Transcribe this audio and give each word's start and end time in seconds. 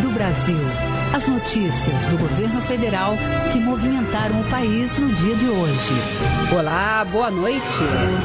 do 0.00 0.10
Brasil. 0.10 0.91
As 1.12 1.26
notícias 1.26 2.06
do 2.06 2.16
governo 2.16 2.62
federal 2.62 3.12
que 3.52 3.58
movimentaram 3.58 4.40
o 4.40 4.44
país 4.44 4.96
no 4.96 5.12
dia 5.12 5.34
de 5.34 5.46
hoje. 5.46 5.92
Olá, 6.58 7.04
boa 7.04 7.30
noite. 7.30 7.62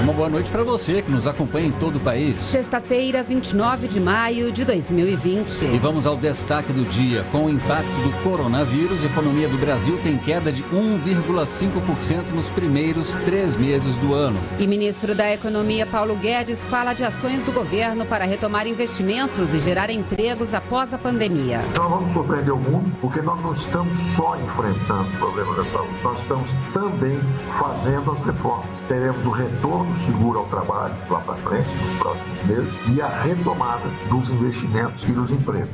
Uma 0.01 0.13
boa 0.13 0.29
noite 0.29 0.49
para 0.49 0.63
você 0.63 1.01
que 1.01 1.11
nos 1.11 1.27
acompanha 1.27 1.67
em 1.67 1.71
todo 1.73 1.97
o 1.97 1.99
país. 1.99 2.41
Sexta-feira, 2.41 3.21
29 3.23 3.89
de 3.89 3.99
maio 3.99 4.53
de 4.53 4.63
2020. 4.63 5.65
E 5.65 5.77
vamos 5.77 6.07
ao 6.07 6.15
destaque 6.15 6.71
do 6.71 6.85
dia. 6.85 7.25
Com 7.29 7.47
o 7.47 7.49
impacto 7.49 7.89
do 7.89 8.23
coronavírus, 8.23 9.03
a 9.03 9.07
economia 9.07 9.49
do 9.49 9.57
Brasil 9.57 9.99
tem 10.01 10.17
queda 10.17 10.49
de 10.49 10.63
1,5% 10.63 12.31
nos 12.33 12.47
primeiros 12.51 13.09
três 13.25 13.53
meses 13.57 13.97
do 13.97 14.13
ano. 14.13 14.39
E 14.57 14.65
ministro 14.65 15.13
da 15.13 15.33
Economia, 15.33 15.85
Paulo 15.85 16.15
Guedes, 16.15 16.63
fala 16.63 16.93
de 16.93 17.03
ações 17.03 17.43
do 17.43 17.51
governo 17.51 18.05
para 18.05 18.23
retomar 18.23 18.65
investimentos 18.65 19.53
e 19.53 19.59
gerar 19.59 19.89
empregos 19.89 20.53
após 20.53 20.93
a 20.93 20.97
pandemia. 20.97 21.59
Nós 21.77 21.89
vamos 21.89 22.09
surpreender 22.11 22.53
o 22.53 22.57
mundo 22.57 22.76
porque 23.01 23.21
nós 23.21 23.41
não 23.41 23.51
estamos 23.51 23.93
só 23.93 24.35
enfrentando 24.37 25.09
o 25.09 25.17
problema 25.17 25.55
da 25.55 25.65
saúde, 25.65 25.93
nós 26.03 26.19
estamos 26.21 26.49
também 26.73 27.19
fazendo 27.49 28.11
as 28.11 28.21
reformas. 28.21 28.67
Teremos 28.87 29.25
o 29.25 29.29
retorno 29.29 29.95
seguro 29.95 30.39
ao 30.39 30.45
trabalho 30.45 30.95
lá 31.09 31.19
para 31.19 31.35
frente, 31.35 31.69
nos 31.75 31.93
próximos 31.99 32.43
meses, 32.43 32.73
e 32.95 33.01
a 33.01 33.07
retomada 33.07 33.87
dos 34.09 34.29
investimentos 34.29 35.03
e 35.07 35.11
dos 35.11 35.31
empregos. 35.31 35.69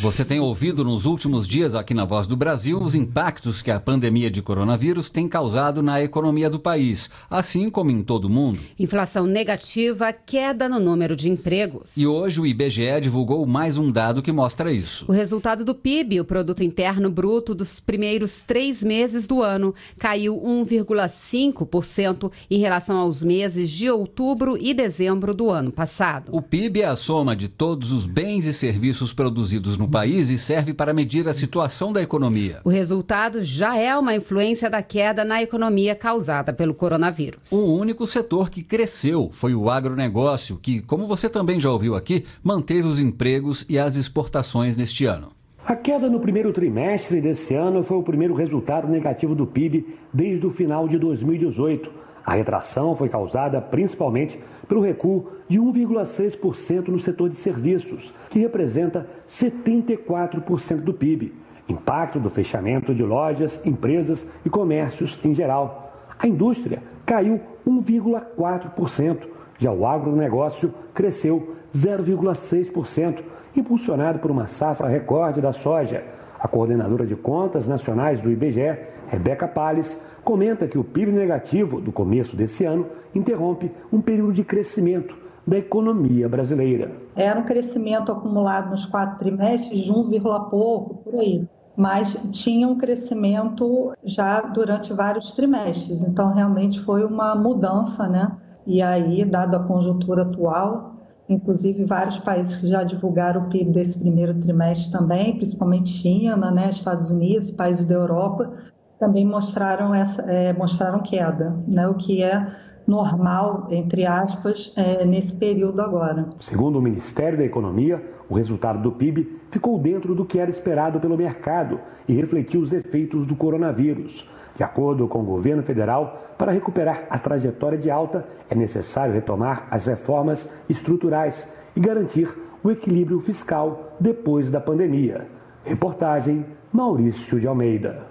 Você 0.00 0.24
tem 0.24 0.38
ouvido 0.38 0.84
nos 0.84 1.06
últimos 1.06 1.46
dias 1.48 1.74
aqui 1.74 1.92
na 1.92 2.04
Voz 2.04 2.24
do 2.24 2.36
Brasil 2.36 2.80
os 2.80 2.94
impactos 2.94 3.60
que 3.60 3.68
a 3.68 3.80
pandemia 3.80 4.30
de 4.30 4.40
coronavírus 4.40 5.10
tem 5.10 5.26
causado 5.26 5.82
na 5.82 6.00
economia 6.00 6.48
do 6.48 6.60
país, 6.60 7.10
assim 7.28 7.68
como 7.68 7.90
em 7.90 8.04
todo 8.04 8.26
o 8.26 8.30
mundo. 8.30 8.60
Inflação 8.78 9.26
negativa, 9.26 10.12
queda 10.12 10.68
no 10.68 10.78
número 10.78 11.16
de 11.16 11.28
empregos. 11.28 11.96
E 11.96 12.06
hoje 12.06 12.40
o 12.40 12.46
IBGE 12.46 13.00
divulgou 13.02 13.44
mais 13.44 13.76
um 13.76 13.90
dado 13.90 14.22
que 14.22 14.30
mostra 14.30 14.72
isso. 14.72 15.04
O 15.08 15.12
resultado 15.12 15.64
do 15.64 15.74
PIB, 15.74 16.20
o 16.20 16.24
Produto 16.24 16.62
Interno 16.62 17.10
Bruto, 17.10 17.52
dos 17.52 17.80
primeiros 17.80 18.40
três 18.40 18.84
meses 18.84 19.26
do 19.26 19.42
ano, 19.42 19.74
caiu 19.98 20.40
1,5% 20.40 22.30
em 22.48 22.60
relação 22.60 22.98
aos 22.98 23.20
meses 23.20 23.68
de 23.68 23.90
outubro 23.90 24.56
e 24.60 24.72
dezembro 24.72 25.34
do 25.34 25.50
ano 25.50 25.72
passado. 25.72 26.30
O 26.30 26.40
PIB 26.40 26.82
é 26.82 26.86
a 26.86 26.94
soma 26.94 27.34
de 27.34 27.48
todos 27.48 27.90
os 27.90 28.06
bens 28.06 28.46
e 28.46 28.52
serviços 28.52 29.12
produzidos 29.12 29.76
no 29.76 29.87
país 29.88 30.30
e 30.30 30.38
serve 30.38 30.72
para 30.72 30.92
medir 30.92 31.26
a 31.28 31.32
situação 31.32 31.92
da 31.92 32.02
economia. 32.02 32.60
O 32.64 32.68
resultado 32.68 33.42
já 33.42 33.76
é 33.76 33.96
uma 33.96 34.14
influência 34.14 34.68
da 34.68 34.82
queda 34.82 35.24
na 35.24 35.42
economia 35.42 35.94
causada 35.94 36.52
pelo 36.52 36.74
coronavírus. 36.74 37.50
O 37.52 37.74
único 37.74 38.06
setor 38.06 38.50
que 38.50 38.62
cresceu 38.62 39.30
foi 39.32 39.54
o 39.54 39.70
agronegócio, 39.70 40.58
que, 40.58 40.80
como 40.82 41.06
você 41.06 41.28
também 41.28 41.58
já 41.58 41.70
ouviu 41.70 41.96
aqui, 41.96 42.24
manteve 42.42 42.86
os 42.86 42.98
empregos 42.98 43.64
e 43.68 43.78
as 43.78 43.96
exportações 43.96 44.76
neste 44.76 45.06
ano. 45.06 45.32
A 45.66 45.76
queda 45.76 46.08
no 46.08 46.18
primeiro 46.18 46.50
trimestre 46.52 47.20
desse 47.20 47.54
ano 47.54 47.82
foi 47.82 47.98
o 47.98 48.02
primeiro 48.02 48.34
resultado 48.34 48.88
negativo 48.88 49.34
do 49.34 49.46
PIB 49.46 49.86
desde 50.12 50.46
o 50.46 50.50
final 50.50 50.88
de 50.88 50.98
2018. 50.98 51.90
A 52.24 52.34
retração 52.34 52.94
foi 52.96 53.08
causada 53.08 53.60
principalmente 53.60 54.38
pelo 54.68 54.82
recuo 54.82 55.30
de 55.48 55.58
1,6% 55.58 56.88
no 56.88 57.00
setor 57.00 57.30
de 57.30 57.36
serviços, 57.36 58.12
que 58.28 58.38
representa 58.38 59.08
74% 59.28 60.82
do 60.82 60.92
PIB. 60.92 61.32
Impacto 61.68 62.20
do 62.20 62.30
fechamento 62.30 62.94
de 62.94 63.02
lojas, 63.02 63.60
empresas 63.64 64.26
e 64.44 64.50
comércios 64.50 65.18
em 65.24 65.34
geral. 65.34 65.92
A 66.18 66.26
indústria 66.26 66.82
caiu 67.04 67.40
1,4%, 67.66 69.26
já 69.58 69.72
o 69.72 69.86
agronegócio 69.86 70.72
cresceu 70.94 71.56
0,6%, 71.74 73.22
impulsionado 73.56 74.18
por 74.18 74.30
uma 74.30 74.46
safra 74.46 74.88
recorde 74.88 75.40
da 75.40 75.52
soja. 75.52 76.04
A 76.38 76.46
coordenadora 76.46 77.04
de 77.04 77.16
contas 77.16 77.66
nacionais 77.66 78.20
do 78.20 78.30
IBGE, 78.30 78.78
Rebeca 79.08 79.48
Palles, 79.48 79.98
comenta 80.28 80.68
que 80.68 80.76
o 80.76 80.84
PIB 80.84 81.10
negativo 81.10 81.80
do 81.80 81.90
começo 81.90 82.36
desse 82.36 82.62
ano 82.66 82.84
interrompe 83.14 83.72
um 83.90 83.98
período 83.98 84.34
de 84.34 84.44
crescimento 84.44 85.16
da 85.46 85.56
economia 85.56 86.28
brasileira. 86.28 86.92
Era 87.16 87.40
um 87.40 87.44
crescimento 87.44 88.12
acumulado 88.12 88.72
nos 88.72 88.84
quatro 88.84 89.18
trimestres 89.18 89.80
de 89.80 89.90
1, 89.90 90.20
pouco, 90.50 90.96
por 90.96 91.14
aí. 91.14 91.48
Mas 91.74 92.12
tinha 92.30 92.68
um 92.68 92.76
crescimento 92.76 93.94
já 94.04 94.42
durante 94.42 94.92
vários 94.92 95.32
trimestres. 95.32 96.02
Então, 96.02 96.34
realmente 96.34 96.78
foi 96.80 97.06
uma 97.06 97.34
mudança, 97.34 98.06
né? 98.06 98.30
E 98.66 98.82
aí, 98.82 99.24
dado 99.24 99.56
a 99.56 99.60
conjuntura 99.60 100.24
atual, 100.24 100.96
inclusive 101.26 101.86
vários 101.86 102.18
países 102.18 102.54
que 102.56 102.68
já 102.68 102.82
divulgaram 102.82 103.44
o 103.44 103.48
PIB 103.48 103.72
desse 103.72 103.98
primeiro 103.98 104.34
trimestre 104.34 104.92
também, 104.92 105.38
principalmente 105.38 105.88
China, 105.88 106.50
né, 106.50 106.68
Estados 106.68 107.08
Unidos, 107.08 107.50
países 107.50 107.86
da 107.86 107.94
Europa, 107.94 108.52
também 108.98 109.26
mostraram, 109.26 109.94
essa, 109.94 110.22
é, 110.22 110.52
mostraram 110.52 111.00
queda, 111.00 111.56
né, 111.66 111.86
o 111.88 111.94
que 111.94 112.22
é 112.22 112.54
normal, 112.86 113.68
entre 113.70 114.06
aspas, 114.06 114.72
é, 114.74 115.04
nesse 115.04 115.34
período 115.34 115.80
agora. 115.82 116.26
Segundo 116.40 116.78
o 116.78 116.82
Ministério 116.82 117.36
da 117.36 117.44
Economia, 117.44 118.02
o 118.28 118.34
resultado 118.34 118.80
do 118.80 118.92
PIB 118.92 119.40
ficou 119.50 119.78
dentro 119.78 120.14
do 120.14 120.24
que 120.24 120.38
era 120.38 120.50
esperado 120.50 120.98
pelo 120.98 121.16
mercado 121.16 121.80
e 122.08 122.14
refletiu 122.14 122.60
os 122.60 122.72
efeitos 122.72 123.26
do 123.26 123.36
coronavírus. 123.36 124.26
De 124.56 124.62
acordo 124.64 125.06
com 125.06 125.20
o 125.20 125.24
governo 125.24 125.62
federal, 125.62 126.34
para 126.38 126.50
recuperar 126.50 127.06
a 127.10 127.18
trajetória 127.18 127.78
de 127.78 127.90
alta, 127.90 128.26
é 128.48 128.54
necessário 128.54 129.14
retomar 129.14 129.68
as 129.70 129.86
reformas 129.86 130.48
estruturais 130.68 131.46
e 131.76 131.80
garantir 131.80 132.34
o 132.64 132.70
equilíbrio 132.70 133.20
fiscal 133.20 133.96
depois 134.00 134.50
da 134.50 134.60
pandemia. 134.60 135.26
Reportagem 135.64 136.44
Maurício 136.72 137.38
de 137.38 137.46
Almeida. 137.46 138.07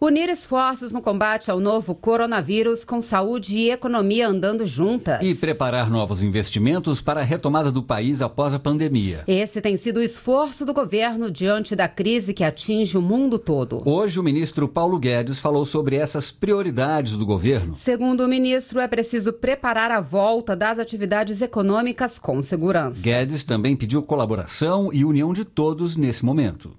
Unir 0.00 0.28
esforços 0.28 0.92
no 0.92 1.02
combate 1.02 1.50
ao 1.50 1.60
novo 1.60 1.94
coronavírus 1.94 2.84
com 2.84 3.00
saúde 3.00 3.58
e 3.58 3.70
economia 3.70 4.28
andando 4.28 4.66
juntas. 4.66 5.20
E 5.22 5.34
preparar 5.34 5.90
novos 5.90 6.22
investimentos 6.22 7.00
para 7.00 7.20
a 7.20 7.24
retomada 7.24 7.70
do 7.70 7.82
país 7.82 8.22
após 8.22 8.54
a 8.54 8.58
pandemia. 8.58 9.24
Esse 9.26 9.60
tem 9.60 9.76
sido 9.76 9.98
o 9.98 10.02
esforço 10.02 10.64
do 10.64 10.72
governo 10.72 11.30
diante 11.30 11.76
da 11.76 11.88
crise 11.88 12.34
que 12.34 12.44
atinge 12.44 12.96
o 12.96 13.02
mundo 13.02 13.38
todo. 13.38 13.82
Hoje, 13.84 14.18
o 14.18 14.22
ministro 14.22 14.68
Paulo 14.68 14.98
Guedes 14.98 15.38
falou 15.38 15.66
sobre 15.66 15.96
essas 15.96 16.30
prioridades 16.30 17.16
do 17.16 17.26
governo. 17.26 17.74
Segundo 17.74 18.24
o 18.24 18.28
ministro, 18.28 18.80
é 18.80 18.88
preciso 18.88 19.32
preparar 19.32 19.90
a 19.90 20.00
volta 20.00 20.56
das 20.56 20.78
atividades 20.78 21.42
econômicas 21.42 22.18
com 22.18 22.40
segurança. 22.42 23.00
Guedes 23.00 23.44
também 23.44 23.76
pediu 23.76 24.02
colaboração 24.02 24.90
e 24.92 25.04
união 25.04 25.32
de 25.32 25.44
todos 25.44 25.96
nesse 25.96 26.24
momento. 26.24 26.74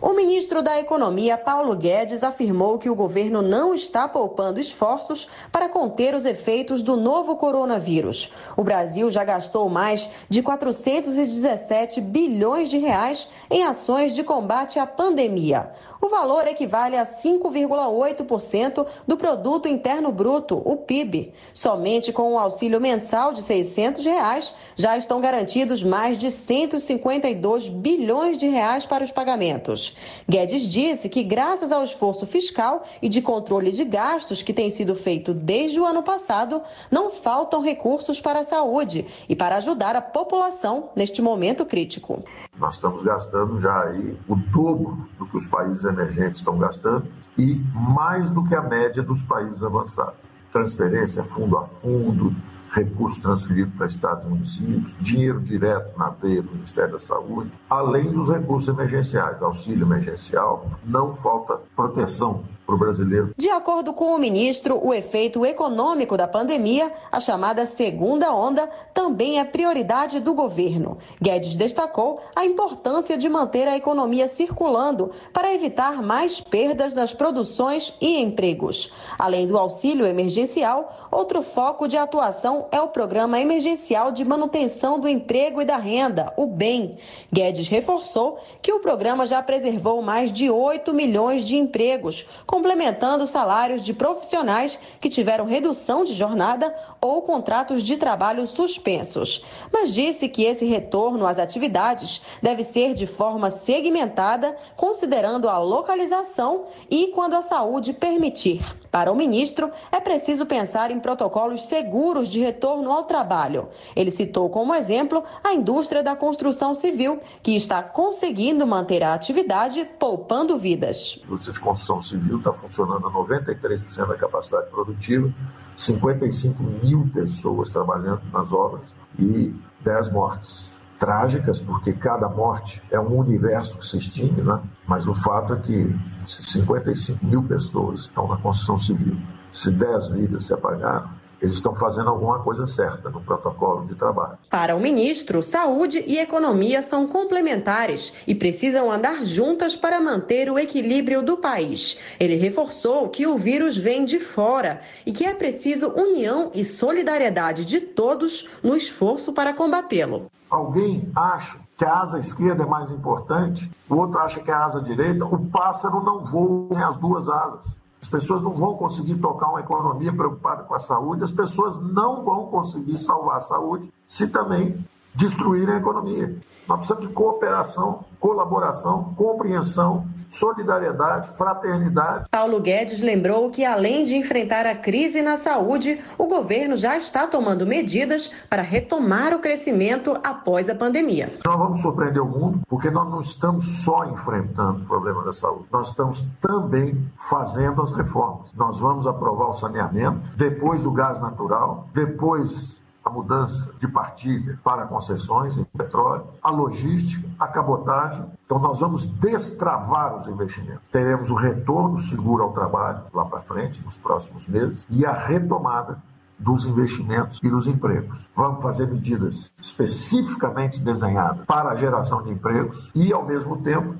O 0.00 0.12
ministro 0.12 0.62
da 0.62 0.78
Economia, 0.78 1.38
Paulo 1.38 1.74
Guedes, 1.74 2.22
afirmou 2.22 2.78
que 2.78 2.90
o 2.90 2.94
governo 2.94 3.40
não 3.40 3.74
está 3.74 4.06
poupando 4.06 4.60
esforços 4.60 5.26
para 5.50 5.70
conter 5.70 6.14
os 6.14 6.26
efeitos 6.26 6.82
do 6.82 6.96
novo 6.96 7.34
coronavírus. 7.36 8.30
O 8.56 8.62
Brasil 8.62 9.10
já 9.10 9.24
gastou 9.24 9.70
mais 9.70 10.08
de 10.28 10.42
417 10.42 12.02
bilhões 12.02 12.68
de 12.68 12.76
reais 12.76 13.26
em 13.50 13.64
ações 13.64 14.14
de 14.14 14.22
combate 14.22 14.78
à 14.78 14.86
pandemia. 14.86 15.70
O 16.00 16.08
valor 16.08 16.46
equivale 16.46 16.96
a 16.96 17.06
5,8% 17.06 18.86
do 19.06 19.16
produto 19.16 19.66
interno 19.66 20.12
bruto, 20.12 20.60
o 20.62 20.76
PIB. 20.76 21.32
Somente 21.54 22.12
com 22.12 22.34
o 22.34 22.38
auxílio 22.38 22.80
mensal 22.80 23.32
de 23.32 23.42
600 23.42 24.04
reais, 24.04 24.54
já 24.76 24.96
estão 24.96 25.22
garantidos 25.22 25.82
mais 25.82 26.18
de 26.18 26.30
152 26.30 27.68
bilhões 27.68 28.36
de 28.36 28.46
reais 28.46 28.84
para 28.84 29.02
os 29.02 29.10
pagamentos. 29.10 29.85
Guedes 30.28 30.62
disse 30.62 31.08
que, 31.08 31.22
graças 31.22 31.70
ao 31.70 31.84
esforço 31.84 32.26
fiscal 32.26 32.84
e 33.02 33.08
de 33.08 33.20
controle 33.20 33.72
de 33.72 33.84
gastos 33.84 34.42
que 34.42 34.52
tem 34.52 34.70
sido 34.70 34.94
feito 34.94 35.34
desde 35.34 35.80
o 35.80 35.84
ano 35.84 36.02
passado, 36.02 36.62
não 36.90 37.10
faltam 37.10 37.62
recursos 37.62 38.20
para 38.20 38.40
a 38.40 38.44
saúde 38.44 39.06
e 39.28 39.36
para 39.36 39.56
ajudar 39.56 39.96
a 39.96 40.00
população 40.00 40.90
neste 40.94 41.20
momento 41.20 41.64
crítico. 41.66 42.22
Nós 42.58 42.76
estamos 42.76 43.02
gastando 43.02 43.60
já 43.60 43.84
aí 43.84 44.16
o 44.28 44.36
dobro 44.36 45.08
do 45.18 45.26
que 45.26 45.36
os 45.36 45.46
países 45.46 45.84
emergentes 45.84 46.40
estão 46.40 46.58
gastando 46.58 47.06
e 47.36 47.60
mais 47.74 48.30
do 48.30 48.44
que 48.44 48.54
a 48.54 48.62
média 48.62 49.02
dos 49.02 49.22
países 49.22 49.62
avançados. 49.62 50.14
Transferência 50.52 51.22
fundo 51.24 51.58
a 51.58 51.66
fundo, 51.66 52.34
recursos 52.70 53.20
transferidos 53.20 53.74
para 53.74 53.86
estados 53.86 54.24
e 54.24 54.28
municípios, 54.28 54.96
dinheiro 55.00 55.40
direto 55.40 55.96
na 55.98 56.10
veia 56.10 56.42
do 56.42 56.52
Ministério 56.52 56.92
da 56.92 56.98
Saúde, 56.98 57.50
além 57.68 58.12
dos 58.12 58.28
recursos 58.28 58.68
emergenciais, 58.68 59.42
auxílio 59.42 59.86
emergencial, 59.86 60.70
não 60.84 61.14
falta 61.14 61.58
proteção 61.74 62.44
para 62.66 62.74
o 62.74 62.78
brasileiro. 62.78 63.32
De 63.36 63.48
acordo 63.48 63.94
com 63.94 64.14
o 64.14 64.18
ministro, 64.18 64.84
o 64.84 64.92
efeito 64.92 65.46
econômico 65.46 66.16
da 66.16 66.26
pandemia, 66.26 66.92
a 67.10 67.20
chamada 67.20 67.64
segunda 67.64 68.34
onda, 68.34 68.68
também 68.92 69.38
é 69.38 69.44
prioridade 69.44 70.18
do 70.18 70.34
governo. 70.34 70.98
Guedes 71.22 71.54
destacou 71.54 72.20
a 72.34 72.44
importância 72.44 73.16
de 73.16 73.28
manter 73.28 73.68
a 73.68 73.76
economia 73.76 74.26
circulando 74.26 75.12
para 75.32 75.54
evitar 75.54 76.02
mais 76.02 76.40
perdas 76.40 76.92
nas 76.92 77.14
produções 77.14 77.94
e 78.00 78.20
empregos. 78.20 78.92
Além 79.18 79.46
do 79.46 79.56
auxílio 79.56 80.04
emergencial, 80.04 81.08
outro 81.10 81.42
foco 81.42 81.86
de 81.86 81.96
atuação 81.96 82.66
é 82.72 82.80
o 82.80 82.88
Programa 82.88 83.40
Emergencial 83.40 84.10
de 84.10 84.24
Manutenção 84.24 84.98
do 84.98 85.08
Emprego 85.08 85.62
e 85.62 85.64
da 85.64 85.76
Renda, 85.76 86.32
o 86.36 86.46
BEM. 86.46 86.98
Guedes 87.32 87.68
reforçou 87.68 88.38
que 88.60 88.72
o 88.72 88.80
programa 88.80 89.26
já 89.26 89.42
preservou 89.42 90.02
mais 90.02 90.32
de 90.32 90.50
8 90.50 90.92
milhões 90.92 91.46
de 91.46 91.56
empregos, 91.56 92.26
complementando 92.56 93.26
salários 93.26 93.82
de 93.82 93.92
profissionais 93.92 94.78
que 94.98 95.10
tiveram 95.10 95.44
redução 95.44 96.04
de 96.04 96.14
jornada 96.14 96.74
ou 97.02 97.20
contratos 97.20 97.82
de 97.82 97.98
trabalho 97.98 98.46
suspensos. 98.46 99.44
Mas 99.70 99.92
disse 99.92 100.26
que 100.26 100.44
esse 100.44 100.64
retorno 100.64 101.26
às 101.26 101.38
atividades 101.38 102.22
deve 102.40 102.64
ser 102.64 102.94
de 102.94 103.06
forma 103.06 103.50
segmentada, 103.50 104.56
considerando 104.74 105.50
a 105.50 105.58
localização 105.58 106.64
e 106.90 107.08
quando 107.08 107.34
a 107.34 107.42
saúde 107.42 107.92
permitir. 107.92 108.64
Para 108.90 109.12
o 109.12 109.14
ministro, 109.14 109.70
é 109.92 110.00
preciso 110.00 110.46
pensar 110.46 110.90
em 110.90 110.98
protocolos 110.98 111.64
seguros 111.64 112.28
de 112.28 112.40
retorno 112.40 112.90
ao 112.90 113.04
trabalho. 113.04 113.68
Ele 113.94 114.10
citou 114.10 114.48
como 114.48 114.74
exemplo 114.74 115.22
a 115.44 115.52
indústria 115.52 116.02
da 116.02 116.16
construção 116.16 116.74
civil, 116.74 117.20
que 117.42 117.54
está 117.54 117.82
conseguindo 117.82 118.66
manter 118.66 119.02
a 119.02 119.12
atividade 119.12 119.84
poupando 119.98 120.56
vidas. 120.56 121.18
A 121.20 121.26
indústria 121.26 121.52
de 121.52 121.60
construção 121.60 122.00
civil 122.00 122.38
está 122.46 122.52
funcionando 122.52 123.06
a 123.08 123.10
93% 123.10 124.06
da 124.06 124.16
capacidade 124.16 124.70
produtiva, 124.70 125.32
55 125.74 126.62
mil 126.62 127.10
pessoas 127.12 127.68
trabalhando 127.68 128.22
nas 128.32 128.52
obras 128.52 128.84
e 129.18 129.54
10 129.80 130.12
mortes. 130.12 130.70
Trágicas, 130.98 131.60
porque 131.60 131.92
cada 131.92 132.26
morte 132.26 132.82
é 132.90 132.98
um 132.98 133.18
universo 133.18 133.76
que 133.76 133.86
se 133.86 133.98
extingue, 133.98 134.40
né? 134.40 134.62
mas 134.86 135.06
o 135.06 135.14
fato 135.14 135.52
é 135.52 135.56
que 135.56 135.94
se 136.26 136.42
55 136.42 137.26
mil 137.26 137.42
pessoas 137.42 138.02
estão 138.02 138.26
na 138.26 138.38
construção 138.38 138.78
civil, 138.78 139.18
se 139.52 139.70
10 139.70 140.08
vidas 140.08 140.46
se 140.46 140.54
apagaram, 140.54 141.10
eles 141.40 141.56
estão 141.56 141.74
fazendo 141.74 142.08
alguma 142.08 142.38
coisa 142.40 142.66
certa 142.66 143.10
no 143.10 143.20
protocolo 143.20 143.84
de 143.86 143.94
trabalho. 143.94 144.38
Para 144.50 144.74
o 144.74 144.80
ministro, 144.80 145.42
saúde 145.42 146.02
e 146.06 146.18
economia 146.18 146.82
são 146.82 147.06
complementares 147.06 148.12
e 148.26 148.34
precisam 148.34 148.90
andar 148.90 149.24
juntas 149.24 149.76
para 149.76 150.00
manter 150.00 150.50
o 150.50 150.58
equilíbrio 150.58 151.22
do 151.22 151.36
país. 151.36 151.98
Ele 152.18 152.36
reforçou 152.36 153.08
que 153.08 153.26
o 153.26 153.36
vírus 153.36 153.76
vem 153.76 154.04
de 154.04 154.18
fora 154.18 154.80
e 155.04 155.12
que 155.12 155.24
é 155.24 155.34
preciso 155.34 155.88
união 155.88 156.50
e 156.54 156.64
solidariedade 156.64 157.64
de 157.64 157.80
todos 157.80 158.48
no 158.62 158.76
esforço 158.76 159.32
para 159.32 159.52
combatê-lo. 159.52 160.30
Alguém 160.48 161.10
acha 161.14 161.58
que 161.76 161.84
a 161.84 162.00
asa 162.00 162.18
esquerda 162.18 162.62
é 162.62 162.66
mais 162.66 162.90
importante, 162.90 163.70
o 163.88 163.96
outro 163.96 164.18
acha 164.18 164.40
que 164.40 164.50
a 164.50 164.64
asa 164.64 164.80
direita, 164.80 165.24
o 165.24 165.46
pássaro 165.46 166.02
não 166.02 166.24
voa 166.24 166.68
em 166.72 166.82
as 166.82 166.96
duas 166.96 167.28
asas. 167.28 167.75
As 168.06 168.10
pessoas 168.10 168.40
não 168.40 168.52
vão 168.52 168.76
conseguir 168.76 169.16
tocar 169.16 169.48
uma 169.48 169.58
economia 169.58 170.12
preocupada 170.12 170.62
com 170.62 170.76
a 170.76 170.78
saúde, 170.78 171.24
as 171.24 171.32
pessoas 171.32 171.76
não 171.76 172.22
vão 172.22 172.46
conseguir 172.46 172.96
salvar 172.98 173.38
a 173.38 173.40
saúde 173.40 173.92
se 174.06 174.28
também 174.28 174.78
destruírem 175.16 175.74
a 175.74 175.78
economia. 175.78 176.36
Nós 176.68 176.78
precisamos 176.78 177.06
de 177.08 177.12
cooperação, 177.12 178.04
colaboração, 178.20 179.14
compreensão, 179.16 180.06
solidariedade, 180.28 181.30
fraternidade. 181.36 182.26
Paulo 182.30 182.60
Guedes 182.60 183.00
lembrou 183.00 183.50
que, 183.50 183.64
além 183.64 184.04
de 184.04 184.16
enfrentar 184.16 184.66
a 184.66 184.74
crise 184.74 185.22
na 185.22 185.36
saúde, 185.36 186.00
o 186.18 186.26
governo 186.26 186.76
já 186.76 186.96
está 186.96 187.26
tomando 187.26 187.66
medidas 187.66 188.30
para 188.50 188.62
retomar 188.62 189.32
o 189.32 189.38
crescimento 189.38 190.18
após 190.22 190.68
a 190.68 190.74
pandemia. 190.74 191.38
Nós 191.46 191.58
vamos 191.58 191.80
surpreender 191.80 192.22
o 192.22 192.26
mundo, 192.26 192.60
porque 192.68 192.90
nós 192.90 193.08
não 193.08 193.20
estamos 193.20 193.64
só 193.84 194.04
enfrentando 194.04 194.82
o 194.82 194.86
problema 194.86 195.24
da 195.24 195.32
saúde, 195.32 195.66
nós 195.72 195.88
estamos 195.88 196.24
também 196.40 197.08
fazendo 197.16 197.80
as 197.80 197.92
reformas. 197.92 198.52
Nós 198.54 198.80
vamos 198.80 199.06
aprovar 199.06 199.50
o 199.50 199.54
saneamento, 199.54 200.20
depois 200.36 200.84
o 200.84 200.90
gás 200.90 201.20
natural, 201.20 201.88
depois 201.94 202.76
a 203.06 203.10
mudança 203.10 203.70
de 203.78 203.86
partilha 203.86 204.58
para 204.64 204.84
concessões 204.84 205.56
em 205.56 205.62
petróleo, 205.62 206.24
a 206.42 206.50
logística, 206.50 207.24
a 207.38 207.46
cabotagem. 207.46 208.26
Então, 208.44 208.58
nós 208.58 208.80
vamos 208.80 209.04
destravar 209.06 210.16
os 210.16 210.26
investimentos. 210.26 210.88
Teremos 210.90 211.30
o 211.30 211.34
retorno 211.36 212.00
seguro 212.00 212.42
ao 212.42 212.52
trabalho 212.52 213.02
lá 213.14 213.24
para 213.24 213.42
frente, 213.42 213.80
nos 213.84 213.96
próximos 213.96 214.48
meses, 214.48 214.84
e 214.90 215.06
a 215.06 215.12
retomada 215.12 216.02
dos 216.36 216.64
investimentos 216.64 217.40
e 217.44 217.48
dos 217.48 217.68
empregos. 217.68 218.18
Vamos 218.34 218.60
fazer 218.60 218.88
medidas 218.88 219.52
especificamente 219.56 220.80
desenhadas 220.80 221.46
para 221.46 221.70
a 221.70 221.76
geração 221.76 222.20
de 222.22 222.32
empregos 222.32 222.90
e, 222.92 223.12
ao 223.12 223.24
mesmo 223.24 223.56
tempo, 223.58 223.94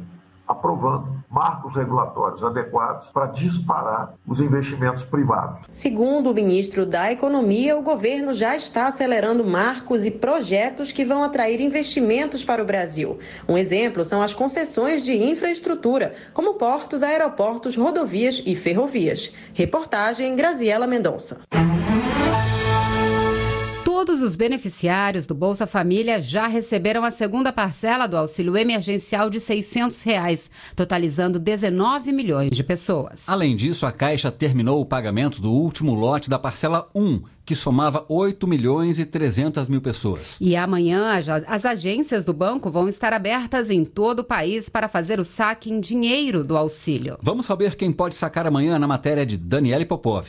aprovando 0.47 1.25
marcos 1.31 1.75
regulatórios 1.75 2.43
adequados 2.43 3.09
para 3.11 3.27
disparar 3.27 4.15
os 4.27 4.41
investimentos 4.41 5.05
privados. 5.05 5.61
Segundo 5.71 6.31
o 6.31 6.35
ministro 6.35 6.87
da 6.87 7.13
Economia, 7.13 7.77
o 7.77 7.83
governo 7.83 8.33
já 8.33 8.57
está 8.57 8.87
acelerando 8.87 9.45
marcos 9.45 10.07
e 10.07 10.11
projetos 10.11 10.93
que 10.93 11.05
vão 11.05 11.23
atrair 11.23 11.61
investimentos 11.61 12.45
para 12.45 12.63
o 12.63 12.67
Brasil. 12.67 13.19
Um 13.49 13.59
exemplo 13.59 14.05
são 14.05 14.23
as 14.23 14.35
concessões 14.35 15.05
de 15.05 15.17
infraestrutura, 15.17 16.15
como 16.33 16.55
portos, 16.55 17.03
aeroportos, 17.03 17.77
rodovias 17.77 18.43
e 18.45 18.55
ferrovias. 18.55 19.33
Reportagem 19.53 20.37
Graziela 20.37 20.87
Mendonça. 20.87 21.41
Todos 23.97 24.21
os 24.21 24.37
beneficiários 24.37 25.27
do 25.27 25.35
Bolsa 25.35 25.67
Família 25.67 26.21
já 26.21 26.47
receberam 26.47 27.03
a 27.03 27.11
segunda 27.11 27.51
parcela 27.51 28.07
do 28.07 28.15
auxílio 28.15 28.55
emergencial 28.55 29.31
de 29.31 29.41
600 29.41 30.03
reais, 30.03 30.51
totalizando 30.77 31.39
19 31.39 32.13
milhões 32.13 32.51
de 32.51 32.63
pessoas. 32.63 33.27
Além 33.27 33.57
disso, 33.57 33.87
a 33.87 33.91
Caixa 33.91 34.31
terminou 34.31 34.83
o 34.83 34.85
pagamento 34.85 35.41
do 35.41 35.51
último 35.51 35.95
lote 35.95 36.29
da 36.29 36.39
parcela 36.39 36.91
1, 36.95 37.23
que 37.43 37.55
somava 37.55 38.05
8 38.07 38.47
milhões 38.47 38.99
e 38.99 39.07
300 39.07 39.67
mil 39.67 39.81
pessoas. 39.81 40.37
E 40.43 40.55
amanhã 40.55 41.15
as 41.47 41.65
agências 41.65 42.23
do 42.23 42.35
banco 42.35 42.71
vão 42.71 42.91
estar 42.91 43.15
abertas 43.15 43.71
em 43.71 43.83
todo 43.83 44.19
o 44.19 44.25
país 44.25 44.69
para 44.69 44.91
fazer 44.91 45.19
o 45.19 45.25
saque 45.25 45.73
em 45.73 45.81
dinheiro 45.81 46.45
do 46.45 46.55
auxílio. 46.55 47.17
Vamos 47.23 47.47
saber 47.47 47.77
quem 47.77 47.91
pode 47.91 48.15
sacar 48.15 48.47
amanhã 48.47 48.79
na 48.79 48.87
matéria 48.87 49.25
de 49.25 49.39
Daniele 49.39 49.87
Popov. 49.87 50.29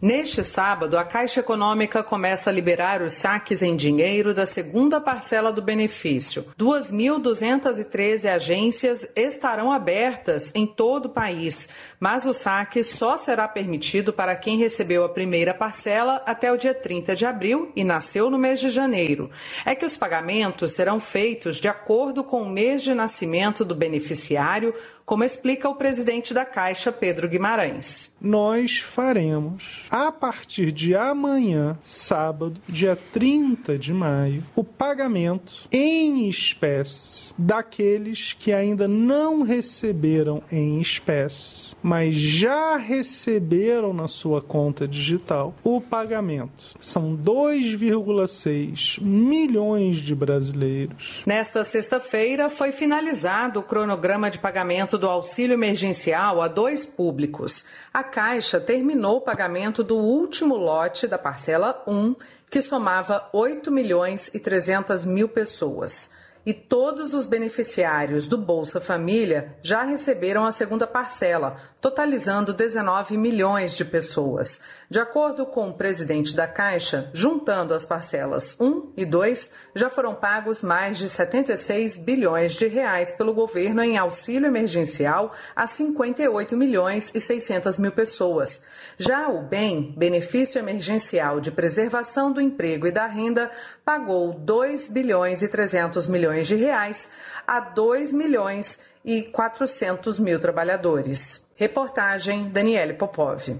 Neste 0.00 0.44
sábado, 0.44 0.96
a 0.96 1.02
Caixa 1.02 1.40
Econômica 1.40 2.04
começa 2.04 2.50
a 2.50 2.52
liberar 2.52 3.02
os 3.02 3.14
saques 3.14 3.62
em 3.62 3.74
dinheiro 3.74 4.32
da 4.32 4.46
segunda 4.46 5.00
parcela 5.00 5.50
do 5.50 5.60
benefício. 5.60 6.44
2.213 6.56 8.32
agências 8.32 9.08
estarão 9.16 9.72
abertas 9.72 10.52
em 10.54 10.64
todo 10.64 11.06
o 11.06 11.08
país, 11.08 11.68
mas 12.00 12.26
o 12.26 12.32
saque 12.32 12.84
só 12.84 13.16
será 13.16 13.48
permitido 13.48 14.12
para 14.12 14.36
quem 14.36 14.58
recebeu 14.58 15.04
a 15.04 15.08
primeira 15.08 15.52
parcela 15.52 16.22
até 16.26 16.52
o 16.52 16.56
dia 16.56 16.74
30 16.74 17.16
de 17.16 17.26
abril 17.26 17.72
e 17.74 17.84
nasceu 17.84 18.30
no 18.30 18.38
mês 18.38 18.60
de 18.60 18.70
janeiro. 18.70 19.30
É 19.64 19.74
que 19.74 19.86
os 19.86 19.96
pagamentos 19.96 20.72
serão 20.72 21.00
feitos 21.00 21.56
de 21.56 21.68
acordo 21.68 22.22
com 22.22 22.42
o 22.42 22.48
mês 22.48 22.82
de 22.82 22.94
nascimento 22.94 23.64
do 23.64 23.74
beneficiário, 23.74 24.74
como 25.04 25.24
explica 25.24 25.66
o 25.66 25.74
presidente 25.74 26.34
da 26.34 26.44
Caixa, 26.44 26.92
Pedro 26.92 27.26
Guimarães. 27.26 28.14
nós 28.20 28.78
faremos, 28.78 29.86
a 29.90 30.12
partir 30.12 30.70
de 30.70 30.94
amanhã, 30.94 31.78
sábado, 31.82 32.60
dia 32.68 32.94
30 32.94 33.78
de 33.78 33.94
maio, 33.94 34.44
o 34.54 34.62
pagamento 34.62 35.66
em 35.72 36.28
espécie 36.28 37.32
daqueles 37.38 38.34
que 38.34 38.52
ainda 38.52 38.86
não 38.86 39.42
receberam 39.42 40.42
em 40.52 40.78
espécie, 40.78 41.74
mas 41.88 42.16
já 42.16 42.76
receberam 42.76 43.94
na 43.94 44.06
sua 44.06 44.42
conta 44.42 44.86
digital 44.86 45.54
o 45.64 45.80
pagamento. 45.80 46.76
São 46.78 47.16
2,6 47.16 49.02
milhões 49.02 49.96
de 49.96 50.14
brasileiros. 50.14 51.22
Nesta 51.24 51.64
sexta-feira 51.64 52.50
foi 52.50 52.72
finalizado 52.72 53.60
o 53.60 53.62
cronograma 53.62 54.30
de 54.30 54.38
pagamento 54.38 54.98
do 54.98 55.08
auxílio 55.08 55.54
emergencial 55.54 56.42
a 56.42 56.48
dois 56.48 56.84
públicos. 56.84 57.64
A 57.90 58.04
Caixa 58.04 58.60
terminou 58.60 59.16
o 59.16 59.22
pagamento 59.22 59.82
do 59.82 59.96
último 59.96 60.56
lote 60.56 61.06
da 61.06 61.16
parcela 61.16 61.82
1, 61.86 62.14
que 62.50 62.60
somava 62.60 63.30
8 63.32 63.72
milhões 63.72 64.30
e 64.34 64.38
300 64.38 65.06
mil 65.06 65.26
pessoas 65.26 66.10
e 66.44 66.54
todos 66.54 67.14
os 67.14 67.26
beneficiários 67.26 68.26
do 68.26 68.38
Bolsa 68.38 68.80
Família 68.80 69.56
já 69.62 69.82
receberam 69.82 70.44
a 70.44 70.52
segunda 70.52 70.86
parcela, 70.86 71.56
totalizando 71.80 72.52
19 72.52 73.16
milhões 73.16 73.76
de 73.76 73.84
pessoas. 73.84 74.60
De 74.90 74.98
acordo 74.98 75.44
com 75.44 75.68
o 75.68 75.74
presidente 75.74 76.34
da 76.34 76.46
Caixa, 76.46 77.10
juntando 77.12 77.74
as 77.74 77.84
parcelas 77.84 78.56
1 78.58 78.92
e 78.96 79.04
2, 79.04 79.50
já 79.74 79.90
foram 79.90 80.14
pagos 80.14 80.62
mais 80.62 80.96
de 80.96 81.08
76 81.08 81.98
bilhões 81.98 82.54
de 82.54 82.66
reais 82.66 83.12
pelo 83.12 83.34
governo 83.34 83.82
em 83.82 83.98
auxílio 83.98 84.46
emergencial 84.46 85.32
a 85.54 85.66
58 85.66 86.56
milhões 86.56 87.10
e 87.14 87.20
600 87.20 87.78
mil 87.78 87.92
pessoas. 87.92 88.62
Já 88.96 89.28
o 89.28 89.42
BEM, 89.42 89.94
Benefício 89.96 90.58
Emergencial 90.58 91.40
de 91.40 91.50
Preservação 91.50 92.32
do 92.32 92.40
Emprego 92.40 92.86
e 92.86 92.90
da 92.90 93.06
Renda, 93.06 93.50
pagou 93.88 94.34
2 94.34 94.88
bilhões 94.88 95.40
e 95.40 95.48
300 95.48 96.06
milhões 96.06 96.46
de 96.46 96.54
reais 96.54 97.08
a 97.46 97.58
2 97.58 98.12
milhões 98.12 98.78
e 99.02 99.22
400 99.22 100.18
mil 100.18 100.38
trabalhadores. 100.38 101.42
Reportagem 101.56 102.50
Daniele 102.50 102.92
Popov. 102.92 103.56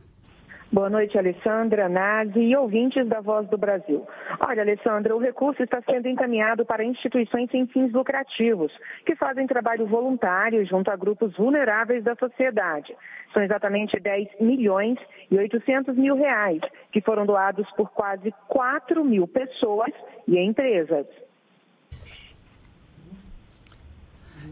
Boa 0.74 0.90
noite, 0.90 1.18
Alessandra, 1.18 1.90
Nazi 1.90 2.40
e 2.40 2.56
ouvintes 2.56 3.06
da 3.06 3.20
Voz 3.20 3.46
do 3.50 3.58
Brasil. 3.58 4.08
Olha, 4.48 4.62
Alessandra, 4.62 5.14
o 5.14 5.20
recurso 5.20 5.62
está 5.62 5.82
sendo 5.82 6.08
encaminhado 6.08 6.66
para 6.66 6.82
instituições 6.82 7.52
sem 7.52 7.68
fins 7.68 7.92
lucrativos, 7.92 8.72
que 9.06 9.14
fazem 9.14 9.46
trabalho 9.46 9.86
voluntário 9.86 10.66
junto 10.66 10.90
a 10.90 10.96
grupos 10.96 11.36
vulneráveis 11.36 12.06
da 12.06 12.16
sociedade. 12.16 12.96
São 13.34 13.44
exatamente 13.44 14.00
10 14.00 14.30
milhões 14.40 14.98
e 15.30 15.38
800 15.38 15.94
mil 15.98 16.16
reais, 16.16 16.62
que 16.94 17.02
foram 17.02 17.26
doados 17.26 17.70
por 17.72 17.90
quase 17.90 18.34
4 18.48 19.04
mil 19.04 19.28
pessoas 19.28 19.92
e 20.26 20.40
empresas. 20.40 21.06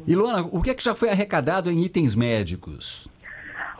Luana, 0.05 0.41
o 0.51 0.61
que, 0.61 0.71
é 0.71 0.73
que 0.73 0.83
já 0.83 0.93
foi 0.93 1.09
arrecadado 1.09 1.71
em 1.71 1.81
itens 1.85 2.13
médicos? 2.13 3.07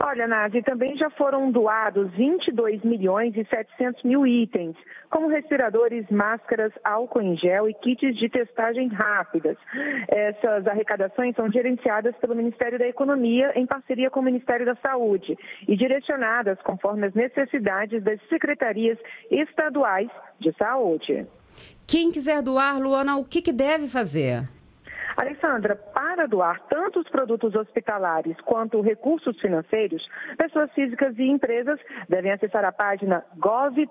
Olha, 0.02 0.26
Nazi, 0.26 0.62
também 0.62 0.96
já 0.96 1.10
foram 1.10 1.50
doados 1.50 2.10
22 2.12 2.82
milhões 2.82 3.36
e 3.36 3.44
700 3.44 4.02
mil 4.02 4.26
itens, 4.26 4.74
como 5.10 5.28
respiradores, 5.28 6.08
máscaras, 6.10 6.72
álcool 6.82 7.20
em 7.20 7.36
gel 7.36 7.68
e 7.68 7.74
kits 7.74 8.16
de 8.16 8.30
testagem 8.30 8.88
rápidas. 8.88 9.58
Essas 10.08 10.66
arrecadações 10.66 11.36
são 11.36 11.52
gerenciadas 11.52 12.16
pelo 12.16 12.34
Ministério 12.34 12.78
da 12.78 12.86
Economia 12.86 13.52
em 13.54 13.66
parceria 13.66 14.08
com 14.08 14.20
o 14.20 14.22
Ministério 14.22 14.64
da 14.64 14.74
Saúde 14.76 15.36
e 15.68 15.76
direcionadas 15.76 16.58
conforme 16.62 17.06
as 17.06 17.12
necessidades 17.12 18.02
das 18.02 18.18
secretarias 18.30 18.98
estaduais 19.30 20.08
de 20.40 20.50
saúde. 20.56 21.26
Quem 21.86 22.10
quiser 22.10 22.40
doar, 22.40 22.80
Luana, 22.80 23.18
o 23.18 23.24
que, 23.24 23.42
que 23.42 23.52
deve 23.52 23.86
fazer? 23.86 24.48
Alessandra, 25.16 25.76
para 25.76 26.26
doar 26.26 26.60
tanto 26.68 26.98
os 27.00 27.08
produtos 27.08 27.54
hospitalares 27.54 28.36
quanto 28.42 28.80
recursos 28.80 29.38
financeiros, 29.40 30.08
pessoas 30.36 30.70
físicas 30.72 31.16
e 31.18 31.24
empresas 31.24 31.78
devem 32.08 32.32
acessar 32.32 32.64
a 32.64 32.72
página 32.72 33.24
gov.br. 33.36 33.86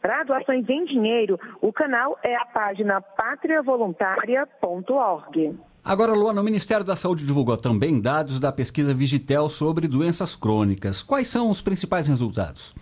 Para 0.00 0.22
doações 0.24 0.68
em 0.68 0.84
dinheiro, 0.84 1.38
o 1.60 1.72
canal 1.72 2.18
é 2.22 2.36
a 2.36 2.44
página 2.44 3.00
patriavoluntaria.org. 3.00 5.58
Agora, 5.84 6.12
Luana, 6.12 6.40
o 6.40 6.44
Ministério 6.44 6.84
da 6.84 6.94
Saúde 6.94 7.26
divulgou 7.26 7.56
também 7.56 8.00
dados 8.00 8.38
da 8.38 8.52
pesquisa 8.52 8.94
Vigitel 8.94 9.48
sobre 9.48 9.88
doenças 9.88 10.36
crônicas. 10.36 11.02
Quais 11.02 11.26
são 11.26 11.50
os 11.50 11.60
principais 11.60 12.06
resultados? 12.06 12.72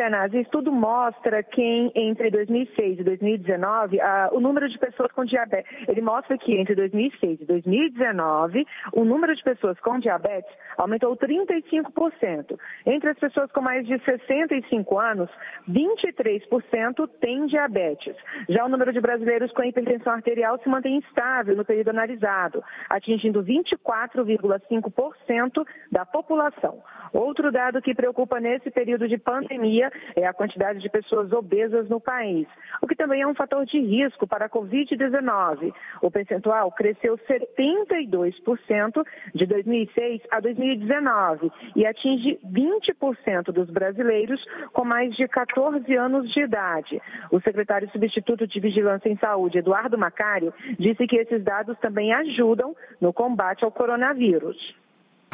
O 0.00 0.38
estudo 0.38 0.72
mostra 0.72 1.42
que 1.42 1.92
entre 1.94 2.30
2006 2.30 3.00
e 3.00 3.04
2019, 3.04 4.00
ah, 4.00 4.30
o 4.32 4.40
número 4.40 4.66
de 4.66 4.78
pessoas 4.78 5.12
com 5.12 5.26
diabetes, 5.26 5.70
ele 5.86 6.00
mostra 6.00 6.38
que 6.38 6.56
entre 6.56 6.74
2006 6.74 7.42
e 7.42 7.44
2019, 7.44 8.66
o 8.94 9.04
número 9.04 9.36
de 9.36 9.42
pessoas 9.42 9.78
com 9.80 9.98
diabetes 9.98 10.50
aumentou 10.78 11.14
35%. 11.18 12.58
Entre 12.86 13.10
as 13.10 13.18
pessoas 13.18 13.52
com 13.52 13.60
mais 13.60 13.86
de 13.86 14.02
65 14.02 14.98
anos, 14.98 15.28
23% 15.68 17.06
têm 17.20 17.44
diabetes. 17.46 18.16
Já 18.48 18.64
o 18.64 18.70
número 18.70 18.94
de 18.94 19.02
brasileiros 19.02 19.52
com 19.52 19.64
hipertensão 19.64 20.14
arterial 20.14 20.58
se 20.62 20.68
mantém 20.70 20.96
estável 21.00 21.54
no 21.54 21.64
período 21.64 21.90
analisado, 21.90 22.64
atingindo 22.88 23.44
24,5% 23.44 25.62
da 25.92 26.06
população. 26.06 26.82
Outro 27.12 27.52
dado 27.52 27.82
que 27.82 27.94
preocupa 27.94 28.40
nesse 28.40 28.70
período 28.70 29.06
de 29.08 29.18
pandemia 29.18 29.89
é 30.16 30.26
a 30.26 30.32
quantidade 30.32 30.80
de 30.80 30.88
pessoas 30.88 31.32
obesas 31.32 31.88
no 31.88 32.00
país, 32.00 32.46
o 32.82 32.86
que 32.86 32.96
também 32.96 33.22
é 33.22 33.26
um 33.26 33.34
fator 33.34 33.64
de 33.64 33.78
risco 33.78 34.26
para 34.26 34.46
a 34.46 34.48
Covid-19. 34.48 35.72
O 36.02 36.10
percentual 36.10 36.70
cresceu 36.72 37.18
72% 37.18 39.04
de 39.34 39.46
2006 39.46 40.22
a 40.30 40.40
2019 40.40 41.50
e 41.76 41.86
atinge 41.86 42.38
20% 42.44 43.52
dos 43.52 43.70
brasileiros 43.70 44.44
com 44.72 44.84
mais 44.84 45.14
de 45.14 45.26
14 45.28 45.94
anos 45.96 46.30
de 46.32 46.40
idade. 46.40 47.00
O 47.30 47.40
secretário 47.40 47.90
substituto 47.90 48.46
de 48.46 48.60
Vigilância 48.60 49.08
em 49.08 49.16
Saúde, 49.16 49.58
Eduardo 49.58 49.98
Macário, 49.98 50.52
disse 50.78 51.06
que 51.06 51.16
esses 51.16 51.42
dados 51.42 51.78
também 51.78 52.12
ajudam 52.12 52.74
no 53.00 53.12
combate 53.12 53.64
ao 53.64 53.70
coronavírus. 53.70 54.56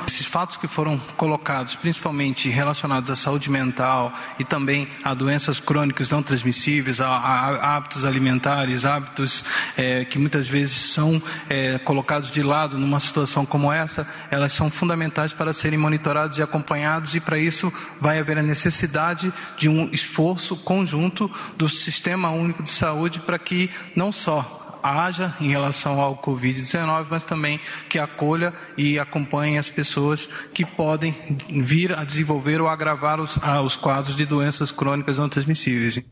Esses 0.05 0.27
fatos 0.27 0.57
que 0.59 0.69
foram 0.69 0.99
colocados, 1.17 1.75
principalmente 1.75 2.51
relacionados 2.51 3.11
à 3.11 3.17
saúde 3.17 3.51
mental 3.51 4.13
e 4.39 4.45
também 4.45 4.89
a 5.03 5.15
doenças 5.15 5.59
crônicas 5.59 6.11
não 6.11 6.23
transmissíveis, 6.23 7.01
a, 7.01 7.09
a 7.09 7.77
hábitos 7.77 8.05
alimentares, 8.05 8.85
hábitos 8.85 9.43
é, 9.77 10.05
que 10.05 10.19
muitas 10.19 10.47
vezes 10.47 10.77
são 10.77 11.21
é, 11.49 11.79
colocados 11.79 12.31
de 12.31 12.43
lado 12.43 12.79
numa 12.79 13.01
situação 13.01 13.47
como 13.47 13.73
essa, 13.73 14.07
elas 14.31 14.53
são 14.53 14.71
fundamentais 14.71 15.33
para 15.33 15.53
serem 15.53 15.79
monitorados 15.79 16.39
e 16.39 16.43
acompanhados, 16.43 17.15
e 17.15 17.21
para 17.21 17.39
isso 17.39 17.73
vai 18.01 18.19
haver 18.19 18.39
a 18.39 18.43
necessidade 18.43 19.33
de 19.57 19.69
um 19.69 19.89
esforço 19.93 20.57
conjunto 20.57 21.31
do 21.57 21.69
Sistema 21.71 22.31
Único 22.31 22.63
de 22.63 22.71
Saúde 22.71 23.21
para 23.21 23.39
que 23.39 23.71
não 23.95 24.13
só 24.13 24.66
haja 24.87 25.35
em 25.41 25.49
relação 25.49 26.01
ao 26.01 26.17
Covid-19, 26.17 27.07
mas 27.11 27.25
também 27.25 27.61
que 27.89 27.99
acolha 27.99 28.53
e 28.77 28.99
acompanhe 28.99 29.59
as 29.59 29.71
pessoas 29.71 30.29
que 30.53 30.65
podem 30.65 31.15
vir 31.51 31.93
a 31.93 32.05
desenvolver 32.05 32.61
ou 32.61 32.69
agravar 32.69 33.21
os, 33.21 33.39
os 33.65 33.77
quadros 33.77 34.17
de 34.17 34.27
doenças 34.27 34.71
crônicas 34.71 35.19
não 35.19 35.29
transmissíveis. 35.29 36.05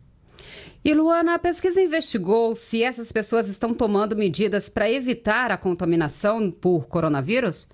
E 0.85 0.93
Luana, 0.93 1.35
a 1.35 1.39
pesquisa 1.39 1.81
investigou 1.81 2.55
se 2.55 2.83
essas 2.83 3.11
pessoas 3.11 3.49
estão 3.49 3.73
tomando 3.73 4.15
medidas 4.15 4.69
para 4.69 4.91
evitar 4.91 5.51
a 5.51 5.57
contaminação 5.57 6.51
por 6.51 6.87
coronavírus? 6.87 7.67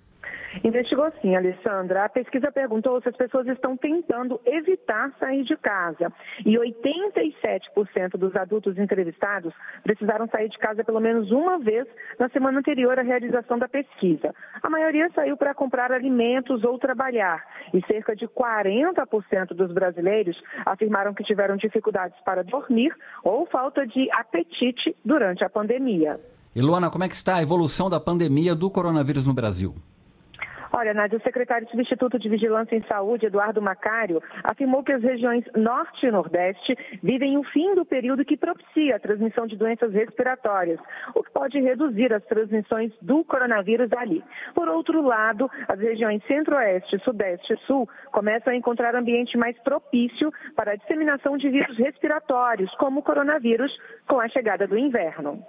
Investigou 0.65 1.11
sim, 1.23 1.37
Alessandra. 1.37 2.05
A 2.05 2.09
pesquisa 2.09 2.51
perguntou 2.51 3.01
se 3.01 3.09
as 3.09 3.17
pessoas 3.17 3.47
estão 3.47 3.77
tentando 3.77 4.41
evitar 4.45 5.13
sair 5.19 5.45
de 5.45 5.57
casa. 5.57 6.13
E 6.45 6.57
87% 6.57 8.17
dos 8.19 8.35
adultos 8.35 8.77
entrevistados 8.77 9.55
precisaram 9.83 10.27
sair 10.29 10.49
de 10.49 10.59
casa 10.59 10.83
pelo 10.85 11.01
menos 11.01 11.31
uma 11.31 11.59
vez 11.59 11.87
na 12.19 12.29
semana 12.31 12.59
anterior 12.59 12.99
à 12.99 13.03
realização 13.03 13.59
da 13.59 13.69
pesquisa. 13.69 14.35
A 14.63 14.69
maioria 14.69 15.09
saiu 15.15 15.37
para 15.37 15.55
comprar 15.55 15.93
alimentos 15.93 16.65
ou 16.65 16.79
trabalhar. 16.79 17.45
E 17.73 17.81
cerca 17.87 18.17
de 18.17 18.27
40% 18.27 19.55
dos 19.55 19.73
brasileiros 19.73 20.41
afirmaram 20.67 21.15
que 21.15 21.23
tiveram 21.23 21.57
dificuldades 21.57 22.19
para 22.25 22.43
dormir 22.43 22.93
ou 23.23 23.47
falta 23.47 23.87
de 23.87 24.11
apetite 24.13 24.97
durante 25.05 25.45
a 25.45 25.51
pandemia. 25.51 26.21
E 26.55 26.61
Luana, 26.61 26.91
como 26.91 27.05
é 27.05 27.09
que 27.09 27.15
está 27.15 27.37
a 27.37 27.43
evolução 27.43 27.89
da 27.89 28.01
pandemia 28.01 28.57
do 28.57 28.69
coronavírus 28.69 29.27
no 29.27 29.33
Brasil? 29.33 29.75
Olha, 30.73 30.95
Nádia, 30.95 31.19
o 31.19 31.23
secretário 31.23 31.69
substituto 31.69 32.17
de 32.17 32.29
Vigilância 32.29 32.77
em 32.77 32.83
Saúde, 32.85 33.27
Eduardo 33.27 33.61
Macário, 33.61 34.23
afirmou 34.45 34.85
que 34.85 34.93
as 34.93 35.03
regiões 35.03 35.45
Norte 35.57 36.07
e 36.07 36.11
Nordeste 36.13 36.77
vivem 37.03 37.37
o 37.37 37.43
fim 37.43 37.75
do 37.75 37.85
período 37.85 38.25
que 38.25 38.37
propicia 38.37 38.97
a 38.97 39.01
transmissão 39.01 39.49
de 39.49 39.57
doenças 39.57 39.93
respiratórias, 39.93 40.79
o 41.15 41.25
que 41.25 41.31
pode 41.33 41.61
reduzir 41.61 42.15
as 42.15 42.25
transmissões 42.27 42.93
do 43.03 43.25
coronavírus 43.25 43.93
ali. 43.93 44.23
Por 44.55 44.69
outro 44.69 45.03
lado, 45.03 45.51
as 45.67 45.79
regiões 45.81 46.25
Centro-Oeste, 46.27 47.01
Sudeste 47.01 47.53
e 47.53 47.59
Sul 47.67 47.89
começam 48.13 48.53
a 48.53 48.57
encontrar 48.57 48.95
ambiente 48.95 49.37
mais 49.37 49.59
propício 49.63 50.33
para 50.55 50.73
a 50.73 50.77
disseminação 50.77 51.37
de 51.37 51.49
vírus 51.49 51.77
respiratórios, 51.79 52.73
como 52.77 53.01
o 53.01 53.03
coronavírus, 53.03 53.77
com 54.07 54.21
a 54.21 54.29
chegada 54.29 54.69
do 54.69 54.79
inverno. 54.79 55.45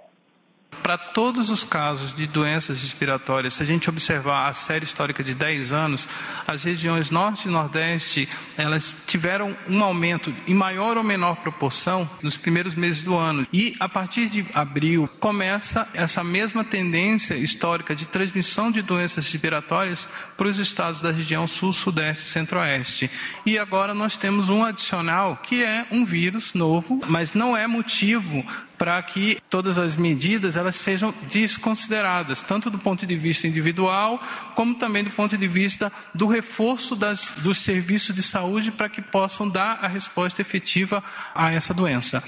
Para 0.82 0.98
todos 0.98 1.48
os 1.48 1.62
casos 1.62 2.12
de 2.12 2.26
doenças 2.26 2.82
respiratórias, 2.82 3.54
se 3.54 3.62
a 3.62 3.66
gente 3.66 3.88
observar 3.88 4.48
a 4.48 4.52
série 4.52 4.84
histórica 4.84 5.22
de 5.22 5.32
10 5.32 5.72
anos, 5.72 6.08
as 6.46 6.64
regiões 6.64 7.08
Norte 7.08 7.46
e 7.46 7.50
Nordeste, 7.50 8.28
elas 8.56 8.96
tiveram 9.06 9.56
um 9.68 9.82
aumento 9.84 10.34
em 10.46 10.54
maior 10.54 10.96
ou 10.96 11.04
menor 11.04 11.36
proporção 11.36 12.10
nos 12.20 12.36
primeiros 12.36 12.74
meses 12.74 13.02
do 13.02 13.14
ano. 13.14 13.46
E 13.52 13.76
a 13.78 13.88
partir 13.88 14.28
de 14.28 14.44
abril 14.52 15.08
começa 15.20 15.88
essa 15.94 16.24
mesma 16.24 16.64
tendência 16.64 17.34
histórica 17.34 17.94
de 17.94 18.06
transmissão 18.06 18.70
de 18.70 18.82
doenças 18.82 19.24
respiratórias 19.24 20.08
para 20.36 20.48
os 20.48 20.58
estados 20.58 21.00
da 21.00 21.12
região 21.12 21.46
Sul, 21.46 21.72
Sudeste 21.72 22.26
e 22.26 22.28
Centro-Oeste. 22.28 23.08
E 23.46 23.56
agora 23.56 23.94
nós 23.94 24.16
temos 24.16 24.48
um 24.48 24.64
adicional 24.64 25.36
que 25.36 25.62
é 25.62 25.86
um 25.92 26.04
vírus 26.04 26.54
novo, 26.54 27.00
mas 27.06 27.34
não 27.34 27.56
é 27.56 27.68
motivo 27.68 28.44
para 28.82 29.00
que 29.00 29.38
todas 29.48 29.78
as 29.78 29.96
medidas 29.96 30.56
elas 30.56 30.74
sejam 30.74 31.14
desconsideradas, 31.32 32.42
tanto 32.42 32.68
do 32.68 32.80
ponto 32.80 33.06
de 33.06 33.14
vista 33.14 33.46
individual, 33.46 34.18
como 34.56 34.76
também 34.76 35.04
do 35.04 35.10
ponto 35.10 35.38
de 35.38 35.46
vista 35.46 35.92
do 36.12 36.26
reforço 36.26 36.96
das, 36.96 37.30
dos 37.44 37.58
serviços 37.58 38.12
de 38.12 38.24
saúde 38.24 38.72
para 38.72 38.88
que 38.88 39.00
possam 39.00 39.48
dar 39.48 39.78
a 39.84 39.86
resposta 39.86 40.42
efetiva 40.42 41.00
a 41.32 41.52
essa 41.52 41.72
doença. 41.72 42.24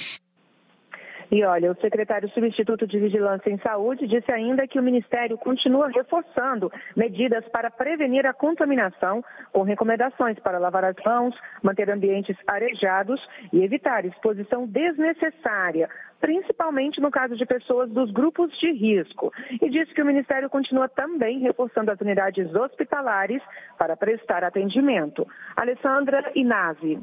E 1.35 1.43
olha, 1.45 1.73
o 1.73 1.81
secretário 1.81 2.29
substituto 2.29 2.87
de 2.87 3.01
Vigilância 3.01 3.51
em 3.51 3.59
Saúde 3.59 4.07
disse 4.07 4.31
ainda 4.31 4.69
que 4.69 4.79
o 4.79 4.83
Ministério 4.83 5.37
continua 5.37 5.89
reforçando 5.89 6.71
medidas 6.95 7.45
para 7.49 7.73
prevenir 7.73 8.25
a 8.25 8.33
contaminação, 8.33 9.25
com 9.53 9.63
recomendações 9.63 10.39
para 10.39 10.59
lavar 10.59 10.85
as 10.85 10.95
mãos, 11.05 11.35
manter 11.61 11.91
ambientes 11.91 12.37
arejados 12.47 13.21
e 13.53 13.65
evitar 13.65 14.05
exposição 14.05 14.65
desnecessária 14.65 15.89
principalmente 16.25 17.03
no 17.03 17.11
caso 17.11 17.37
de 17.37 17.45
pessoas 17.45 17.91
dos 17.91 18.11
grupos 18.11 18.51
de 18.59 18.73
risco. 18.73 19.31
E 19.61 19.69
disse 19.69 19.93
que 19.93 20.01
o 20.01 20.07
Ministério 20.07 20.49
continua 20.49 20.89
também 20.89 21.39
reforçando 21.41 21.91
as 21.91 22.01
unidades 22.01 22.55
hospitalares 22.55 23.43
para 23.79 23.95
prestar 23.95 24.43
atendimento. 24.43 25.29
Alessandra 25.55 26.33
Inazzi. 26.35 26.99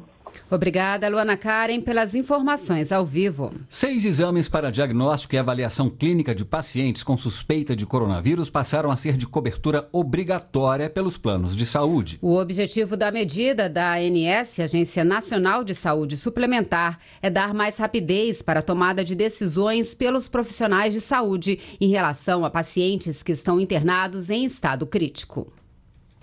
Obrigada, 0.50 1.08
Luana 1.08 1.36
Karen, 1.36 1.80
pelas 1.80 2.14
informações 2.14 2.90
ao 2.90 3.06
vivo. 3.06 3.54
Seis 3.70 4.04
exames 4.04 4.48
para 4.48 4.72
diagnóstico 4.72 5.36
e 5.36 5.38
avaliação 5.38 5.88
clínica 5.88 6.34
de 6.34 6.44
pacientes 6.44 7.04
com 7.04 7.16
suspeita 7.16 7.76
de 7.76 7.86
coronavírus 7.86 8.50
passaram 8.50 8.90
a 8.90 8.96
ser 8.96 9.16
de 9.16 9.26
cobertura 9.26 9.88
obrigatória 9.92 10.90
pelos 10.90 11.16
planos 11.16 11.54
de 11.54 11.64
saúde. 11.64 12.18
O 12.20 12.36
objetivo 12.36 12.96
da 12.96 13.10
medida 13.12 13.68
da 13.68 13.94
ANS, 13.94 14.58
Agência 14.58 15.04
Nacional 15.04 15.62
de 15.62 15.74
Saúde 15.74 16.16
Suplementar, 16.16 16.98
é 17.22 17.30
dar 17.30 17.54
mais 17.54 17.78
rapidez 17.78 18.42
para 18.42 18.60
a 18.60 18.62
tomada 18.62 19.04
de 19.04 19.12
de 19.12 19.14
decisões 19.14 19.94
pelos 19.94 20.26
profissionais 20.26 20.94
de 20.94 21.00
saúde 21.00 21.60
em 21.78 21.88
relação 21.88 22.44
a 22.44 22.50
pacientes 22.50 23.22
que 23.22 23.32
estão 23.32 23.60
internados 23.60 24.30
em 24.30 24.44
estado 24.46 24.86
crítico. 24.86 25.52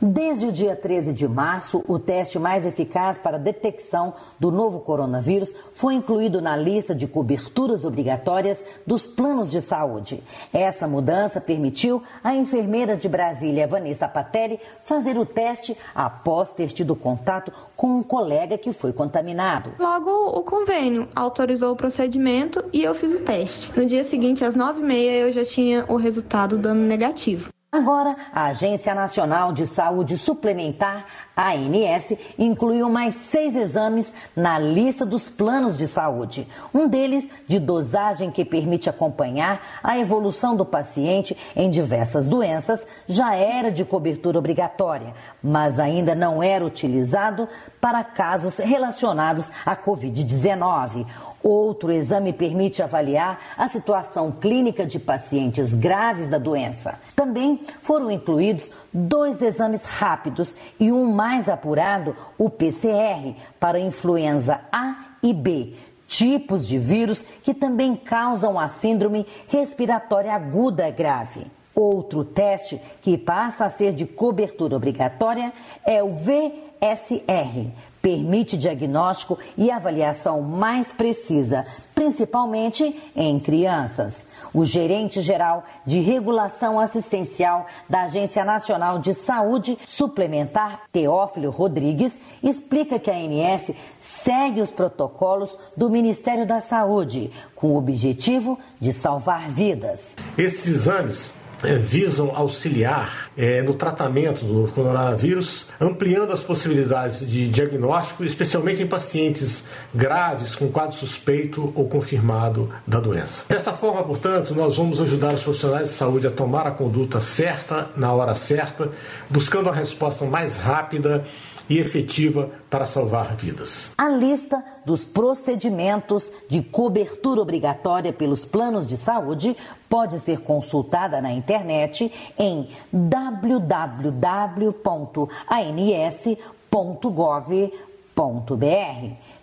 Desde 0.01 0.45
o 0.45 0.51
dia 0.51 0.77
13 0.77 1.11
de 1.11 1.27
março, 1.27 1.83
o 1.85 1.99
teste 1.99 2.39
mais 2.39 2.65
eficaz 2.65 3.17
para 3.17 3.37
detecção 3.37 4.13
do 4.39 4.49
novo 4.49 4.79
coronavírus 4.79 5.53
foi 5.73 5.93
incluído 5.93 6.41
na 6.41 6.55
lista 6.55 6.95
de 6.95 7.05
coberturas 7.05 7.83
obrigatórias 7.83 8.63
dos 8.87 9.05
planos 9.05 9.51
de 9.51 9.61
saúde. 9.61 10.23
Essa 10.53 10.87
mudança 10.87 11.41
permitiu 11.41 12.01
à 12.23 12.33
enfermeira 12.33 12.95
de 12.95 13.09
Brasília, 13.09 13.67
Vanessa 13.67 14.07
Patelli, 14.07 14.57
fazer 14.85 15.17
o 15.17 15.25
teste 15.25 15.75
após 15.93 16.53
ter 16.53 16.67
tido 16.67 16.95
contato 16.95 17.51
com 17.75 17.97
um 17.97 18.01
colega 18.01 18.57
que 18.57 18.71
foi 18.71 18.93
contaminado. 18.93 19.73
Logo, 19.77 20.09
o 20.09 20.43
convênio 20.43 21.09
autorizou 21.13 21.73
o 21.73 21.75
procedimento 21.75 22.63
e 22.71 22.85
eu 22.85 22.95
fiz 22.95 23.13
o 23.13 23.19
teste. 23.19 23.77
No 23.77 23.85
dia 23.85 24.05
seguinte, 24.05 24.45
às 24.45 24.55
9h30, 24.55 24.93
eu 24.93 25.31
já 25.33 25.43
tinha 25.43 25.83
o 25.89 25.97
resultado 25.97 26.57
dando 26.57 26.79
negativo. 26.79 27.49
Agora, 27.71 28.15
a 28.33 28.45
Agência 28.45 28.95
Nacional 28.95 29.53
de 29.53 29.67
Saúde 29.67 30.17
Suplementar, 30.17 31.05
ANS, 31.37 32.17
incluiu 32.35 32.89
mais 32.89 33.13
seis 33.13 33.55
exames 33.55 34.11
na 34.35 34.57
lista 34.57 35.05
dos 35.05 35.29
planos 35.29 35.77
de 35.77 35.87
saúde. 35.87 36.47
Um 36.73 36.87
deles 36.87 37.29
de 37.47 37.59
dosagem 37.59 38.31
que 38.31 38.43
permite 38.43 38.89
acompanhar 38.89 39.61
a 39.83 39.99
evolução 39.99 40.55
do 40.55 40.65
paciente 40.65 41.37
em 41.55 41.69
diversas 41.69 42.27
doenças, 42.27 42.87
já 43.07 43.35
era 43.35 43.71
de 43.71 43.85
cobertura 43.85 44.39
obrigatória, 44.39 45.13
mas 45.41 45.77
ainda 45.77 46.15
não 46.15 46.41
era 46.41 46.65
utilizado 46.65 47.47
para 47.79 48.03
casos 48.03 48.57
relacionados 48.57 49.51
à 49.63 49.75
Covid-19. 49.77 51.05
Outro 51.41 51.91
exame 51.91 52.33
permite 52.33 52.83
avaliar 52.83 53.39
a 53.57 53.67
situação 53.67 54.31
clínica 54.31 54.85
de 54.85 54.99
pacientes 54.99 55.73
graves 55.73 56.29
da 56.29 56.37
doença. 56.37 56.99
Também 57.15 57.61
foram 57.81 58.11
incluídos 58.11 58.71
dois 58.93 59.41
exames 59.41 59.85
rápidos 59.85 60.55
e 60.79 60.91
um 60.91 61.11
mais 61.11 61.47
apurado, 61.47 62.15
o 62.37 62.49
PCR, 62.49 63.35
para 63.59 63.79
influenza 63.79 64.59
A 64.71 65.15
e 65.23 65.33
B, 65.33 65.75
tipos 66.07 66.67
de 66.67 66.77
vírus 66.77 67.23
que 67.43 67.53
também 67.53 67.95
causam 67.95 68.59
a 68.59 68.67
síndrome 68.67 69.25
respiratória 69.47 70.33
aguda 70.33 70.89
grave. 70.89 71.45
Outro 71.73 72.25
teste 72.25 72.81
que 73.01 73.17
passa 73.17 73.63
a 73.63 73.69
ser 73.69 73.93
de 73.93 74.05
cobertura 74.05 74.75
obrigatória 74.75 75.53
é 75.85 76.03
o 76.03 76.09
VSR, 76.09 77.71
permite 78.01 78.57
diagnóstico 78.57 79.37
e 79.57 79.69
avaliação 79.71 80.41
mais 80.41 80.91
precisa, 80.91 81.65
principalmente 81.93 82.97
em 83.15 83.39
crianças. 83.39 84.27
O 84.53 84.65
gerente 84.65 85.21
geral 85.21 85.63
de 85.85 85.99
regulação 85.99 86.79
assistencial 86.79 87.67
da 87.87 88.03
Agência 88.03 88.43
Nacional 88.43 88.99
de 88.99 89.13
Saúde 89.13 89.77
Suplementar, 89.85 90.83
Teófilo 90.91 91.51
Rodrigues, 91.51 92.19
explica 92.41 92.97
que 92.97 93.11
a 93.11 93.15
ANS 93.15 93.71
segue 93.99 94.61
os 94.61 94.71
protocolos 94.71 95.55
do 95.75 95.89
Ministério 95.89 96.47
da 96.47 96.61
Saúde, 96.61 97.31
com 97.55 97.73
o 97.73 97.77
objetivo 97.77 98.57
de 98.79 98.93
salvar 98.93 99.49
vidas. 99.49 100.15
Esses 100.37 100.67
exames 100.67 101.38
visam 101.79 102.31
auxiliar 102.35 103.29
é, 103.37 103.61
no 103.61 103.73
tratamento 103.73 104.45
do 104.45 104.71
coronavírus, 104.71 105.67
ampliando 105.79 106.31
as 106.31 106.39
possibilidades 106.39 107.19
de 107.27 107.47
diagnóstico, 107.47 108.23
especialmente 108.23 108.81
em 108.81 108.87
pacientes 108.87 109.65
graves 109.93 110.55
com 110.55 110.69
quadro 110.69 110.95
suspeito 110.95 111.71
ou 111.75 111.87
confirmado 111.87 112.69
da 112.85 112.99
doença. 112.99 113.43
Dessa 113.49 113.73
forma, 113.73 114.03
portanto, 114.03 114.53
nós 114.55 114.77
vamos 114.77 115.01
ajudar 115.01 115.33
os 115.33 115.43
profissionais 115.43 115.87
de 115.87 115.93
saúde 115.93 116.27
a 116.27 116.31
tomar 116.31 116.67
a 116.67 116.71
conduta 116.71 117.19
certa 117.19 117.89
na 117.95 118.13
hora 118.13 118.35
certa, 118.35 118.89
buscando 119.29 119.69
a 119.69 119.73
resposta 119.73 120.25
mais 120.25 120.57
rápida 120.57 121.25
e 121.69 121.77
efetiva 121.77 122.49
para 122.69 122.85
salvar 122.85 123.35
vidas. 123.35 123.91
A 123.97 124.09
lista 124.09 124.63
dos 124.85 125.05
procedimentos 125.05 126.31
de 126.49 126.63
cobertura 126.63 127.41
obrigatória 127.41 128.11
pelos 128.11 128.43
planos 128.43 128.87
de 128.87 128.97
saúde 128.97 129.55
pode 129.87 130.19
ser 130.19 130.39
consultada 130.41 131.21
na 131.21 131.31
internet 131.31 132.11
em 132.37 132.69
www.ans.gov.br. 132.91 134.09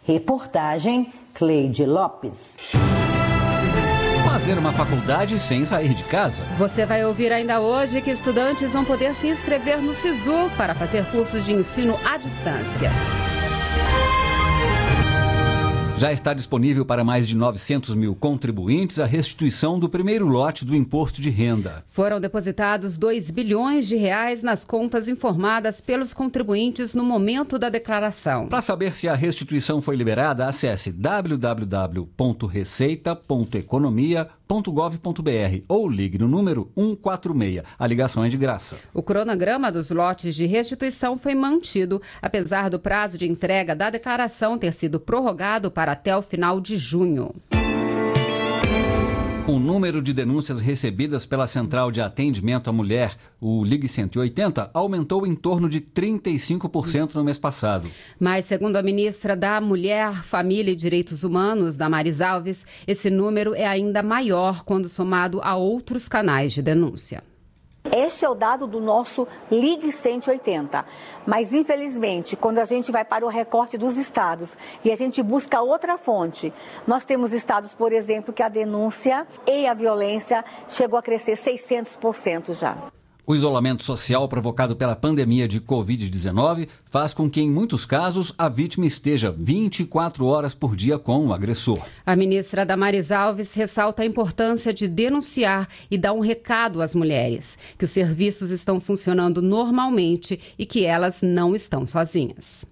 Reportagem 0.05 1.13
Cleide 1.35 1.87
Lopes. 1.87 2.57
Fazer 4.37 4.59
uma 4.59 4.71
faculdade 4.71 5.39
sem 5.39 5.65
sair 5.65 5.95
de 5.95 6.05
casa. 6.05 6.45
Você 6.59 6.85
vai 6.85 7.03
ouvir 7.03 7.33
ainda 7.33 7.59
hoje 7.59 8.03
que 8.03 8.11
estudantes 8.11 8.71
vão 8.71 8.85
poder 8.85 9.15
se 9.15 9.29
inscrever 9.29 9.79
no 9.79 9.95
SISU 9.95 10.51
para 10.59 10.75
fazer 10.75 11.07
cursos 11.07 11.43
de 11.43 11.55
ensino 11.55 11.99
à 12.05 12.19
distância. 12.19 12.91
Já 15.99 16.13
está 16.13 16.35
disponível 16.35 16.85
para 16.85 17.03
mais 17.03 17.27
de 17.27 17.35
900 17.35 17.95
mil 17.95 18.15
contribuintes 18.15 19.01
a 19.01 19.07
restituição 19.07 19.81
do 19.81 19.89
primeiro 19.89 20.27
lote 20.27 20.63
do 20.63 20.77
imposto 20.77 21.23
de 21.23 21.31
renda. 21.31 21.83
Foram 21.87 22.21
depositados 22.21 22.99
2 22.99 23.31
bilhões 23.31 23.89
de 23.89 23.97
reais 23.97 24.43
nas 24.43 24.63
contas 24.63 25.09
informadas 25.09 25.81
pelos 25.81 26.13
contribuintes 26.13 26.93
no 26.93 27.03
momento 27.03 27.59
da 27.59 27.71
declaração. 27.71 28.47
Para 28.47 28.61
saber 28.61 28.95
se 28.95 29.09
a 29.09 29.15
restituição 29.15 29.81
foi 29.81 29.97
liberada, 29.97 30.47
acesse 30.47 30.93
www.receita.economia.gov.br 34.49 35.65
ou 35.69 35.89
ligue 35.89 36.19
no 36.19 36.29
número 36.29 36.71
146. 36.77 37.63
A 37.79 37.87
ligação 37.87 38.25
é 38.25 38.29
de 38.29 38.37
graça. 38.37 38.77
O 38.95 39.03
cronograma 39.03 39.71
dos 39.71 39.91
lotes 39.91 40.35
de 40.35 40.47
restituição 40.47 41.17
foi 41.19 41.35
mantido, 41.35 42.01
apesar 42.23 42.71
do 42.71 42.79
prazo 42.79 43.19
de 43.19 43.27
entrega 43.29 43.75
da 43.75 43.91
declaração 43.91 44.59
ter 44.59 44.73
sido 44.73 45.01
prorrogado 45.01 45.71
para 45.71 45.93
até 45.93 46.17
o 46.17 46.23
final 46.23 46.61
de 46.61 46.77
junho. 46.77 47.35
O 49.49 49.61
número 49.61 50.03
de 50.03 50.13
denúncias 50.13 50.61
recebidas 50.61 51.25
pela 51.25 51.47
Central 51.47 51.93
de 51.93 52.01
Atendimento 52.01 52.69
à 52.69 52.73
Mulher, 52.73 53.17
o 53.41 53.65
Ligue 53.65 53.87
180, 53.87 54.73
aumentou 54.75 55.25
em 55.25 55.37
torno 55.37 55.69
de 55.69 55.81
35% 55.81 57.15
no 57.15 57.23
mês 57.23 57.39
passado. 57.39 57.89
Mas, 58.19 58.47
segundo 58.47 58.75
a 58.75 58.83
ministra 58.83 59.37
da 59.37 59.61
Mulher, 59.61 60.25
Família 60.25 60.73
e 60.73 60.77
Direitos 60.77 61.23
Humanos, 61.23 61.77
Damares 61.77 62.21
Alves, 62.21 62.67
esse 62.89 63.09
número 63.09 63.55
é 63.55 63.65
ainda 63.65 64.03
maior 64.03 64.65
quando 64.65 64.89
somado 64.89 65.41
a 65.41 65.55
outros 65.55 66.09
canais 66.09 66.53
de 66.53 66.61
denúncia. 66.61 67.23
Este 67.95 68.25
é 68.25 68.29
o 68.29 68.35
dado 68.35 68.67
do 68.67 68.81
nosso 68.81 69.27
Ligue 69.51 69.93
180. 69.93 70.85
Mas, 71.27 71.53
infelizmente, 71.53 72.37
quando 72.37 72.59
a 72.59 72.65
gente 72.65 72.91
vai 72.91 73.05
para 73.05 73.25
o 73.25 73.29
recorte 73.29 73.79
dos 73.79 73.97
estados 73.97 74.57
e 74.85 74.91
a 74.91 74.97
gente 74.97 75.23
busca 75.23 75.61
outra 75.61 75.97
fonte, 75.99 76.53
nós 76.87 77.05
temos 77.05 77.33
estados, 77.33 77.75
por 77.75 77.93
exemplo, 77.93 78.33
que 78.33 78.43
a 78.43 78.49
denúncia 78.49 79.27
e 79.47 79.67
a 79.67 79.75
violência 79.75 80.45
chegou 80.69 80.99
a 80.99 81.03
crescer 81.03 81.37
600% 81.37 82.55
já. 82.55 82.77
O 83.29 83.35
isolamento 83.35 83.83
social 83.83 84.29
provocado 84.29 84.77
pela 84.77 84.95
pandemia 84.95 85.49
de 85.49 85.61
Covid-19 85.61 86.69
faz 86.85 87.13
com 87.13 87.29
que, 87.29 87.41
em 87.41 87.51
muitos 87.51 87.85
casos, 87.85 88.33
a 88.39 88.49
vítima 88.49 88.87
esteja 88.87 89.35
24 89.37 90.25
horas 90.25 90.55
por 90.55 90.77
dia 90.77 90.97
com 90.97 91.27
o 91.27 91.33
agressor. 91.33 91.85
A 92.07 92.15
ministra 92.15 92.65
Damares 92.65 93.11
Alves 93.11 93.53
ressalta 93.53 94.03
a 94.03 94.07
importância 94.07 94.73
de 94.73 94.87
denunciar 94.87 95.69
e 95.91 95.99
dar 95.99 96.13
um 96.13 96.21
recado 96.21 96.81
às 96.81 96.95
mulheres: 96.95 97.59
que 97.77 97.85
os 97.85 97.91
serviços 97.91 98.51
estão 98.51 98.79
funcionando 98.79 99.43
normalmente 99.43 100.39
e 100.57 100.65
que 100.65 100.85
elas 100.85 101.21
não 101.21 101.53
estão 101.53 101.85
sozinhas. 101.85 102.65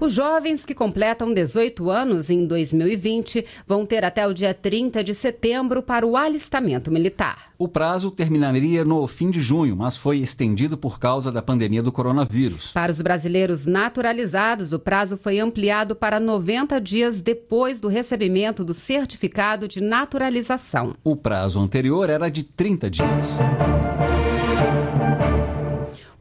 Os 0.00 0.12
jovens 0.12 0.64
que 0.64 0.76
completam 0.76 1.34
18 1.34 1.90
anos 1.90 2.30
em 2.30 2.46
2020 2.46 3.44
vão 3.66 3.84
ter 3.84 4.04
até 4.04 4.24
o 4.28 4.32
dia 4.32 4.54
30 4.54 5.02
de 5.02 5.12
setembro 5.12 5.82
para 5.82 6.06
o 6.06 6.16
alistamento 6.16 6.88
militar. 6.88 7.50
O 7.58 7.66
prazo 7.66 8.12
terminaria 8.12 8.84
no 8.84 9.04
fim 9.08 9.28
de 9.28 9.40
junho, 9.40 9.74
mas 9.74 9.96
foi 9.96 10.18
estendido 10.18 10.78
por 10.78 11.00
causa 11.00 11.32
da 11.32 11.42
pandemia 11.42 11.82
do 11.82 11.90
coronavírus. 11.90 12.70
Para 12.72 12.92
os 12.92 13.02
brasileiros 13.02 13.66
naturalizados, 13.66 14.72
o 14.72 14.78
prazo 14.78 15.16
foi 15.16 15.40
ampliado 15.40 15.96
para 15.96 16.20
90 16.20 16.80
dias 16.80 17.20
depois 17.20 17.80
do 17.80 17.88
recebimento 17.88 18.64
do 18.64 18.72
certificado 18.72 19.66
de 19.66 19.80
naturalização. 19.80 20.94
O 21.02 21.16
prazo 21.16 21.58
anterior 21.58 22.08
era 22.08 22.28
de 22.28 22.44
30 22.44 22.88
dias. 22.88 23.38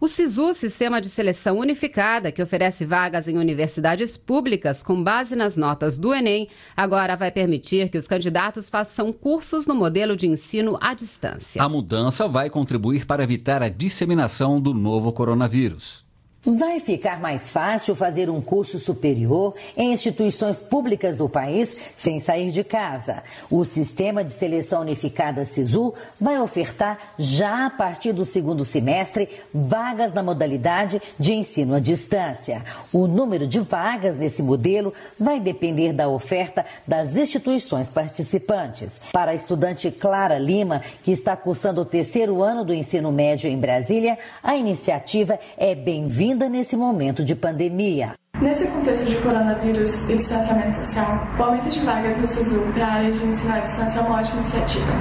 O 0.07 0.09
SISU, 0.09 0.53
Sistema 0.53 1.01
de 1.01 1.09
Seleção 1.09 1.59
Unificada, 1.59 2.31
que 2.31 2.41
oferece 2.41 2.85
vagas 2.85 3.27
em 3.27 3.37
universidades 3.37 4.15
públicas 4.15 4.81
com 4.81 5.03
base 5.03 5.35
nas 5.35 5.57
notas 5.57 5.99
do 5.99 6.13
Enem, 6.13 6.47
agora 6.77 7.17
vai 7.17 7.29
permitir 7.29 7.89
que 7.89 7.97
os 7.97 8.07
candidatos 8.07 8.69
façam 8.69 9.11
cursos 9.11 9.67
no 9.67 9.75
modelo 9.75 10.15
de 10.15 10.25
ensino 10.25 10.77
à 10.79 10.93
distância. 10.93 11.61
A 11.61 11.67
mudança 11.67 12.25
vai 12.25 12.49
contribuir 12.49 13.05
para 13.05 13.21
evitar 13.21 13.61
a 13.61 13.67
disseminação 13.67 14.61
do 14.61 14.73
novo 14.73 15.11
coronavírus. 15.11 16.06
Vai 16.45 16.79
ficar 16.79 17.19
mais 17.19 17.49
fácil 17.49 17.95
fazer 17.95 18.29
um 18.29 18.39
curso 18.39 18.77
superior 18.77 19.55
em 19.75 19.91
instituições 19.91 20.61
públicas 20.61 21.17
do 21.17 21.27
país 21.27 21.75
sem 21.95 22.19
sair 22.19 22.51
de 22.51 22.63
casa. 22.63 23.23
O 23.49 23.65
Sistema 23.65 24.23
de 24.23 24.31
Seleção 24.31 24.81
Unificada 24.81 25.43
SISU 25.43 25.95
vai 26.21 26.39
ofertar, 26.39 27.15
já 27.17 27.65
a 27.65 27.69
partir 27.71 28.13
do 28.13 28.23
segundo 28.23 28.63
semestre, 28.63 29.27
vagas 29.53 30.13
na 30.13 30.21
modalidade 30.21 31.01
de 31.19 31.33
ensino 31.33 31.73
à 31.73 31.79
distância. 31.79 32.63
O 32.93 33.07
número 33.07 33.47
de 33.47 33.59
vagas 33.59 34.15
nesse 34.15 34.43
modelo 34.43 34.93
vai 35.19 35.39
depender 35.39 35.91
da 35.91 36.07
oferta 36.07 36.65
das 36.87 37.17
instituições 37.17 37.89
participantes. 37.89 39.01
Para 39.11 39.31
a 39.31 39.35
estudante 39.35 39.89
Clara 39.89 40.37
Lima, 40.37 40.81
que 41.03 41.11
está 41.11 41.35
cursando 41.35 41.81
o 41.81 41.85
terceiro 41.85 42.41
ano 42.43 42.63
do 42.63 42.73
ensino 42.73 43.11
médio 43.11 43.49
em 43.49 43.57
Brasília, 43.57 44.19
a 44.41 44.55
iniciativa 44.55 45.39
é 45.57 45.73
bem-vinda 45.73 46.26
ainda 46.31 46.49
nesse 46.49 46.75
momento 46.75 47.23
de 47.23 47.35
pandemia. 47.35 48.15
Nesse 48.39 48.67
contexto 48.67 49.05
de 49.07 49.15
coronavírus 49.15 49.95
e 50.07 50.15
distanciamento 50.15 50.75
social, 50.75 51.27
o 51.39 51.43
aumento 51.43 51.69
de 51.69 51.79
vagas 51.79 52.15
no 52.17 52.27
SISU 52.27 52.71
para 52.71 52.85
a 52.85 52.93
área 52.93 53.11
de 53.11 53.25
ensino 53.25 53.51
à 53.51 53.59
distância 53.61 53.97
é 53.97 54.01
uma 54.03 54.19
ótima 54.19 54.41
iniciativa, 54.41 54.91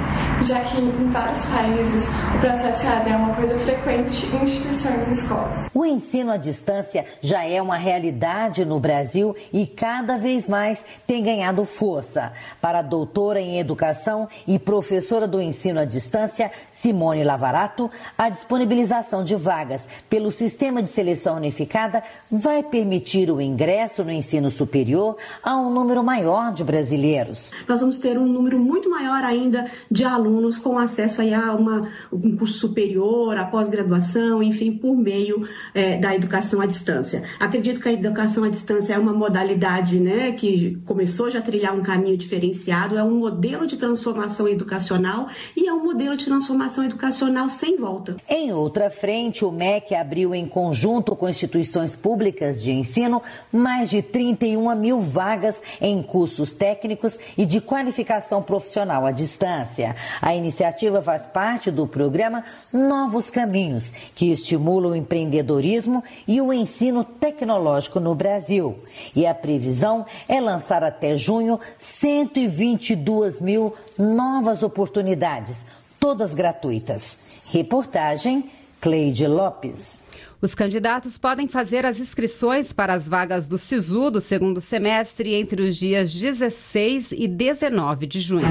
já 0.43 0.59
que 0.61 0.81
em 0.81 1.11
vários 1.11 1.45
países 1.45 2.05
o 2.35 2.39
processo 2.39 2.87
EAD 2.87 3.09
é 3.11 3.15
uma 3.15 3.35
coisa 3.35 3.59
frequente 3.59 4.25
em 4.35 4.43
instituições 4.43 5.07
e 5.07 5.11
escolas. 5.11 5.69
O 5.71 5.85
ensino 5.85 6.31
à 6.31 6.37
distância 6.37 7.05
já 7.21 7.45
é 7.45 7.61
uma 7.61 7.77
realidade 7.77 8.65
no 8.65 8.79
Brasil 8.79 9.35
e 9.53 9.67
cada 9.67 10.17
vez 10.17 10.47
mais 10.47 10.83
tem 11.05 11.21
ganhado 11.21 11.63
força. 11.63 12.33
Para 12.59 12.79
a 12.79 12.81
doutora 12.81 13.39
em 13.39 13.59
educação 13.59 14.27
e 14.47 14.57
professora 14.57 15.27
do 15.27 15.39
ensino 15.39 15.79
à 15.79 15.85
distância, 15.85 16.51
Simone 16.71 17.23
Lavarato, 17.23 17.91
a 18.17 18.29
disponibilização 18.29 19.23
de 19.23 19.35
vagas 19.35 19.87
pelo 20.09 20.31
sistema 20.31 20.81
de 20.81 20.87
seleção 20.87 21.35
unificada 21.35 22.01
vai 22.31 22.63
permitir 22.63 23.26
o 23.35 23.41
ingresso 23.41 24.03
no 24.03 24.11
ensino 24.11 24.49
superior 24.49 25.17
a 25.41 25.57
um 25.57 25.73
número 25.73 26.03
maior 26.03 26.53
de 26.53 26.63
brasileiros. 26.63 27.51
Nós 27.67 27.79
vamos 27.79 27.97
ter 27.97 28.17
um 28.17 28.25
número 28.25 28.59
muito 28.59 28.89
maior 28.89 29.23
ainda 29.23 29.69
de 29.89 30.03
alunos 30.03 30.57
com 30.57 30.77
acesso 30.77 31.21
aí 31.21 31.33
a 31.33 31.53
uma, 31.53 31.81
um 32.11 32.37
curso 32.37 32.59
superior, 32.59 33.37
a 33.37 33.45
pós-graduação, 33.45 34.41
enfim, 34.41 34.71
por 34.71 34.95
meio 34.95 35.47
é, 35.73 35.97
da 35.97 36.15
educação 36.15 36.61
à 36.61 36.65
distância. 36.65 37.23
Acredito 37.39 37.79
que 37.79 37.89
a 37.89 37.93
educação 37.93 38.43
à 38.43 38.49
distância 38.49 38.93
é 38.93 38.99
uma 38.99 39.13
modalidade 39.13 39.99
né, 39.99 40.31
que 40.31 40.77
começou 40.85 41.29
já 41.29 41.39
a 41.39 41.41
trilhar 41.41 41.75
um 41.75 41.81
caminho 41.81 42.17
diferenciado, 42.17 42.97
é 42.97 43.03
um 43.03 43.19
modelo 43.19 43.67
de 43.67 43.77
transformação 43.77 44.47
educacional 44.47 45.27
e 45.55 45.67
é 45.67 45.73
um 45.73 45.83
modelo 45.83 46.15
de 46.15 46.25
transformação 46.25 46.83
educacional 46.83 47.49
sem 47.49 47.77
volta. 47.77 48.17
Em 48.27 48.51
outra 48.51 48.89
frente, 48.89 49.45
o 49.45 49.51
MEC 49.51 49.95
abriu 49.95 50.33
em 50.33 50.45
conjunto 50.45 51.15
com 51.15 51.29
instituições 51.29 51.95
públicas 51.95 52.61
de 52.61 52.71
ensino 52.71 53.16
governo 53.17 53.21
mais 53.51 53.89
de 53.89 54.01
31 54.01 54.75
mil 54.75 54.99
vagas 54.99 55.61
em 55.81 56.01
cursos 56.01 56.53
técnicos 56.53 57.17
e 57.37 57.45
de 57.45 57.59
qualificação 57.59 58.41
profissional 58.41 59.05
à 59.05 59.11
distância. 59.11 59.95
A 60.21 60.35
iniciativa 60.35 61.01
faz 61.01 61.27
parte 61.27 61.71
do 61.71 61.87
programa 61.87 62.43
Novos 62.71 63.29
Caminhos, 63.29 63.91
que 64.15 64.31
estimula 64.31 64.89
o 64.89 64.95
empreendedorismo 64.95 66.03
e 66.27 66.41
o 66.41 66.53
ensino 66.53 67.03
tecnológico 67.03 67.99
no 67.99 68.13
Brasil. 68.13 68.75
E 69.15 69.25
a 69.25 69.33
previsão 69.33 70.05
é 70.27 70.39
lançar 70.39 70.83
até 70.83 71.15
junho 71.15 71.59
122 71.79 73.39
mil 73.39 73.73
novas 73.97 74.63
oportunidades, 74.63 75.65
todas 75.99 76.33
gratuitas. 76.33 77.19
Reportagem 77.51 78.49
Cleide 78.79 79.25
Lopes. 79.27 80.06
Os 80.39 80.53
candidatos 80.53 81.17
podem 81.17 81.47
fazer 81.47 81.83
as 81.83 81.99
inscrições 81.99 82.71
para 82.71 82.93
as 82.93 83.07
vagas 83.07 83.47
do 83.47 83.57
SISU 83.57 84.11
do 84.11 84.21
segundo 84.21 84.61
semestre 84.61 85.33
entre 85.33 85.63
os 85.63 85.75
dias 85.75 86.13
16 86.13 87.11
e 87.11 87.27
19 87.27 88.05
de 88.05 88.19
junho. 88.19 88.45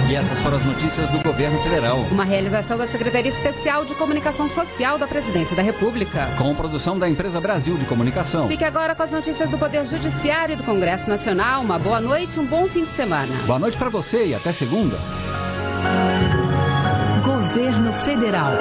E 0.08 0.14
essas 0.14 0.38
foram 0.38 0.56
as 0.56 0.64
notícias 0.64 1.10
do 1.10 1.22
governo 1.22 1.62
federal. 1.62 1.98
Uma 2.10 2.24
realização 2.24 2.78
da 2.78 2.86
Secretaria 2.86 3.30
Especial 3.30 3.84
de 3.84 3.94
Comunicação 3.94 4.48
Social 4.48 4.96
da 4.96 5.06
Presidência 5.06 5.54
da 5.54 5.60
República. 5.60 6.30
Com 6.38 6.54
produção 6.54 6.98
da 6.98 7.06
Empresa 7.06 7.38
Brasil 7.38 7.76
de 7.76 7.84
Comunicação. 7.84 8.48
Fique 8.48 8.64
agora 8.64 8.94
com 8.94 9.02
as 9.02 9.10
notícias 9.10 9.50
do 9.50 9.58
Poder 9.58 9.86
Judiciário 9.86 10.54
e 10.54 10.56
do 10.56 10.62
Congresso 10.62 11.10
Nacional. 11.10 11.60
Uma 11.60 11.78
boa 11.78 12.00
noite 12.00 12.34
e 12.38 12.40
um 12.40 12.46
bom 12.46 12.66
fim 12.68 12.86
de 12.86 12.90
semana. 12.92 13.28
Boa 13.44 13.58
noite 13.58 13.76
para 13.76 13.90
você 13.90 14.28
e 14.28 14.34
até 14.34 14.50
segunda. 14.50 14.96
Governo 17.22 17.92
Federal. 17.92 18.52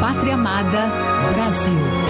Pátria 0.00 0.34
Amada. 0.34 0.86
Brasil. 1.32 2.09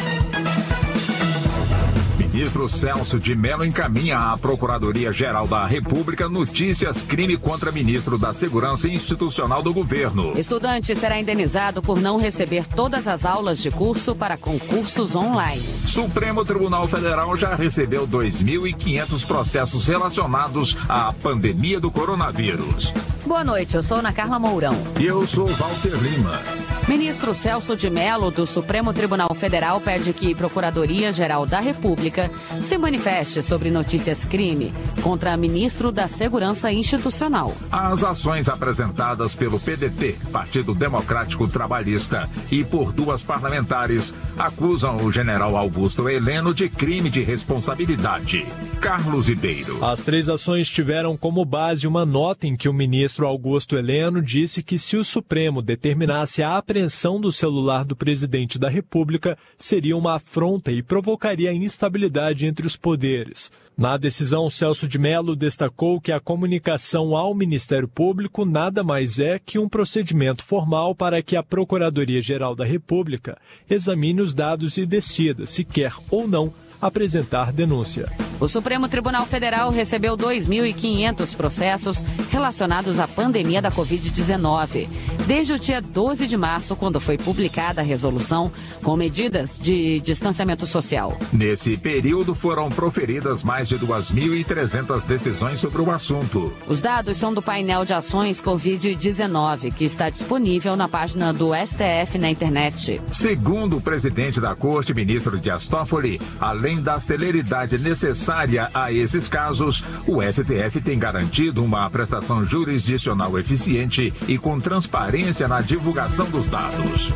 Ministro 2.41 2.67
Celso 2.67 3.19
de 3.19 3.35
Mello 3.35 3.63
encaminha 3.63 4.17
à 4.17 4.35
Procuradoria-Geral 4.35 5.45
da 5.45 5.67
República 5.67 6.27
notícias 6.27 7.03
crime 7.03 7.37
contra 7.37 7.71
ministro 7.71 8.17
da 8.17 8.33
Segurança 8.33 8.89
Institucional 8.89 9.61
do 9.61 9.71
Governo. 9.71 10.33
Estudante 10.35 10.95
será 10.95 11.19
indenizado 11.19 11.83
por 11.83 12.01
não 12.01 12.17
receber 12.17 12.65
todas 12.65 13.07
as 13.07 13.25
aulas 13.25 13.61
de 13.61 13.69
curso 13.69 14.15
para 14.15 14.37
concursos 14.37 15.15
online. 15.15 15.61
Supremo 15.85 16.43
Tribunal 16.43 16.87
Federal 16.87 17.37
já 17.37 17.53
recebeu 17.53 18.07
2.500 18.07 19.23
processos 19.23 19.87
relacionados 19.87 20.75
à 20.89 21.13
pandemia 21.13 21.79
do 21.79 21.91
coronavírus. 21.91 22.91
Boa 23.23 23.43
noite, 23.43 23.75
eu 23.75 23.83
sou 23.83 23.99
Ana 23.99 24.11
Carla 24.11 24.39
Mourão. 24.39 24.75
E 24.99 25.05
eu 25.05 25.27
sou 25.27 25.45
Walter 25.45 25.93
Lima. 26.01 26.41
Ministro 26.87 27.33
Celso 27.33 27.75
de 27.75 27.89
Mello, 27.89 28.31
do 28.31 28.45
Supremo 28.45 28.91
Tribunal 28.91 29.33
Federal, 29.33 29.79
pede 29.79 30.11
que 30.13 30.35
Procuradoria-Geral 30.35 31.45
da 31.45 31.59
República 31.59 32.29
se 32.61 32.77
manifeste 32.77 33.41
sobre 33.41 33.69
notícias 33.69 34.25
crime 34.25 34.73
contra 35.01 35.37
ministro 35.37 35.91
da 35.91 36.07
Segurança 36.07 36.71
Institucional. 36.71 37.53
As 37.71 38.03
ações 38.03 38.49
apresentadas 38.49 39.33
pelo 39.35 39.59
PDT, 39.59 40.17
Partido 40.31 40.73
Democrático 40.73 41.47
Trabalhista, 41.47 42.29
e 42.51 42.63
por 42.63 42.91
duas 42.91 43.21
parlamentares 43.21 44.13
acusam 44.37 44.97
o 44.97 45.11
general 45.11 45.55
Augusto 45.55 46.09
Heleno 46.09 46.53
de 46.53 46.67
crime 46.67 47.09
de 47.09 47.21
responsabilidade. 47.21 48.45
Carlos 48.81 49.29
Ribeiro. 49.29 49.85
As 49.85 50.01
três 50.01 50.27
ações 50.27 50.67
tiveram 50.67 51.15
como 51.15 51.45
base 51.45 51.87
uma 51.87 52.05
nota 52.05 52.47
em 52.47 52.55
que 52.55 52.67
o 52.67 52.73
ministro 52.73 53.27
Augusto 53.27 53.77
Heleno 53.77 54.21
disse 54.21 54.63
que 54.63 54.79
se 54.79 54.97
o 54.97 55.03
Supremo 55.03 55.61
determinasse 55.61 56.41
a 56.41 56.57
apreensão 56.71 57.19
do 57.19 57.33
celular 57.33 57.83
do 57.83 57.97
presidente 57.97 58.57
da 58.57 58.69
República, 58.69 59.37
seria 59.57 59.97
uma 59.97 60.15
afronta 60.15 60.71
e 60.71 60.81
provocaria 60.81 61.51
instabilidade 61.51 62.45
entre 62.45 62.65
os 62.65 62.77
poderes. 62.77 63.51
Na 63.77 63.97
decisão, 63.97 64.49
Celso 64.49 64.87
de 64.87 64.97
Mello 64.97 65.35
destacou 65.35 65.99
que 65.99 66.13
a 66.13 66.19
comunicação 66.21 67.13
ao 67.13 67.35
Ministério 67.35 67.89
Público 67.89 68.45
nada 68.45 68.85
mais 68.85 69.19
é 69.19 69.37
que 69.37 69.59
um 69.59 69.67
procedimento 69.67 70.45
formal 70.45 70.95
para 70.95 71.21
que 71.21 71.35
a 71.35 71.43
Procuradoria-Geral 71.43 72.55
da 72.55 72.63
República 72.63 73.37
examine 73.69 74.21
os 74.21 74.33
dados 74.33 74.77
e 74.77 74.85
decida 74.85 75.45
se 75.45 75.65
quer 75.65 75.93
ou 76.09 76.25
não 76.25 76.53
apresentar 76.81 77.51
denúncia. 77.51 78.11
O 78.39 78.47
Supremo 78.47 78.87
Tribunal 78.87 79.23
Federal 79.27 79.69
recebeu 79.69 80.17
2.500 80.17 81.35
processos 81.35 82.03
relacionados 82.31 82.97
à 82.97 83.07
pandemia 83.07 83.61
da 83.61 83.71
Covid-19, 83.71 84.87
desde 85.27 85.53
o 85.53 85.59
dia 85.59 85.79
12 85.79 86.25
de 86.25 86.35
março, 86.35 86.75
quando 86.75 86.99
foi 86.99 87.19
publicada 87.19 87.81
a 87.81 87.83
resolução 87.83 88.51
com 88.81 88.95
medidas 88.95 89.59
de 89.59 89.99
distanciamento 89.99 90.65
social. 90.65 91.15
Nesse 91.31 91.77
período 91.77 92.33
foram 92.33 92.69
proferidas 92.69 93.43
mais 93.43 93.67
de 93.67 93.77
2.300 93.77 95.05
decisões 95.05 95.59
sobre 95.59 95.81
o 95.81 95.91
assunto. 95.91 96.51
Os 96.67 96.81
dados 96.81 97.17
são 97.17 97.31
do 97.31 97.43
painel 97.43 97.85
de 97.85 97.93
ações 97.93 98.41
Covid-19, 98.41 99.71
que 99.71 99.85
está 99.85 100.09
disponível 100.09 100.75
na 100.75 100.87
página 100.87 101.31
do 101.31 101.51
STF 101.53 102.17
na 102.17 102.31
internet. 102.31 102.99
Segundo 103.11 103.77
o 103.77 103.81
presidente 103.81 104.41
da 104.41 104.55
Corte, 104.55 104.95
ministro 104.95 105.39
Dias 105.39 105.67
Toffoli, 105.67 106.19
além 106.39 106.70
da 106.79 106.99
celeridade 106.99 107.77
necessária 107.77 108.69
a 108.73 108.91
esses 108.91 109.27
casos, 109.27 109.83
o 110.05 110.21
STF 110.21 110.79
tem 110.81 110.99
garantido 110.99 111.63
uma 111.63 111.89
prestação 111.89 112.45
jurisdicional 112.45 113.37
eficiente 113.39 114.13
e 114.27 114.37
com 114.37 114.59
transparência 114.59 115.47
na 115.47 115.61
divulgação 115.61 116.29
dos 116.29 116.47
dados. 116.47 117.11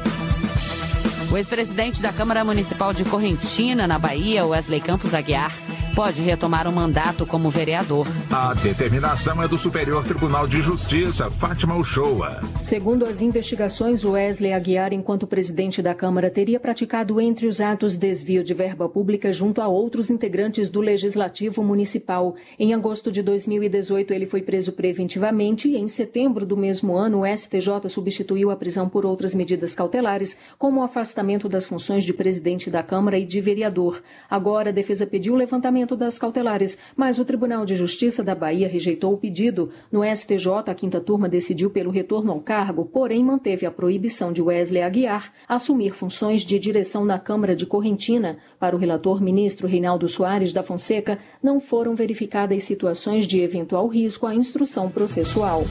O 1.31 1.37
ex-presidente 1.37 2.01
da 2.01 2.13
Câmara 2.13 2.43
Municipal 2.43 2.93
de 2.93 3.03
Correntina, 3.03 3.87
na 3.87 3.99
Bahia, 3.99 4.45
Wesley 4.45 4.79
Campos 4.79 5.13
Aguiar, 5.13 5.51
pode 5.95 6.21
retomar 6.21 6.67
o 6.67 6.73
mandato 6.73 7.25
como 7.25 7.49
vereador. 7.49 8.05
A 8.29 8.53
determinação 8.53 9.41
é 9.41 9.47
do 9.47 9.57
Superior 9.57 10.03
Tribunal 10.03 10.45
de 10.45 10.61
Justiça, 10.61 11.31
Fátima 11.31 11.77
Uchoa. 11.77 12.41
Segundo 12.61 13.05
as 13.05 13.21
investigações, 13.21 14.03
Wesley 14.03 14.51
Aguiar, 14.51 14.91
enquanto 14.91 15.25
presidente 15.25 15.81
da 15.81 15.95
Câmara, 15.95 16.29
teria 16.29 16.59
praticado 16.59 17.21
entre 17.21 17.47
os 17.47 17.61
atos 17.61 17.95
desvio 17.95 18.43
de 18.43 18.53
verba 18.53 18.89
pública 18.89 19.31
junto 19.31 19.61
a 19.61 19.69
outros 19.69 20.09
integrantes 20.09 20.69
do 20.69 20.81
Legislativo 20.81 21.63
Municipal. 21.63 22.35
Em 22.59 22.73
agosto 22.73 23.09
de 23.09 23.21
2018, 23.21 24.13
ele 24.13 24.25
foi 24.25 24.41
preso 24.41 24.73
preventivamente 24.73 25.69
e, 25.69 25.77
em 25.77 25.87
setembro 25.87 26.45
do 26.45 26.57
mesmo 26.57 26.93
ano, 26.97 27.21
o 27.21 27.25
STJ 27.25 27.87
substituiu 27.87 28.51
a 28.51 28.57
prisão 28.57 28.89
por 28.89 29.05
outras 29.05 29.33
medidas 29.33 29.73
cautelares, 29.73 30.37
como 30.57 30.81
o 30.81 30.83
afastamento 30.83 31.47
das 31.47 31.65
funções 31.65 32.03
de 32.03 32.11
presidente 32.11 32.69
da 32.69 32.83
Câmara 32.83 33.17
e 33.17 33.25
de 33.25 33.39
vereador. 33.39 34.03
Agora, 34.29 34.71
a 34.71 34.73
defesa 34.73 35.07
pediu 35.07 35.35
o 35.35 35.37
das 35.93 36.17
cautelares, 36.17 36.77
mas 36.95 37.19
o 37.19 37.25
Tribunal 37.25 37.65
de 37.65 37.75
Justiça 37.75 38.23
da 38.23 38.33
Bahia 38.33 38.69
rejeitou 38.69 39.13
o 39.13 39.17
pedido. 39.17 39.69
No 39.91 40.05
STJ, 40.05 40.47
a 40.67 40.73
quinta 40.73 41.01
turma 41.01 41.27
decidiu 41.27 41.69
pelo 41.69 41.91
retorno 41.91 42.31
ao 42.31 42.39
cargo, 42.39 42.85
porém 42.85 43.21
manteve 43.21 43.65
a 43.65 43.71
proibição 43.71 44.31
de 44.31 44.41
Wesley 44.41 44.81
Aguiar 44.81 45.33
assumir 45.49 45.93
funções 45.93 46.45
de 46.45 46.57
direção 46.57 47.03
na 47.03 47.19
Câmara 47.19 47.57
de 47.57 47.65
Correntina. 47.65 48.37
Para 48.57 48.77
o 48.77 48.79
relator 48.79 49.21
ministro 49.21 49.67
Reinaldo 49.67 50.07
Soares 50.07 50.53
da 50.53 50.63
Fonseca, 50.63 51.19
não 51.43 51.59
foram 51.59 51.93
verificadas 51.95 52.63
situações 52.63 53.27
de 53.27 53.41
eventual 53.41 53.87
risco 53.87 54.25
à 54.25 54.33
instrução 54.33 54.89
processual. 54.89 55.65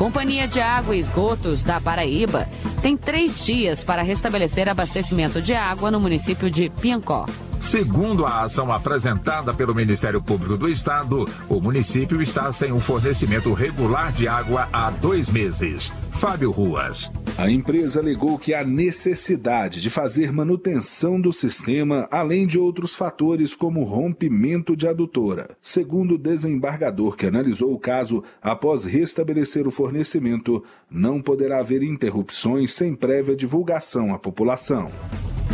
Companhia 0.00 0.48
de 0.48 0.60
Água 0.60 0.96
e 0.96 0.98
Esgotos 0.98 1.62
da 1.62 1.78
Paraíba 1.78 2.48
tem 2.80 2.96
três 2.96 3.44
dias 3.44 3.84
para 3.84 4.00
restabelecer 4.00 4.66
abastecimento 4.66 5.42
de 5.42 5.52
água 5.52 5.90
no 5.90 6.00
município 6.00 6.50
de 6.50 6.70
Piancó. 6.70 7.26
Segundo 7.60 8.24
a 8.26 8.42
ação 8.42 8.72
apresentada 8.72 9.52
pelo 9.52 9.74
Ministério 9.74 10.20
Público 10.20 10.56
do 10.56 10.68
Estado, 10.68 11.28
o 11.48 11.60
município 11.60 12.20
está 12.20 12.50
sem 12.50 12.72
um 12.72 12.80
fornecimento 12.80 13.52
regular 13.52 14.12
de 14.12 14.26
água 14.26 14.68
há 14.72 14.90
dois 14.90 15.28
meses. 15.28 15.92
Fábio 16.20 16.50
Ruas. 16.50 17.10
A 17.38 17.50
empresa 17.50 17.98
alegou 17.98 18.38
que 18.38 18.52
há 18.52 18.62
necessidade 18.62 19.80
de 19.80 19.88
fazer 19.88 20.30
manutenção 20.30 21.18
do 21.18 21.32
sistema, 21.32 22.06
além 22.10 22.46
de 22.46 22.58
outros 22.58 22.94
fatores 22.94 23.54
como 23.54 23.84
rompimento 23.84 24.76
de 24.76 24.86
adutora. 24.86 25.56
Segundo 25.62 26.16
o 26.16 26.18
desembargador 26.18 27.16
que 27.16 27.24
analisou 27.24 27.72
o 27.72 27.78
caso, 27.78 28.22
após 28.42 28.84
restabelecer 28.84 29.66
o 29.66 29.70
fornecimento, 29.70 30.62
não 30.90 31.22
poderá 31.22 31.60
haver 31.60 31.82
interrupções 31.82 32.74
sem 32.74 32.94
prévia 32.94 33.34
divulgação 33.34 34.12
à 34.12 34.18
população. 34.18 34.92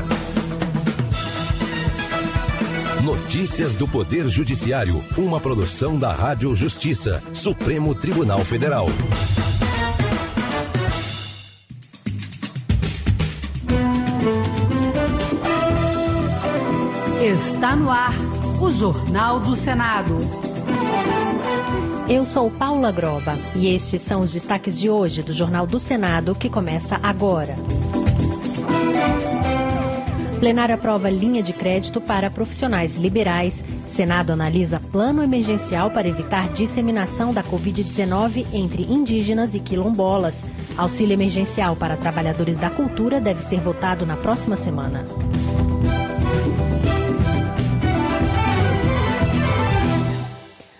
Notícias 3.03 3.75
do 3.75 3.87
Poder 3.87 4.27
Judiciário, 4.27 5.03
uma 5.17 5.39
produção 5.39 5.97
da 5.97 6.11
Rádio 6.11 6.53
Justiça, 6.55 7.23
Supremo 7.33 7.95
Tribunal 7.95 8.43
Federal. 8.43 8.87
Está 17.21 17.75
no 17.75 17.89
ar 17.89 18.13
o 18.59 18.69
Jornal 18.71 19.39
do 19.39 19.55
Senado. 19.55 20.48
Eu 22.09 22.25
sou 22.25 22.49
Paula 22.49 22.91
Groba 22.91 23.37
e 23.55 23.67
estes 23.67 24.01
são 24.01 24.21
os 24.21 24.33
destaques 24.33 24.79
de 24.79 24.89
hoje 24.89 25.21
do 25.21 25.31
Jornal 25.31 25.67
do 25.67 25.77
Senado 25.77 26.33
que 26.33 26.49
começa 26.49 26.99
agora. 27.03 27.53
Plenário 30.39 30.73
aprova 30.73 31.07
linha 31.07 31.43
de 31.43 31.53
crédito 31.53 32.01
para 32.01 32.31
profissionais 32.31 32.97
liberais. 32.97 33.63
Senado 33.85 34.31
analisa 34.31 34.79
plano 34.79 35.21
emergencial 35.21 35.91
para 35.91 36.07
evitar 36.07 36.51
disseminação 36.51 37.31
da 37.31 37.43
Covid-19 37.43 38.47
entre 38.53 38.91
indígenas 38.91 39.53
e 39.53 39.59
quilombolas. 39.59 40.47
Auxílio 40.75 41.13
emergencial 41.13 41.75
para 41.75 41.95
trabalhadores 41.95 42.57
da 42.57 42.71
cultura 42.71 43.21
deve 43.21 43.41
ser 43.41 43.59
votado 43.59 44.03
na 44.03 44.17
próxima 44.17 44.55
semana. 44.55 45.05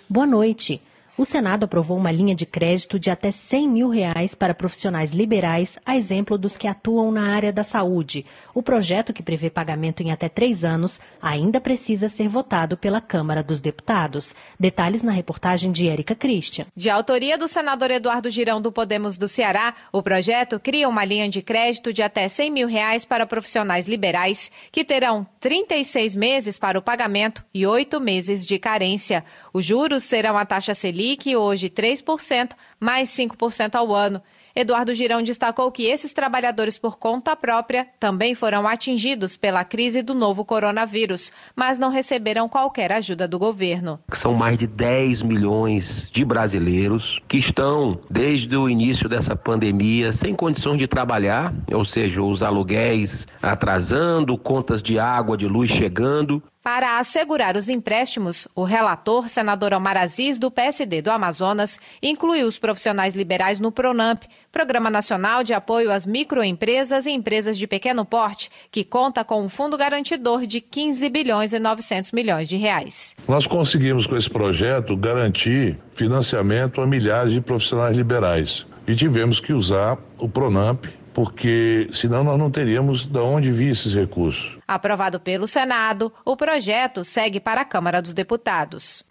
Boa 0.10 0.26
noite. 0.26 0.82
O 1.20 1.26
Senado 1.26 1.66
aprovou 1.66 1.98
uma 1.98 2.14
linha 2.14 2.34
de 2.34 2.46
crédito 2.46 2.98
de 2.98 3.12
até 3.12 3.30
100 3.30 3.68
mil 3.68 3.90
reais 3.90 4.34
para 4.34 4.54
profissionais 4.54 5.12
liberais, 5.12 5.78
a 5.86 5.98
exemplo 5.98 6.38
dos 6.38 6.56
que 6.56 6.66
atuam 6.66 7.12
na 7.12 7.36
área 7.36 7.52
da 7.52 7.62
saúde. 7.62 8.26
O 8.54 8.64
projeto, 8.64 9.12
que 9.12 9.22
prevê 9.22 9.50
pagamento 9.50 10.02
em 10.02 10.14
até 10.14 10.30
três 10.30 10.64
anos, 10.64 11.02
ainda 11.22 11.60
precisa 11.60 12.08
ser 12.08 12.30
votado 12.30 12.78
pela 12.78 13.02
Câmara 13.02 13.44
dos 13.44 13.60
Deputados. 13.60 14.34
Detalhes 14.58 15.04
na 15.04 15.12
reportagem 15.12 15.74
de 15.74 15.90
Érica 15.90 16.16
Christian. 16.16 16.68
De 16.74 16.90
autoria 16.90 17.38
do 17.38 17.50
senador 17.50 17.92
Eduardo 17.92 18.30
Girão 18.30 18.62
do 18.62 18.72
Podemos 18.72 19.18
do 19.18 19.28
Ceará, 19.28 19.76
o 19.92 20.02
projeto 20.02 20.58
cria 20.58 20.88
uma 20.88 21.04
linha 21.04 21.28
de 21.28 21.42
crédito 21.42 21.92
de 21.92 22.02
até 22.02 22.30
100 22.30 22.50
mil 22.50 22.68
reais 22.70 23.04
para 23.04 23.28
profissionais 23.28 23.88
liberais, 23.88 24.50
que 24.72 24.86
terão 24.86 25.28
36 25.42 26.16
meses 26.16 26.58
para 26.58 26.80
o 26.80 26.82
pagamento 26.82 27.44
e 27.54 27.68
oito 27.68 28.00
meses 28.00 28.46
de 28.46 28.58
carência. 28.58 29.26
Os 29.54 29.66
juros 29.66 30.04
serão 30.04 30.38
a 30.38 30.46
taxa 30.46 30.74
Selic 30.74 31.36
hoje 31.36 31.70
3%, 31.70 32.52
mais 32.80 33.10
5% 33.10 33.76
ao 33.76 33.94
ano. 33.94 34.22
Eduardo 34.56 34.94
Girão 34.94 35.22
destacou 35.22 35.72
que 35.72 35.86
esses 35.86 36.12
trabalhadores 36.12 36.78
por 36.78 36.98
conta 36.98 37.36
própria 37.36 37.88
também 38.00 38.34
foram 38.36 38.68
atingidos 38.68 39.38
pela 39.38 39.64
crise 39.64 40.02
do 40.02 40.14
novo 40.14 40.44
coronavírus, 40.44 41.32
mas 41.56 41.80
não 41.80 41.90
receberam 41.90 42.50
qualquer 42.50 42.92
ajuda 42.92 43.28
do 43.28 43.40
governo. 43.40 44.00
São 44.12 44.34
mais 44.34 44.58
de 44.58 44.68
10 44.68 45.22
milhões 45.22 46.10
de 46.12 46.26
brasileiros 46.26 47.20
que 47.28 47.38
estão, 47.38 48.00
desde 48.10 48.56
o 48.56 48.68
início 48.68 49.08
dessa 49.08 49.36
pandemia, 49.36 50.12
sem 50.12 50.36
condições 50.36 50.78
de 50.78 50.88
trabalhar, 50.88 51.54
ou 51.72 51.86
seja, 51.86 52.22
os 52.22 52.44
aluguéis 52.44 53.28
atrasando, 53.42 54.38
contas 54.38 54.82
de 54.84 55.00
água, 55.00 55.38
de 55.38 55.48
luz 55.48 55.70
chegando. 55.70 56.44
Para 56.62 57.00
assegurar 57.00 57.56
os 57.56 57.69
empréstimos, 57.69 58.45
o 58.54 58.65
relator, 58.65 59.30
senador 59.30 59.74
Omar 59.74 59.95
Aziz, 59.95 60.38
do 60.38 60.52
PSD 60.52 61.02
do 61.02 61.10
Amazonas, 61.10 61.80
incluiu 62.04 62.45
os 62.48 62.60
profissionais 62.60 63.15
liberais 63.15 63.62
no 63.62 63.72
PRONAMP, 63.72 64.24
Programa 64.52 64.89
Nacional 64.89 65.41
de 65.41 65.54
Apoio 65.54 65.89
às 65.89 66.06
Microempresas 66.06 67.06
e 67.06 67.12
Empresas 67.12 67.58
de 67.58 67.65
Pequeno 67.65 68.04
Porte, 68.04 68.52
que 68.69 68.84
conta 68.84 69.24
com 69.24 69.41
um 69.41 69.48
fundo 69.48 69.78
garantidor 69.78 70.45
de 70.45 70.60
15 70.60 71.08
bilhões 71.10 71.54
e 71.54 71.60
900 71.60 72.12
milhões 72.12 72.50
de 72.50 72.58
reais. 72.58 73.15
Nós 73.26 73.48
conseguimos 73.48 74.06
com 74.06 74.17
esse 74.17 74.30
projeto 74.30 74.98
garantir 74.98 75.80
financiamento 75.95 76.82
a 76.82 76.86
milhares 76.86 77.32
de 77.32 77.39
profissionais 77.39 77.95
liberais 77.95 78.65
e 78.86 78.93
tivemos 78.95 79.39
que 79.39 79.54
usar 79.54 79.98
o 80.17 80.28
PRONAMP 80.28 80.99
porque 81.20 81.90
senão 81.92 82.24
nós 82.24 82.40
não 82.40 82.50
teríamos 82.50 83.06
de 83.06 83.20
onde 83.20 83.52
vir 83.52 83.74
esses 83.74 83.94
recursos. 83.94 84.58
Aprovado 84.66 85.20
pelo 85.20 85.46
Senado, 85.46 86.14
o 86.24 86.38
projeto 86.38 87.04
segue 87.04 87.42
para 87.42 87.60
a 87.60 87.66
Câmara 87.66 88.02
dos 88.02 88.14
Deputados. 88.14 89.04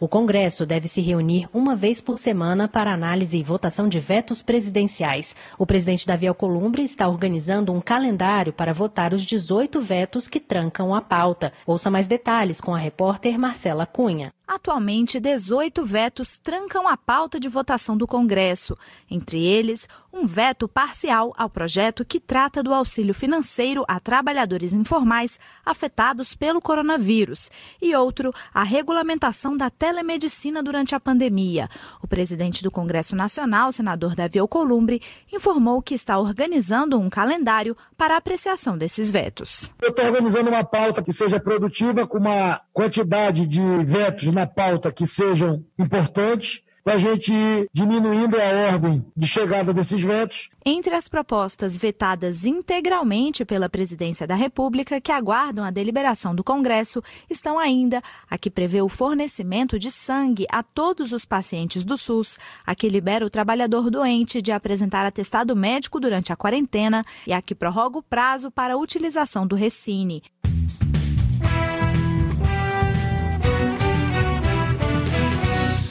O 0.00 0.08
Congresso 0.08 0.66
deve 0.66 0.88
se 0.88 1.00
reunir 1.00 1.46
uma 1.52 1.76
vez 1.76 2.00
por 2.00 2.20
semana 2.20 2.66
para 2.66 2.92
análise 2.92 3.38
e 3.38 3.42
votação 3.44 3.86
de 3.86 4.00
vetos 4.00 4.42
presidenciais. 4.42 5.36
O 5.56 5.66
presidente 5.66 6.06
Davi 6.06 6.26
Alcolumbre 6.26 6.82
está 6.82 7.06
organizando 7.06 7.70
um 7.70 7.82
calendário 7.82 8.50
para 8.50 8.72
votar 8.72 9.12
os 9.12 9.22
18 9.22 9.78
vetos 9.78 10.26
que 10.26 10.40
trancam 10.40 10.94
a 10.94 11.02
pauta. 11.02 11.52
Ouça 11.66 11.90
mais 11.90 12.08
detalhes 12.08 12.62
com 12.62 12.74
a 12.74 12.78
repórter 12.78 13.38
Marcela 13.38 13.84
Cunha. 13.84 14.32
Atualmente, 14.52 15.20
18 15.20 15.84
vetos 15.84 16.36
trancam 16.36 16.88
a 16.88 16.96
pauta 16.96 17.38
de 17.38 17.48
votação 17.48 17.96
do 17.96 18.04
Congresso. 18.04 18.76
Entre 19.08 19.40
eles, 19.46 19.88
um 20.12 20.26
veto 20.26 20.66
parcial 20.66 21.32
ao 21.36 21.48
projeto 21.48 22.04
que 22.04 22.18
trata 22.18 22.60
do 22.60 22.74
auxílio 22.74 23.14
financeiro 23.14 23.84
a 23.86 24.00
trabalhadores 24.00 24.72
informais 24.72 25.38
afetados 25.64 26.34
pelo 26.34 26.60
coronavírus 26.60 27.48
e 27.80 27.94
outro, 27.94 28.34
a 28.52 28.64
regulamentação 28.64 29.56
da 29.56 29.70
telemedicina 29.70 30.60
durante 30.64 30.96
a 30.96 31.00
pandemia. 31.00 31.70
O 32.02 32.08
presidente 32.08 32.60
do 32.60 32.72
Congresso 32.72 33.14
Nacional, 33.14 33.70
senador 33.70 34.16
Davi 34.16 34.40
Alcolumbre, 34.40 35.00
informou 35.32 35.80
que 35.80 35.94
está 35.94 36.18
organizando 36.18 36.98
um 36.98 37.08
calendário 37.08 37.76
para 37.96 38.16
apreciação 38.16 38.76
desses 38.76 39.12
vetos. 39.12 39.72
Eu 39.80 39.90
estou 39.90 40.06
organizando 40.06 40.50
uma 40.50 40.64
pauta 40.64 41.04
que 41.04 41.12
seja 41.12 41.38
produtiva, 41.38 42.04
com 42.04 42.18
uma 42.18 42.60
quantidade 42.72 43.46
de 43.46 43.60
vetos 43.84 44.39
na 44.40 44.46
pauta 44.46 44.90
que 44.90 45.06
sejam 45.06 45.62
importantes, 45.78 46.62
para 46.82 46.94
a 46.94 46.98
gente 46.98 47.30
ir 47.30 47.68
diminuindo 47.74 48.40
a 48.40 48.72
ordem 48.72 49.04
de 49.14 49.26
chegada 49.26 49.70
desses 49.74 50.00
vetos. 50.00 50.48
Entre 50.64 50.94
as 50.94 51.08
propostas 51.08 51.76
vetadas 51.76 52.46
integralmente 52.46 53.44
pela 53.44 53.68
Presidência 53.68 54.26
da 54.26 54.34
República, 54.34 54.98
que 54.98 55.12
aguardam 55.12 55.62
a 55.62 55.70
deliberação 55.70 56.34
do 56.34 56.42
Congresso, 56.42 57.02
estão 57.28 57.58
ainda 57.58 58.02
a 58.30 58.38
que 58.38 58.50
prevê 58.50 58.80
o 58.80 58.88
fornecimento 58.88 59.78
de 59.78 59.90
sangue 59.90 60.46
a 60.50 60.62
todos 60.62 61.12
os 61.12 61.26
pacientes 61.26 61.84
do 61.84 61.98
SUS, 61.98 62.38
a 62.64 62.74
que 62.74 62.88
libera 62.88 63.26
o 63.26 63.30
trabalhador 63.30 63.90
doente 63.90 64.40
de 64.40 64.50
apresentar 64.50 65.04
atestado 65.04 65.54
médico 65.54 66.00
durante 66.00 66.32
a 66.32 66.36
quarentena 66.36 67.04
e 67.26 67.32
a 67.34 67.42
que 67.42 67.54
prorroga 67.54 67.98
o 67.98 68.02
prazo 68.02 68.50
para 68.50 68.72
a 68.72 68.78
utilização 68.78 69.46
do 69.46 69.54
Recine. 69.54 70.22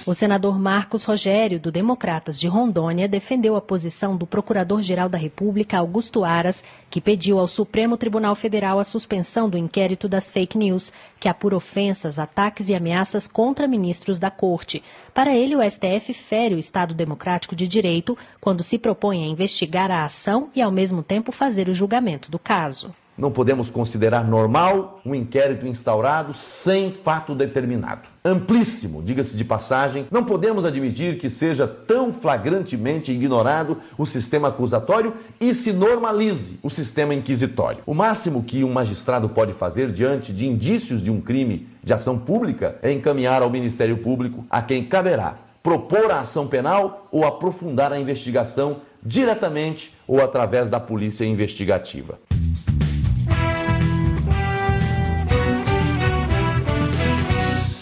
O 0.09 0.13
senador 0.15 0.57
Marcos 0.57 1.03
Rogério, 1.03 1.59
do 1.59 1.71
Democratas 1.71 2.39
de 2.39 2.47
Rondônia, 2.47 3.07
defendeu 3.07 3.55
a 3.55 3.61
posição 3.61 4.17
do 4.17 4.25
Procurador-Geral 4.25 5.07
da 5.07 5.19
República, 5.19 5.77
Augusto 5.77 6.23
Aras, 6.23 6.63
que 6.89 6.99
pediu 6.99 7.37
ao 7.37 7.45
Supremo 7.45 7.95
Tribunal 7.95 8.33
Federal 8.33 8.79
a 8.79 8.83
suspensão 8.83 9.47
do 9.47 9.55
inquérito 9.55 10.09
das 10.09 10.31
fake 10.31 10.57
news, 10.57 10.91
que 11.19 11.29
apura 11.29 11.55
ofensas, 11.55 12.17
ataques 12.17 12.69
e 12.69 12.73
ameaças 12.73 13.27
contra 13.27 13.67
ministros 13.67 14.19
da 14.19 14.31
Corte. 14.31 14.81
Para 15.13 15.35
ele, 15.35 15.55
o 15.55 15.61
STF 15.61 16.11
fere 16.11 16.55
o 16.55 16.59
Estado 16.59 16.95
Democrático 16.95 17.55
de 17.55 17.67
Direito 17.67 18.17
quando 18.41 18.63
se 18.63 18.79
propõe 18.79 19.23
a 19.23 19.27
investigar 19.27 19.91
a 19.91 20.03
ação 20.03 20.49
e, 20.55 20.61
ao 20.63 20.71
mesmo 20.71 21.03
tempo, 21.03 21.31
fazer 21.31 21.69
o 21.69 21.73
julgamento 21.75 22.31
do 22.31 22.39
caso. 22.39 22.95
Não 23.19 23.31
podemos 23.31 23.69
considerar 23.69 24.25
normal 24.25 25.01
um 25.05 25.13
inquérito 25.13 25.67
instaurado 25.67 26.33
sem 26.33 26.89
fato 26.89 27.35
determinado. 27.35 28.03
Amplíssimo, 28.23 29.03
diga-se 29.03 29.35
de 29.35 29.43
passagem, 29.43 30.05
não 30.09 30.23
podemos 30.23 30.63
admitir 30.63 31.17
que 31.17 31.29
seja 31.29 31.67
tão 31.67 32.13
flagrantemente 32.13 33.11
ignorado 33.11 33.77
o 33.97 34.05
sistema 34.05 34.47
acusatório 34.47 35.13
e 35.37 35.53
se 35.53 35.73
normalize 35.73 36.59
o 36.63 36.69
sistema 36.69 37.13
inquisitório. 37.13 37.83
O 37.85 37.93
máximo 37.93 38.41
que 38.41 38.63
um 38.63 38.71
magistrado 38.71 39.27
pode 39.27 39.51
fazer 39.51 39.91
diante 39.91 40.31
de 40.31 40.47
indícios 40.47 41.01
de 41.01 41.11
um 41.11 41.19
crime 41.19 41.67
de 41.83 41.93
ação 41.93 42.17
pública 42.17 42.77
é 42.81 42.89
encaminhar 42.89 43.41
ao 43.41 43.49
Ministério 43.49 43.97
Público, 43.97 44.45
a 44.49 44.61
quem 44.61 44.85
caberá 44.85 45.35
propor 45.61 46.09
a 46.09 46.21
ação 46.21 46.47
penal 46.47 47.09
ou 47.11 47.25
aprofundar 47.25 47.91
a 47.91 47.99
investigação 47.99 48.77
diretamente 49.03 49.93
ou 50.07 50.21
através 50.21 50.69
da 50.69 50.79
polícia 50.79 51.25
investigativa. 51.25 52.17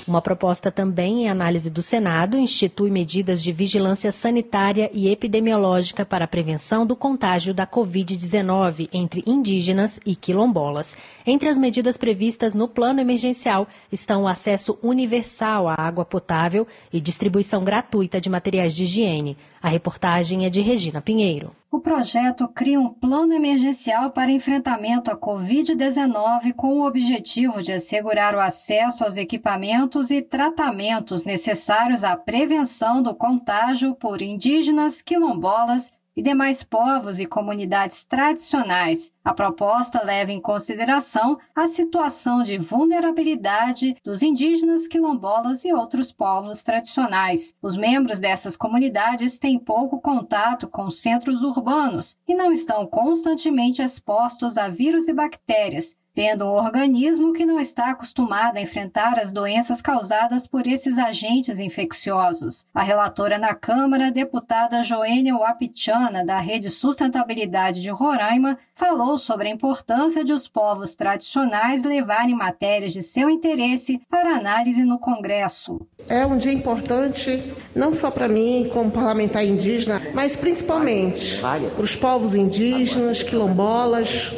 Uma 0.07 0.21
proposta 0.21 0.71
também 0.71 1.23
em 1.23 1.29
análise 1.29 1.69
do 1.69 1.81
Senado 1.81 2.37
institui 2.37 2.89
medidas 2.89 3.43
de 3.43 3.51
vigilância 3.51 4.09
sanitária 4.09 4.89
e 4.93 5.09
epidemiológica 5.09 6.05
para 6.05 6.23
a 6.23 6.27
prevenção 6.27 6.85
do 6.85 6.95
contágio 6.95 7.53
da 7.53 7.67
Covid-19 7.67 8.87
entre 8.93 9.21
indígenas 9.27 9.99
e 10.05 10.15
quilombolas. 10.15 10.95
Entre 11.25 11.49
as 11.49 11.57
medidas 11.57 11.97
previstas 11.97 12.55
no 12.55 12.69
plano 12.69 13.01
emergencial 13.01 13.67
estão 13.91 14.23
o 14.23 14.27
acesso 14.29 14.79
universal 14.81 15.67
à 15.67 15.75
água 15.77 16.05
potável 16.05 16.65
e 16.93 17.01
distribuição 17.01 17.65
gratuita 17.65 18.21
de 18.21 18.29
materiais 18.29 18.73
de 18.73 18.85
higiene. 18.85 19.35
A 19.61 19.69
reportagem 19.69 20.45
é 20.45 20.49
de 20.49 20.61
Regina 20.61 21.01
Pinheiro. 21.01 21.55
O 21.69 21.79
projeto 21.79 22.47
cria 22.47 22.79
um 22.79 22.89
plano 22.89 23.33
emergencial 23.33 24.11
para 24.11 24.31
enfrentamento 24.31 25.11
à 25.11 25.17
Covid-19 25.17 26.53
com 26.53 26.79
o 26.79 26.87
objetivo 26.87 27.61
de 27.61 27.73
assegurar 27.73 28.35
o 28.35 28.39
acesso 28.39 29.03
aos 29.03 29.17
equipamentos 29.17 30.09
e 30.09 30.21
tratamentos 30.21 31.23
necessários 31.23 32.03
à 32.03 32.15
prevenção 32.15 33.01
do 33.01 33.13
contágio 33.13 33.93
por 33.95 34.21
indígenas, 34.21 35.01
quilombolas 35.01 35.91
e 36.18 36.22
demais 36.24 36.63
povos 36.63 37.20
e 37.20 37.28
comunidades 37.28 38.03
tradicionais. 38.03 39.11
A 39.24 39.36
proposta 39.36 40.03
leva 40.03 40.32
em 40.32 40.41
consideração 40.41 41.38
a 41.55 41.68
situação 41.68 42.41
de 42.41 42.57
vulnerabilidade 42.57 43.95
dos 44.03 44.24
indígenas, 44.24 44.88
quilombolas 44.88 45.63
e 45.63 45.72
outros 45.72 46.11
povos 46.11 46.63
tradicionais. 46.63 47.55
Os 47.61 47.78
membros 47.78 48.20
dessas 48.20 48.57
comunidades 48.57 49.38
têm 49.38 49.59
pouco 49.59 50.01
contato 50.01 50.68
com 50.68 50.89
centros 50.89 51.43
urbanos 51.43 52.18
e 52.28 52.34
não 52.34 52.51
estão 52.51 52.88
constantemente 52.88 53.84
expostos 53.84 54.57
a 54.57 54.68
vírus 54.68 55.07
e 55.07 55.13
bactérias, 55.13 55.95
tendo 56.18 56.45
um 56.45 56.53
organismo 56.53 57.32
que 57.32 57.45
não 57.45 57.59
está 57.59 57.91
acostumado 57.91 58.57
a 58.57 58.61
enfrentar 58.61 59.20
as 59.20 59.32
doenças 59.32 59.84
causadas 59.84 60.47
por 60.47 60.65
esses 60.65 60.97
agentes 60.97 61.59
infecciosos. 61.59 62.65
A 62.74 62.82
relatora 62.82 63.38
na 63.38 63.53
Câmara, 63.53 64.09
deputada 64.09 64.82
Joênia 64.82 65.36
Wapichana, 65.38 66.26
da 66.26 66.39
Rede 66.39 66.72
Sustentabilidade 66.72 67.84
de 67.84 67.91
Roraima, 67.91 68.57
falou 68.74 69.15
sobre 69.15 69.47
a 69.47 69.51
importância 69.51 70.24
de 70.24 70.34
os 70.34 70.47
povos 70.47 70.95
tradicionais 70.95 71.84
levarem 71.84 72.36
matérias 72.36 72.93
de 72.93 73.03
seu 73.03 73.30
interesse 73.30 74.01
para 74.09 74.38
análise 74.38 74.84
no 74.84 74.97
Congresso. 74.97 75.80
É 76.09 76.26
um 76.26 76.38
dia 76.38 76.53
importante, 76.53 77.53
não 77.76 77.93
só 77.93 78.09
para 78.09 78.28
mim, 78.28 78.70
como 78.74 78.89
parlamentar 78.89 79.45
indígena, 79.45 80.01
mas 80.15 80.36
principalmente 80.36 81.39
para 81.41 81.84
os 81.84 81.95
povos 81.95 82.34
indígenas, 82.34 83.22
quilombolas, 83.22 84.32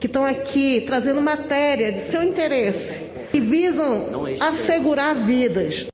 que 0.00 0.06
estão 0.06 0.24
aqui 0.24 0.82
trazendo 0.86 1.11
matéria 1.20 1.92
de 1.92 2.00
seu 2.00 2.22
interesse 2.22 3.04
e 3.32 3.40
visam 3.40 4.24
assegurar 4.40 5.14
vidas. 5.14 5.86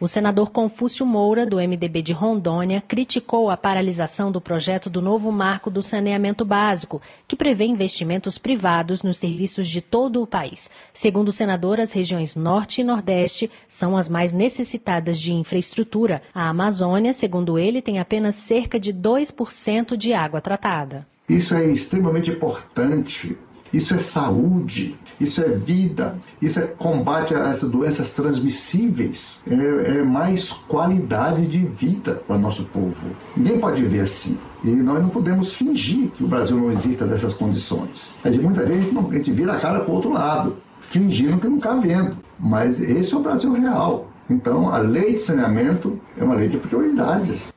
O 0.00 0.06
senador 0.06 0.50
Confúcio 0.50 1.04
Moura, 1.04 1.44
do 1.44 1.56
MDB 1.56 2.02
de 2.02 2.12
Rondônia, 2.12 2.80
criticou 2.86 3.50
a 3.50 3.56
paralisação 3.56 4.30
do 4.30 4.40
projeto 4.40 4.88
do 4.88 5.02
novo 5.02 5.32
marco 5.32 5.68
do 5.70 5.82
saneamento 5.82 6.44
básico, 6.44 7.02
que 7.26 7.34
prevê 7.34 7.64
investimentos 7.64 8.38
privados 8.38 9.02
nos 9.02 9.18
serviços 9.18 9.68
de 9.68 9.80
todo 9.80 10.22
o 10.22 10.26
país. 10.26 10.70
Segundo 10.92 11.30
o 11.30 11.32
senador, 11.32 11.80
as 11.80 11.92
regiões 11.92 12.36
Norte 12.36 12.80
e 12.80 12.84
Nordeste 12.84 13.50
são 13.68 13.96
as 13.96 14.08
mais 14.08 14.32
necessitadas 14.32 15.18
de 15.18 15.32
infraestrutura. 15.32 16.22
A 16.32 16.48
Amazônia, 16.48 17.12
segundo 17.12 17.58
ele, 17.58 17.82
tem 17.82 17.98
apenas 17.98 18.36
cerca 18.36 18.78
de 18.78 18.94
2% 18.94 19.96
de 19.96 20.14
água 20.14 20.40
tratada. 20.40 21.04
Isso 21.28 21.54
é 21.54 21.66
extremamente 21.66 22.30
importante 22.30 23.36
isso 23.72 23.94
é 23.94 23.98
saúde, 23.98 24.98
isso 25.20 25.42
é 25.42 25.48
vida, 25.48 26.18
isso 26.40 26.58
é 26.58 26.62
combate 26.62 27.34
essas 27.34 27.68
doenças 27.68 28.10
transmissíveis, 28.10 29.42
é, 29.46 29.98
é 29.98 30.02
mais 30.02 30.50
qualidade 30.50 31.46
de 31.46 31.58
vida 31.58 32.22
para 32.26 32.36
o 32.36 32.38
nosso 32.38 32.64
povo. 32.64 33.10
Ninguém 33.36 33.58
pode 33.58 33.82
viver 33.82 34.00
assim. 34.00 34.38
E 34.64 34.70
nós 34.70 35.02
não 35.02 35.10
podemos 35.10 35.52
fingir 35.52 36.10
que 36.10 36.24
o 36.24 36.28
Brasil 36.28 36.56
não 36.56 36.70
exista 36.70 37.06
dessas 37.06 37.34
condições. 37.34 38.14
A 38.24 38.30
gente, 38.30 38.42
muita 38.42 38.62
a 38.62 39.14
gente 39.16 39.32
vira 39.32 39.52
a 39.52 39.60
cara 39.60 39.80
para 39.80 39.90
o 39.90 39.94
outro 39.94 40.12
lado, 40.12 40.56
fingindo 40.80 41.38
que 41.38 41.48
não 41.48 41.58
está 41.58 41.74
vendo. 41.74 42.16
Mas 42.38 42.80
esse 42.80 43.12
é 43.12 43.16
o 43.16 43.20
Brasil 43.20 43.52
real. 43.52 44.10
Então, 44.30 44.70
a 44.70 44.78
lei 44.78 45.12
de 45.12 45.18
saneamento 45.18 46.00
é 46.16 46.24
uma 46.24 46.34
lei 46.34 46.48
de 46.48 46.56
prioridades. 46.56 47.52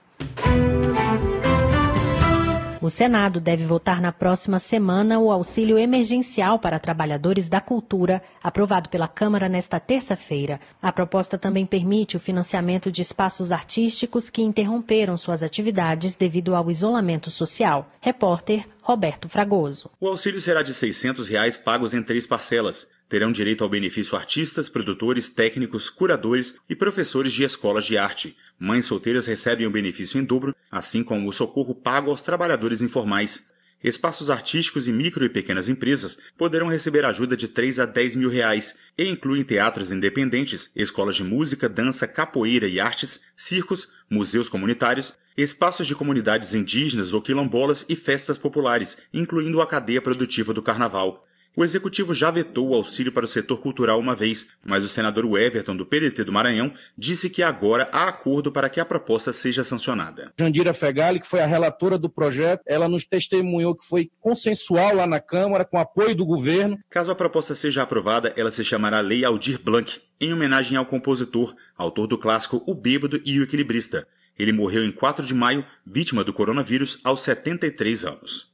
O 2.81 2.89
Senado 2.89 3.39
deve 3.39 3.63
votar 3.63 4.01
na 4.01 4.11
próxima 4.11 4.57
semana 4.57 5.19
o 5.19 5.31
auxílio 5.31 5.77
emergencial 5.77 6.57
para 6.57 6.79
trabalhadores 6.79 7.47
da 7.47 7.61
cultura, 7.61 8.23
aprovado 8.41 8.89
pela 8.89 9.07
Câmara 9.07 9.47
nesta 9.47 9.79
terça-feira. 9.79 10.59
A 10.81 10.91
proposta 10.91 11.37
também 11.37 11.63
permite 11.63 12.17
o 12.17 12.19
financiamento 12.19 12.91
de 12.91 13.03
espaços 13.03 13.51
artísticos 13.51 14.31
que 14.31 14.41
interromperam 14.41 15.15
suas 15.15 15.43
atividades 15.43 16.15
devido 16.15 16.55
ao 16.55 16.71
isolamento 16.71 17.29
social. 17.29 17.87
Repórter 18.01 18.65
Roberto 18.81 19.29
Fragoso. 19.29 19.91
O 19.99 20.07
auxílio 20.07 20.41
será 20.41 20.63
de 20.63 20.73
600 20.73 21.27
reais 21.27 21.55
pagos 21.55 21.93
em 21.93 22.01
três 22.01 22.25
parcelas. 22.25 22.87
Terão 23.11 23.29
direito 23.29 23.61
ao 23.61 23.69
benefício 23.69 24.15
artistas, 24.15 24.69
produtores, 24.69 25.27
técnicos, 25.27 25.89
curadores 25.89 26.55
e 26.69 26.73
professores 26.73 27.33
de 27.33 27.43
escolas 27.43 27.85
de 27.85 27.97
arte. 27.97 28.37
Mães 28.57 28.85
solteiras 28.85 29.25
recebem 29.25 29.67
o 29.67 29.69
benefício 29.69 30.17
em 30.17 30.23
dobro, 30.23 30.55
assim 30.71 31.03
como 31.03 31.27
o 31.27 31.33
socorro 31.33 31.75
pago 31.75 32.09
aos 32.09 32.21
trabalhadores 32.21 32.81
informais. 32.81 33.45
Espaços 33.83 34.29
artísticos 34.29 34.87
e 34.87 34.93
micro 34.93 35.25
e 35.25 35.29
pequenas 35.29 35.67
empresas 35.67 36.19
poderão 36.37 36.69
receber 36.69 37.03
ajuda 37.03 37.35
de 37.35 37.49
3 37.49 37.79
a 37.79 37.85
10 37.85 38.15
mil 38.15 38.29
reais 38.29 38.73
e 38.97 39.05
incluem 39.09 39.43
teatros 39.43 39.91
independentes, 39.91 40.71
escolas 40.73 41.17
de 41.17 41.23
música, 41.25 41.67
dança, 41.67 42.07
capoeira 42.07 42.65
e 42.65 42.79
artes, 42.79 43.19
circos, 43.35 43.89
museus 44.09 44.47
comunitários, 44.47 45.13
espaços 45.35 45.85
de 45.85 45.95
comunidades 45.95 46.53
indígenas 46.53 47.11
ou 47.11 47.21
quilombolas 47.21 47.85
e 47.89 47.95
festas 47.97 48.37
populares, 48.37 48.97
incluindo 49.13 49.59
a 49.59 49.67
cadeia 49.67 50.01
produtiva 50.01 50.53
do 50.53 50.63
carnaval. 50.63 51.27
O 51.53 51.65
executivo 51.65 52.15
já 52.15 52.31
vetou 52.31 52.69
o 52.69 52.73
auxílio 52.73 53.11
para 53.11 53.25
o 53.25 53.27
setor 53.27 53.57
cultural 53.57 53.99
uma 53.99 54.15
vez, 54.15 54.47
mas 54.65 54.85
o 54.85 54.87
senador 54.87 55.25
Everton, 55.37 55.75
do 55.75 55.85
PDT 55.85 56.23
do 56.23 56.31
Maranhão, 56.31 56.73
disse 56.97 57.29
que 57.29 57.43
agora 57.43 57.89
há 57.91 58.07
acordo 58.07 58.53
para 58.53 58.69
que 58.69 58.79
a 58.79 58.85
proposta 58.85 59.33
seja 59.33 59.61
sancionada. 59.61 60.31
Jandira 60.39 60.73
Fegali, 60.73 61.19
que 61.19 61.27
foi 61.27 61.41
a 61.41 61.45
relatora 61.45 61.97
do 61.97 62.09
projeto, 62.09 62.61
ela 62.65 62.87
nos 62.87 63.03
testemunhou 63.03 63.75
que 63.75 63.85
foi 63.85 64.09
consensual 64.21 64.95
lá 64.95 65.05
na 65.05 65.19
Câmara, 65.19 65.65
com 65.65 65.77
apoio 65.77 66.15
do 66.15 66.25
governo. 66.25 66.79
Caso 66.89 67.11
a 67.11 67.15
proposta 67.15 67.53
seja 67.53 67.83
aprovada, 67.83 68.33
ela 68.37 68.51
se 68.51 68.63
chamará 68.63 69.01
Lei 69.01 69.25
Aldir 69.25 69.59
Blanc, 69.61 70.01
em 70.21 70.31
homenagem 70.31 70.77
ao 70.77 70.85
compositor, 70.85 71.53
autor 71.77 72.07
do 72.07 72.17
clássico 72.17 72.63
O 72.65 72.73
Bêbado 72.73 73.21
e 73.25 73.39
o 73.39 73.43
Equilibrista. 73.43 74.07
Ele 74.39 74.53
morreu 74.53 74.85
em 74.85 74.91
4 74.91 75.25
de 75.25 75.35
maio, 75.35 75.65
vítima 75.85 76.23
do 76.23 76.31
coronavírus, 76.31 76.97
aos 77.03 77.19
73 77.21 78.05
anos. 78.05 78.49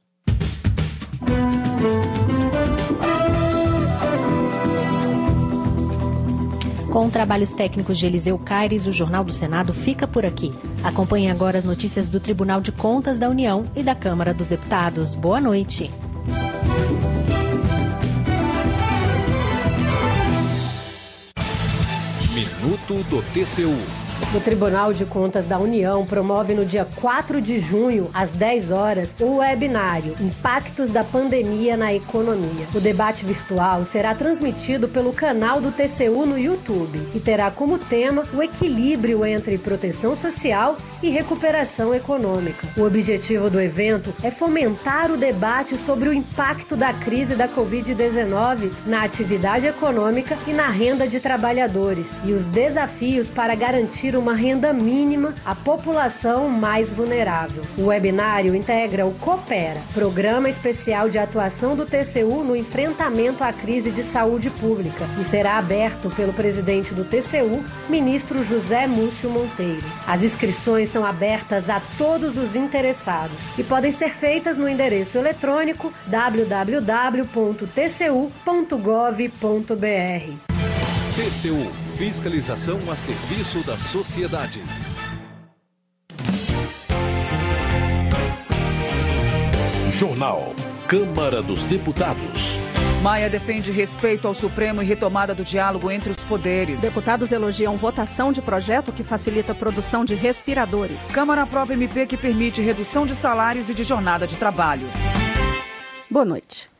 Com 6.90 7.10
trabalhos 7.10 7.52
técnicos 7.52 7.98
de 7.98 8.06
Eliseu 8.06 8.38
Caires, 8.38 8.86
o 8.86 8.92
Jornal 8.92 9.22
do 9.22 9.32
Senado 9.32 9.74
fica 9.74 10.06
por 10.06 10.24
aqui. 10.24 10.52
Acompanhe 10.82 11.30
agora 11.30 11.58
as 11.58 11.64
notícias 11.64 12.08
do 12.08 12.18
Tribunal 12.18 12.60
de 12.60 12.72
Contas 12.72 13.18
da 13.18 13.28
União 13.28 13.62
e 13.76 13.82
da 13.82 13.94
Câmara 13.94 14.32
dos 14.32 14.46
Deputados. 14.46 15.14
Boa 15.14 15.40
noite. 15.40 15.90
Momento 22.88 23.02
do 23.10 23.22
TCU. 23.32 24.07
O 24.34 24.40
Tribunal 24.40 24.92
de 24.92 25.06
Contas 25.06 25.46
da 25.46 25.58
União 25.58 26.04
promove 26.04 26.52
no 26.52 26.66
dia 26.66 26.86
4 26.96 27.40
de 27.40 27.58
junho, 27.58 28.10
às 28.12 28.30
10 28.30 28.72
horas, 28.72 29.16
o 29.18 29.36
webinário 29.36 30.14
Impactos 30.20 30.90
da 30.90 31.02
Pandemia 31.02 31.78
na 31.78 31.94
Economia. 31.94 32.66
O 32.74 32.80
debate 32.80 33.24
virtual 33.24 33.86
será 33.86 34.14
transmitido 34.14 34.86
pelo 34.86 35.14
canal 35.14 35.62
do 35.62 35.72
TCU 35.72 36.26
no 36.26 36.38
YouTube 36.38 37.00
e 37.14 37.20
terá 37.20 37.50
como 37.50 37.78
tema 37.78 38.24
o 38.34 38.42
equilíbrio 38.42 39.24
entre 39.24 39.56
proteção 39.56 40.14
social 40.14 40.76
e 41.02 41.08
recuperação 41.08 41.94
econômica. 41.94 42.68
O 42.76 42.82
objetivo 42.82 43.48
do 43.48 43.58
evento 43.58 44.12
é 44.22 44.30
fomentar 44.30 45.10
o 45.10 45.16
debate 45.16 45.78
sobre 45.78 46.08
o 46.08 46.12
impacto 46.12 46.76
da 46.76 46.92
crise 46.92 47.34
da 47.34 47.48
Covid-19 47.48 48.72
na 48.84 49.04
atividade 49.04 49.66
econômica 49.66 50.36
e 50.46 50.52
na 50.52 50.68
renda 50.68 51.08
de 51.08 51.18
trabalhadores 51.18 52.12
e 52.24 52.32
os 52.32 52.46
desafios 52.46 53.28
para 53.28 53.54
garantir 53.54 54.07
uma 54.16 54.34
renda 54.34 54.72
mínima 54.72 55.34
à 55.44 55.54
população 55.54 56.48
mais 56.48 56.92
vulnerável. 56.92 57.62
O 57.76 57.86
webinário 57.86 58.54
integra 58.54 59.06
o 59.06 59.14
Coopera, 59.14 59.80
Programa 59.92 60.48
Especial 60.48 61.08
de 61.08 61.18
Atuação 61.18 61.74
do 61.76 61.86
TCU 61.86 62.44
no 62.44 62.54
enfrentamento 62.56 63.42
à 63.42 63.52
crise 63.52 63.90
de 63.90 64.02
saúde 64.02 64.50
pública, 64.50 65.06
e 65.20 65.24
será 65.24 65.58
aberto 65.58 66.10
pelo 66.10 66.32
presidente 66.32 66.94
do 66.94 67.04
TCU, 67.04 67.64
ministro 67.88 68.42
José 68.42 68.86
Múcio 68.86 69.30
Monteiro. 69.30 69.86
As 70.06 70.22
inscrições 70.22 70.88
são 70.88 71.04
abertas 71.04 71.68
a 71.68 71.80
todos 71.96 72.36
os 72.36 72.54
interessados 72.56 73.58
e 73.58 73.64
podem 73.64 73.92
ser 73.92 74.10
feitas 74.10 74.56
no 74.58 74.68
endereço 74.68 75.18
eletrônico 75.18 75.92
www.tcu.gov.br. 76.06 77.28
TCU 81.14 81.87
Fiscalização 81.98 82.78
a 82.92 82.96
serviço 82.96 83.58
da 83.66 83.76
sociedade. 83.76 84.62
Jornal. 89.90 90.54
Câmara 90.86 91.42
dos 91.42 91.64
Deputados. 91.64 92.60
Maia 93.02 93.28
defende 93.28 93.72
respeito 93.72 94.28
ao 94.28 94.32
Supremo 94.32 94.80
e 94.80 94.84
retomada 94.84 95.34
do 95.34 95.42
diálogo 95.42 95.90
entre 95.90 96.12
os 96.12 96.22
poderes. 96.22 96.80
Deputados 96.80 97.32
elogiam 97.32 97.76
votação 97.76 98.30
de 98.30 98.40
projeto 98.40 98.92
que 98.92 99.02
facilita 99.02 99.50
a 99.50 99.56
produção 99.56 100.04
de 100.04 100.14
respiradores. 100.14 101.10
Câmara 101.10 101.42
aprova 101.42 101.72
MP 101.72 102.06
que 102.06 102.16
permite 102.16 102.62
redução 102.62 103.06
de 103.06 103.14
salários 103.16 103.68
e 103.68 103.74
de 103.74 103.82
jornada 103.82 104.24
de 104.24 104.36
trabalho. 104.36 104.86
Boa 106.08 106.24
noite. 106.24 106.70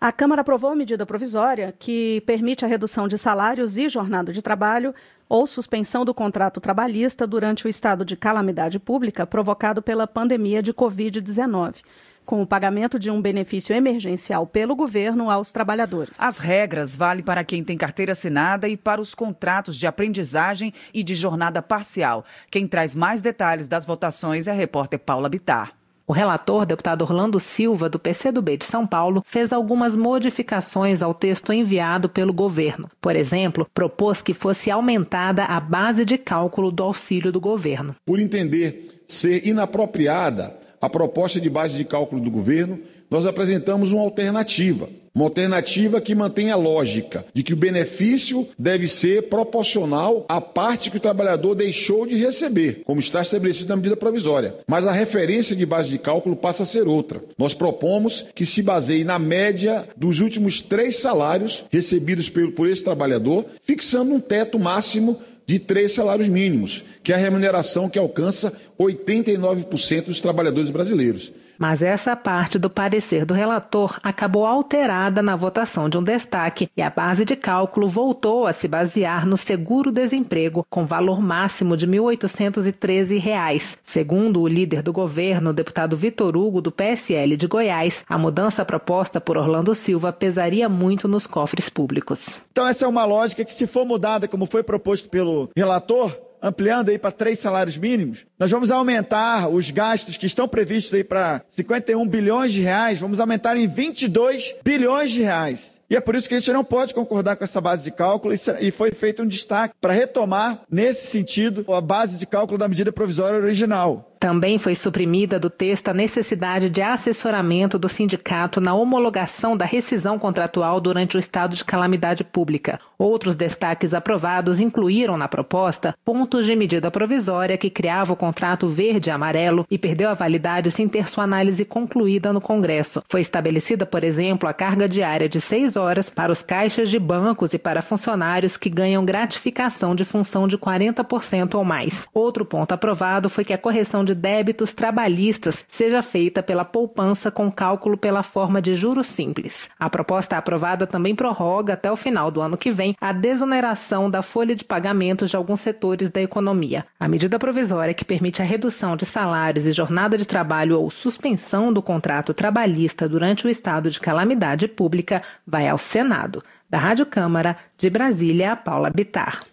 A 0.00 0.10
Câmara 0.10 0.40
aprovou 0.40 0.74
medida 0.74 1.04
provisória 1.04 1.74
que 1.78 2.22
permite 2.22 2.64
a 2.64 2.68
redução 2.68 3.06
de 3.06 3.18
salários 3.18 3.76
e 3.76 3.86
jornada 3.86 4.32
de 4.32 4.40
trabalho 4.40 4.94
ou 5.28 5.46
suspensão 5.46 6.06
do 6.06 6.14
contrato 6.14 6.58
trabalhista 6.58 7.26
durante 7.26 7.66
o 7.66 7.68
estado 7.68 8.02
de 8.02 8.16
calamidade 8.16 8.78
pública 8.78 9.26
provocado 9.26 9.82
pela 9.82 10.06
pandemia 10.06 10.62
de 10.62 10.72
Covid-19 10.72 11.82
com 12.24 12.40
o 12.40 12.46
pagamento 12.46 12.98
de 12.98 13.10
um 13.10 13.20
benefício 13.20 13.74
emergencial 13.74 14.46
pelo 14.46 14.76
governo 14.76 15.28
aos 15.28 15.50
trabalhadores. 15.50 16.14
As 16.18 16.38
regras 16.38 16.94
valem 16.94 17.24
para 17.24 17.42
quem 17.42 17.64
tem 17.64 17.76
carteira 17.76 18.12
assinada 18.12 18.68
e 18.68 18.76
para 18.76 19.00
os 19.00 19.14
contratos 19.16 19.76
de 19.76 19.86
aprendizagem 19.86 20.72
e 20.94 21.02
de 21.02 21.14
jornada 21.14 21.60
parcial. 21.60 22.24
Quem 22.48 22.68
traz 22.68 22.94
mais 22.94 23.20
detalhes 23.20 23.66
das 23.66 23.84
votações 23.84 24.46
é 24.46 24.52
a 24.52 24.54
repórter 24.54 25.00
Paula 25.00 25.28
Bitar. 25.28 25.79
O 26.10 26.12
relator, 26.12 26.66
deputado 26.66 27.02
Orlando 27.02 27.38
Silva, 27.38 27.88
do 27.88 27.96
PCdoB 27.96 28.56
de 28.56 28.64
São 28.64 28.84
Paulo, 28.84 29.22
fez 29.24 29.52
algumas 29.52 29.94
modificações 29.94 31.04
ao 31.04 31.14
texto 31.14 31.52
enviado 31.52 32.08
pelo 32.08 32.32
governo. 32.32 32.90
Por 33.00 33.14
exemplo, 33.14 33.64
propôs 33.72 34.20
que 34.20 34.34
fosse 34.34 34.72
aumentada 34.72 35.44
a 35.44 35.60
base 35.60 36.04
de 36.04 36.18
cálculo 36.18 36.72
do 36.72 36.82
auxílio 36.82 37.30
do 37.30 37.40
governo. 37.40 37.94
Por 38.04 38.18
entender 38.18 39.04
ser 39.06 39.46
inapropriada 39.46 40.58
a 40.80 40.90
proposta 40.90 41.40
de 41.40 41.48
base 41.48 41.76
de 41.76 41.84
cálculo 41.84 42.20
do 42.20 42.28
governo, 42.28 42.80
nós 43.10 43.26
apresentamos 43.26 43.90
uma 43.90 44.02
alternativa. 44.02 44.88
Uma 45.12 45.24
alternativa 45.24 46.00
que 46.00 46.14
mantém 46.14 46.52
a 46.52 46.56
lógica 46.56 47.26
de 47.34 47.42
que 47.42 47.52
o 47.52 47.56
benefício 47.56 48.46
deve 48.56 48.86
ser 48.86 49.24
proporcional 49.24 50.24
à 50.28 50.40
parte 50.40 50.88
que 50.88 50.98
o 50.98 51.00
trabalhador 51.00 51.56
deixou 51.56 52.06
de 52.06 52.14
receber, 52.14 52.82
como 52.84 53.00
está 53.00 53.20
estabelecido 53.20 53.70
na 53.70 53.76
medida 53.76 53.96
provisória. 53.96 54.54
Mas 54.68 54.86
a 54.86 54.92
referência 54.92 55.56
de 55.56 55.66
base 55.66 55.90
de 55.90 55.98
cálculo 55.98 56.36
passa 56.36 56.62
a 56.62 56.66
ser 56.66 56.86
outra. 56.86 57.20
Nós 57.36 57.52
propomos 57.52 58.26
que 58.36 58.46
se 58.46 58.62
baseie 58.62 59.02
na 59.02 59.18
média 59.18 59.84
dos 59.96 60.20
últimos 60.20 60.60
três 60.60 60.98
salários 61.00 61.64
recebidos 61.72 62.28
por 62.28 62.68
esse 62.68 62.84
trabalhador, 62.84 63.46
fixando 63.64 64.14
um 64.14 64.20
teto 64.20 64.60
máximo 64.60 65.18
de 65.44 65.58
três 65.58 65.92
salários 65.92 66.28
mínimos, 66.28 66.84
que 67.02 67.12
é 67.12 67.16
a 67.16 67.18
remuneração 67.18 67.88
que 67.88 67.98
alcança 67.98 68.52
89% 68.78 70.04
dos 70.04 70.20
trabalhadores 70.20 70.70
brasileiros. 70.70 71.32
Mas 71.60 71.82
essa 71.82 72.16
parte 72.16 72.58
do 72.58 72.70
parecer 72.70 73.26
do 73.26 73.34
relator 73.34 74.00
acabou 74.02 74.46
alterada 74.46 75.20
na 75.20 75.36
votação 75.36 75.90
de 75.90 75.98
um 75.98 76.02
destaque 76.02 76.70
e 76.74 76.80
a 76.80 76.88
base 76.88 77.22
de 77.22 77.36
cálculo 77.36 77.86
voltou 77.86 78.46
a 78.46 78.52
se 78.54 78.66
basear 78.66 79.26
no 79.26 79.36
seguro-desemprego, 79.36 80.64
com 80.70 80.86
valor 80.86 81.20
máximo 81.20 81.76
de 81.76 81.84
R$ 81.84 81.98
1.813. 81.98 83.76
Segundo 83.82 84.40
o 84.40 84.48
líder 84.48 84.80
do 84.82 84.90
governo, 84.90 85.52
deputado 85.52 85.98
Vitor 85.98 86.34
Hugo, 86.34 86.62
do 86.62 86.72
PSL 86.72 87.36
de 87.36 87.46
Goiás, 87.46 88.06
a 88.08 88.16
mudança 88.16 88.64
proposta 88.64 89.20
por 89.20 89.36
Orlando 89.36 89.74
Silva 89.74 90.14
pesaria 90.14 90.66
muito 90.66 91.06
nos 91.06 91.26
cofres 91.26 91.68
públicos. 91.68 92.40
Então, 92.52 92.66
essa 92.66 92.86
é 92.86 92.88
uma 92.88 93.04
lógica 93.04 93.44
que, 93.44 93.52
se 93.52 93.66
for 93.66 93.84
mudada, 93.84 94.26
como 94.26 94.46
foi 94.46 94.62
proposto 94.62 95.10
pelo 95.10 95.50
relator, 95.54 96.29
ampliando 96.42 96.90
aí 96.90 96.98
para 96.98 97.10
três 97.10 97.38
salários 97.38 97.76
mínimos, 97.76 98.26
nós 98.38 98.50
vamos 98.50 98.70
aumentar 98.70 99.48
os 99.48 99.70
gastos 99.70 100.16
que 100.16 100.26
estão 100.26 100.48
previstos 100.48 100.94
aí 100.94 101.04
para 101.04 101.42
51 101.48 102.06
bilhões 102.06 102.52
de 102.52 102.60
reais, 102.60 103.00
vamos 103.00 103.20
aumentar 103.20 103.56
em 103.56 103.66
22 103.66 104.54
bilhões 104.62 105.10
de 105.10 105.22
reais. 105.22 105.79
E 105.90 105.96
é 105.96 106.00
por 106.00 106.14
isso 106.14 106.28
que 106.28 106.36
a 106.36 106.38
gente 106.38 106.52
não 106.52 106.62
pode 106.62 106.94
concordar 106.94 107.34
com 107.34 107.42
essa 107.42 107.60
base 107.60 107.82
de 107.82 107.90
cálculo 107.90 108.32
e 108.32 108.70
foi 108.70 108.92
feito 108.92 109.24
um 109.24 109.26
destaque 109.26 109.74
para 109.80 109.92
retomar, 109.92 110.62
nesse 110.70 111.08
sentido, 111.08 111.64
a 111.74 111.80
base 111.80 112.16
de 112.16 112.26
cálculo 112.26 112.56
da 112.56 112.68
medida 112.68 112.92
provisória 112.92 113.40
original. 113.40 114.06
Também 114.20 114.58
foi 114.58 114.74
suprimida 114.74 115.40
do 115.40 115.48
texto 115.48 115.88
a 115.88 115.94
necessidade 115.94 116.68
de 116.68 116.82
assessoramento 116.82 117.78
do 117.78 117.88
sindicato 117.88 118.60
na 118.60 118.74
homologação 118.74 119.56
da 119.56 119.64
rescisão 119.64 120.18
contratual 120.18 120.78
durante 120.78 121.16
o 121.16 121.18
estado 121.18 121.56
de 121.56 121.64
calamidade 121.64 122.22
pública. 122.22 122.78
Outros 122.98 123.34
destaques 123.34 123.94
aprovados 123.94 124.60
incluíram 124.60 125.16
na 125.16 125.26
proposta 125.26 125.94
pontos 126.04 126.44
de 126.44 126.54
medida 126.54 126.90
provisória 126.90 127.56
que 127.56 127.70
criava 127.70 128.12
o 128.12 128.16
contrato 128.16 128.68
verde 128.68 129.08
e 129.08 129.10
amarelo 129.10 129.66
e 129.70 129.78
perdeu 129.78 130.10
a 130.10 130.14
validade 130.14 130.70
sem 130.70 130.86
ter 130.86 131.08
sua 131.08 131.24
análise 131.24 131.64
concluída 131.64 132.30
no 132.30 132.42
Congresso. 132.42 133.02
Foi 133.08 133.22
estabelecida, 133.22 133.86
por 133.86 134.04
exemplo, 134.04 134.46
a 134.46 134.52
carga 134.52 134.86
diária 134.86 135.30
de 135.30 135.40
seis 135.40 135.76
horas 135.80 136.10
para 136.10 136.30
os 136.30 136.42
caixas 136.42 136.88
de 136.88 136.98
bancos 136.98 137.54
e 137.54 137.58
para 137.58 137.82
funcionários 137.82 138.56
que 138.56 138.68
ganham 138.68 139.04
gratificação 139.04 139.94
de 139.94 140.04
função 140.04 140.46
de 140.46 140.58
40% 140.58 141.54
ou 141.54 141.64
mais. 141.64 142.06
Outro 142.12 142.44
ponto 142.44 142.72
aprovado 142.72 143.28
foi 143.28 143.44
que 143.44 143.52
a 143.52 143.58
correção 143.58 144.04
de 144.04 144.14
débitos 144.14 144.72
trabalhistas 144.72 145.64
seja 145.68 146.02
feita 146.02 146.42
pela 146.42 146.64
poupança 146.64 147.30
com 147.30 147.50
cálculo 147.50 147.96
pela 147.96 148.22
forma 148.22 148.60
de 148.60 148.74
juros 148.74 149.06
simples. 149.06 149.68
A 149.78 149.88
proposta 149.88 150.36
aprovada 150.36 150.86
também 150.86 151.14
prorroga 151.14 151.74
até 151.74 151.90
o 151.90 151.96
final 151.96 152.30
do 152.30 152.40
ano 152.40 152.56
que 152.56 152.70
vem 152.70 152.94
a 153.00 153.12
desoneração 153.12 154.10
da 154.10 154.22
folha 154.22 154.54
de 154.54 154.64
pagamentos 154.64 155.30
de 155.30 155.36
alguns 155.36 155.60
setores 155.60 156.10
da 156.10 156.20
economia. 156.20 156.84
A 156.98 157.08
medida 157.08 157.38
provisória 157.38 157.94
que 157.94 158.04
permite 158.04 158.42
a 158.42 158.44
redução 158.44 158.96
de 158.96 159.06
salários 159.06 159.66
e 159.66 159.72
jornada 159.72 160.18
de 160.18 160.26
trabalho 160.26 160.78
ou 160.78 160.90
suspensão 160.90 161.72
do 161.72 161.82
contrato 161.82 162.34
trabalhista 162.34 163.08
durante 163.08 163.46
o 163.46 163.50
estado 163.50 163.90
de 163.90 164.00
calamidade 164.00 164.68
pública 164.68 165.22
vai 165.46 165.68
ao 165.70 165.78
Senado. 165.78 166.42
Da 166.68 166.78
Rádio 166.78 167.06
Câmara, 167.06 167.56
de 167.76 167.88
Brasília, 167.88 168.54
Paula 168.54 168.90
Bitar. 168.90 169.44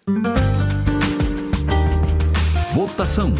Votação. 2.74 3.34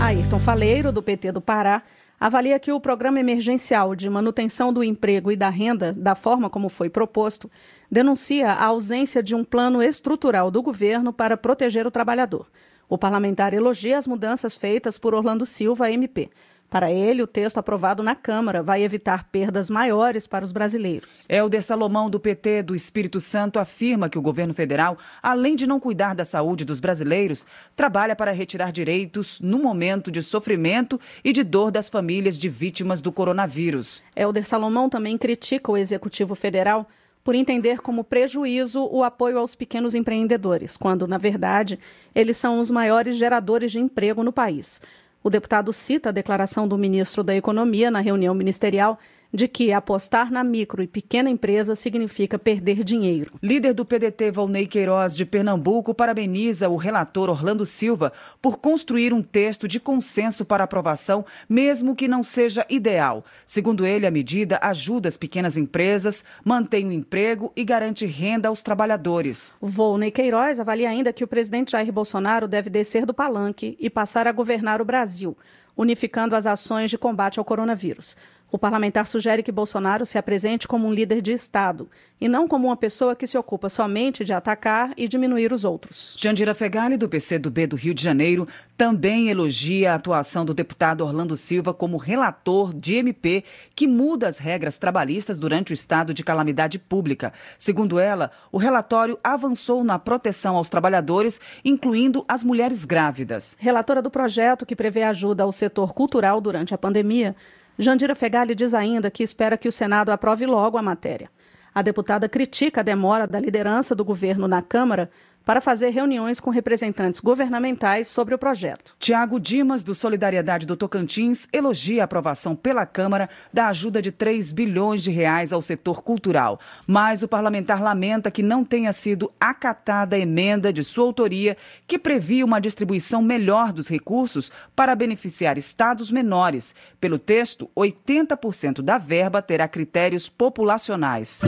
Ayrton 0.00 0.38
Faleiro, 0.38 0.92
do 0.92 1.02
PT 1.02 1.32
do 1.32 1.40
Pará, 1.40 1.82
avalia 2.20 2.58
que 2.60 2.70
o 2.70 2.80
programa 2.80 3.18
emergencial 3.18 3.96
de 3.96 4.08
manutenção 4.08 4.72
do 4.72 4.84
emprego 4.84 5.32
e 5.32 5.36
da 5.36 5.48
renda, 5.48 5.92
da 5.92 6.14
forma 6.14 6.48
como 6.48 6.68
foi 6.68 6.88
proposto, 6.88 7.50
denuncia 7.90 8.52
a 8.52 8.66
ausência 8.66 9.22
de 9.22 9.34
um 9.34 9.42
plano 9.42 9.82
estrutural 9.82 10.50
do 10.50 10.62
governo 10.62 11.12
para 11.12 11.36
proteger 11.36 11.84
o 11.86 11.90
trabalhador. 11.90 12.46
O 12.88 12.98
parlamentar 12.98 13.54
elogia 13.54 13.98
as 13.98 14.06
mudanças 14.06 14.56
feitas 14.56 14.98
por 14.98 15.14
Orlando 15.14 15.44
Silva, 15.44 15.90
MP, 15.90 16.30
para 16.72 16.90
ele, 16.90 17.22
o 17.22 17.26
texto 17.26 17.58
aprovado 17.58 18.02
na 18.02 18.14
Câmara 18.14 18.62
vai 18.62 18.82
evitar 18.82 19.28
perdas 19.30 19.68
maiores 19.68 20.26
para 20.26 20.42
os 20.42 20.52
brasileiros. 20.52 21.26
Helder 21.28 21.62
Salomão, 21.62 22.08
do 22.08 22.18
PT 22.18 22.62
do 22.62 22.74
Espírito 22.74 23.20
Santo, 23.20 23.58
afirma 23.58 24.08
que 24.08 24.18
o 24.18 24.22
governo 24.22 24.54
federal, 24.54 24.96
além 25.22 25.54
de 25.54 25.66
não 25.66 25.78
cuidar 25.78 26.14
da 26.14 26.24
saúde 26.24 26.64
dos 26.64 26.80
brasileiros, 26.80 27.44
trabalha 27.76 28.16
para 28.16 28.32
retirar 28.32 28.72
direitos 28.72 29.38
no 29.38 29.58
momento 29.58 30.10
de 30.10 30.22
sofrimento 30.22 30.98
e 31.22 31.30
de 31.30 31.44
dor 31.44 31.70
das 31.70 31.90
famílias 31.90 32.38
de 32.38 32.48
vítimas 32.48 33.02
do 33.02 33.12
coronavírus. 33.12 34.02
Helder 34.16 34.48
Salomão 34.48 34.88
também 34.88 35.18
critica 35.18 35.70
o 35.70 35.76
Executivo 35.76 36.34
Federal 36.34 36.88
por 37.22 37.34
entender 37.34 37.80
como 37.80 38.02
prejuízo 38.02 38.88
o 38.90 39.04
apoio 39.04 39.38
aos 39.38 39.54
pequenos 39.54 39.94
empreendedores, 39.94 40.76
quando, 40.76 41.06
na 41.06 41.18
verdade, 41.18 41.78
eles 42.14 42.36
são 42.36 42.60
os 42.60 42.70
maiores 42.70 43.16
geradores 43.16 43.70
de 43.70 43.78
emprego 43.78 44.24
no 44.24 44.32
país. 44.32 44.80
O 45.22 45.30
deputado 45.30 45.72
cita 45.72 46.08
a 46.08 46.12
declaração 46.12 46.66
do 46.66 46.76
ministro 46.76 47.22
da 47.22 47.34
Economia 47.34 47.90
na 47.90 48.00
reunião 48.00 48.34
ministerial 48.34 48.98
de 49.32 49.48
que 49.48 49.72
apostar 49.72 50.30
na 50.30 50.44
micro 50.44 50.82
e 50.82 50.86
pequena 50.86 51.30
empresa 51.30 51.74
significa 51.74 52.38
perder 52.38 52.84
dinheiro. 52.84 53.32
Líder 53.42 53.72
do 53.72 53.84
PDT, 53.84 54.30
Valnei 54.30 54.66
Queiroz, 54.66 55.16
de 55.16 55.24
Pernambuco, 55.24 55.94
parabeniza 55.94 56.68
o 56.68 56.76
relator 56.76 57.30
Orlando 57.30 57.64
Silva 57.64 58.12
por 58.40 58.58
construir 58.58 59.14
um 59.14 59.22
texto 59.22 59.66
de 59.66 59.80
consenso 59.80 60.44
para 60.44 60.64
aprovação, 60.64 61.24
mesmo 61.48 61.96
que 61.96 62.06
não 62.06 62.22
seja 62.22 62.66
ideal. 62.68 63.24
Segundo 63.46 63.86
ele, 63.86 64.06
a 64.06 64.10
medida 64.10 64.58
ajuda 64.62 65.08
as 65.08 65.16
pequenas 65.16 65.56
empresas, 65.56 66.24
mantém 66.44 66.86
o 66.86 66.92
emprego 66.92 67.52
e 67.56 67.64
garante 67.64 68.04
renda 68.04 68.48
aos 68.48 68.62
trabalhadores. 68.62 69.54
Volney 69.60 70.10
Queiroz 70.10 70.60
avalia 70.60 70.90
ainda 70.90 71.12
que 71.12 71.24
o 71.24 71.28
presidente 71.28 71.72
Jair 71.72 71.92
Bolsonaro 71.92 72.46
deve 72.46 72.68
descer 72.68 73.06
do 73.06 73.14
palanque 73.14 73.76
e 73.80 73.88
passar 73.88 74.26
a 74.26 74.32
governar 74.32 74.82
o 74.82 74.84
Brasil, 74.84 75.36
unificando 75.76 76.36
as 76.36 76.46
ações 76.46 76.90
de 76.90 76.98
combate 76.98 77.38
ao 77.38 77.44
coronavírus. 77.44 78.16
O 78.52 78.58
parlamentar 78.58 79.06
sugere 79.06 79.42
que 79.42 79.50
Bolsonaro 79.50 80.04
se 80.04 80.18
apresente 80.18 80.68
como 80.68 80.86
um 80.86 80.92
líder 80.92 81.22
de 81.22 81.32
Estado 81.32 81.88
e 82.20 82.28
não 82.28 82.46
como 82.46 82.68
uma 82.68 82.76
pessoa 82.76 83.16
que 83.16 83.26
se 83.26 83.38
ocupa 83.38 83.70
somente 83.70 84.26
de 84.26 84.34
atacar 84.34 84.92
e 84.94 85.08
diminuir 85.08 85.54
os 85.54 85.64
outros. 85.64 86.14
Jandira 86.18 86.52
Fegali, 86.52 86.98
do 86.98 87.08
PCdoB 87.08 87.68
do 87.68 87.76
Rio 87.76 87.94
de 87.94 88.04
Janeiro, 88.04 88.46
também 88.76 89.30
elogia 89.30 89.92
a 89.92 89.94
atuação 89.94 90.44
do 90.44 90.52
deputado 90.52 91.00
Orlando 91.00 91.34
Silva 91.34 91.72
como 91.72 91.96
relator 91.96 92.74
de 92.74 92.96
MP 92.96 93.42
que 93.74 93.86
muda 93.86 94.28
as 94.28 94.36
regras 94.36 94.76
trabalhistas 94.76 95.38
durante 95.38 95.72
o 95.72 95.74
estado 95.74 96.12
de 96.12 96.22
calamidade 96.22 96.78
pública. 96.78 97.32
Segundo 97.56 97.98
ela, 97.98 98.30
o 98.52 98.58
relatório 98.58 99.18
avançou 99.24 99.82
na 99.82 99.98
proteção 99.98 100.56
aos 100.56 100.68
trabalhadores, 100.68 101.40
incluindo 101.64 102.22
as 102.28 102.44
mulheres 102.44 102.84
grávidas. 102.84 103.56
Relatora 103.58 104.02
do 104.02 104.10
projeto 104.10 104.66
que 104.66 104.76
prevê 104.76 105.04
ajuda 105.04 105.42
ao 105.42 105.52
setor 105.52 105.94
cultural 105.94 106.38
durante 106.38 106.74
a 106.74 106.78
pandemia, 106.78 107.34
Jandira 107.78 108.14
Fegali 108.14 108.54
diz 108.54 108.74
ainda 108.74 109.10
que 109.10 109.22
espera 109.22 109.56
que 109.56 109.68
o 109.68 109.72
Senado 109.72 110.10
aprove 110.10 110.46
logo 110.46 110.76
a 110.76 110.82
matéria. 110.82 111.30
A 111.74 111.80
deputada 111.80 112.28
critica 112.28 112.80
a 112.80 112.84
demora 112.84 113.26
da 113.26 113.40
liderança 113.40 113.94
do 113.94 114.04
governo 114.04 114.46
na 114.46 114.60
Câmara 114.60 115.10
para 115.44 115.60
fazer 115.60 115.90
reuniões 115.90 116.40
com 116.40 116.50
representantes 116.50 117.20
governamentais 117.20 118.08
sobre 118.08 118.34
o 118.34 118.38
projeto. 118.38 118.94
Tiago 118.98 119.38
Dimas, 119.40 119.82
do 119.82 119.94
Solidariedade 119.94 120.66
do 120.66 120.76
Tocantins, 120.76 121.48
elogia 121.52 122.02
a 122.02 122.04
aprovação 122.04 122.54
pela 122.54 122.86
Câmara 122.86 123.28
da 123.52 123.68
ajuda 123.68 124.00
de 124.00 124.12
3 124.12 124.52
bilhões 124.52 125.02
de 125.02 125.10
reais 125.10 125.52
ao 125.52 125.62
setor 125.62 126.02
cultural. 126.02 126.60
Mas 126.86 127.22
o 127.22 127.28
parlamentar 127.28 127.82
lamenta 127.82 128.30
que 128.30 128.42
não 128.42 128.64
tenha 128.64 128.92
sido 128.92 129.32
acatada 129.40 130.16
a 130.16 130.18
emenda 130.18 130.72
de 130.72 130.84
sua 130.84 131.04
autoria 131.04 131.56
que 131.86 131.98
previa 131.98 132.44
uma 132.44 132.60
distribuição 132.60 133.22
melhor 133.22 133.72
dos 133.72 133.88
recursos 133.88 134.50
para 134.74 134.94
beneficiar 134.94 135.58
estados 135.58 136.10
menores. 136.10 136.74
Pelo 137.00 137.18
texto, 137.18 137.70
80% 137.76 138.82
da 138.82 138.98
verba 138.98 139.42
terá 139.42 139.66
critérios 139.68 140.28
populacionais. 140.28 141.40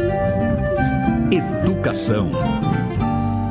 Educação. 1.31 2.31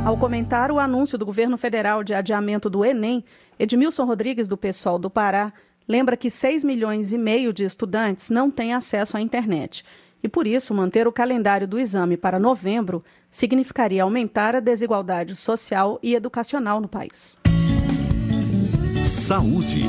Ao 0.06 0.18
comentar 0.18 0.70
o 0.70 0.80
anúncio 0.80 1.18
do 1.18 1.26
governo 1.26 1.58
federal 1.58 2.04
de 2.04 2.14
adiamento 2.14 2.70
do 2.70 2.84
Enem, 2.84 3.24
Edmilson 3.58 4.04
Rodrigues, 4.04 4.50
do 4.50 4.58
PSOL 4.58 5.00
do 5.00 5.10
Pará, 5.10 5.54
lembra 5.88 6.18
que 6.18 6.30
6 6.30 6.62
milhões 6.66 7.14
e 7.14 7.18
meio 7.18 7.54
de 7.54 7.64
estudantes 7.64 8.30
não 8.30 8.52
têm 8.52 8.74
acesso 8.74 9.16
à 9.16 9.22
internet. 9.22 9.86
E 10.22 10.28
por 10.28 10.46
isso, 10.46 10.74
manter 10.74 11.08
o 11.08 11.12
calendário 11.12 11.66
do 11.66 11.80
exame 11.80 12.18
para 12.18 12.38
novembro 12.38 13.02
significaria 13.32 14.04
aumentar 14.04 14.58
a 14.58 14.60
desigualdade 14.60 15.38
social 15.38 15.98
e 16.04 16.16
educacional 16.16 16.82
no 16.82 16.90
país. 16.90 17.40
Saúde. 19.06 19.84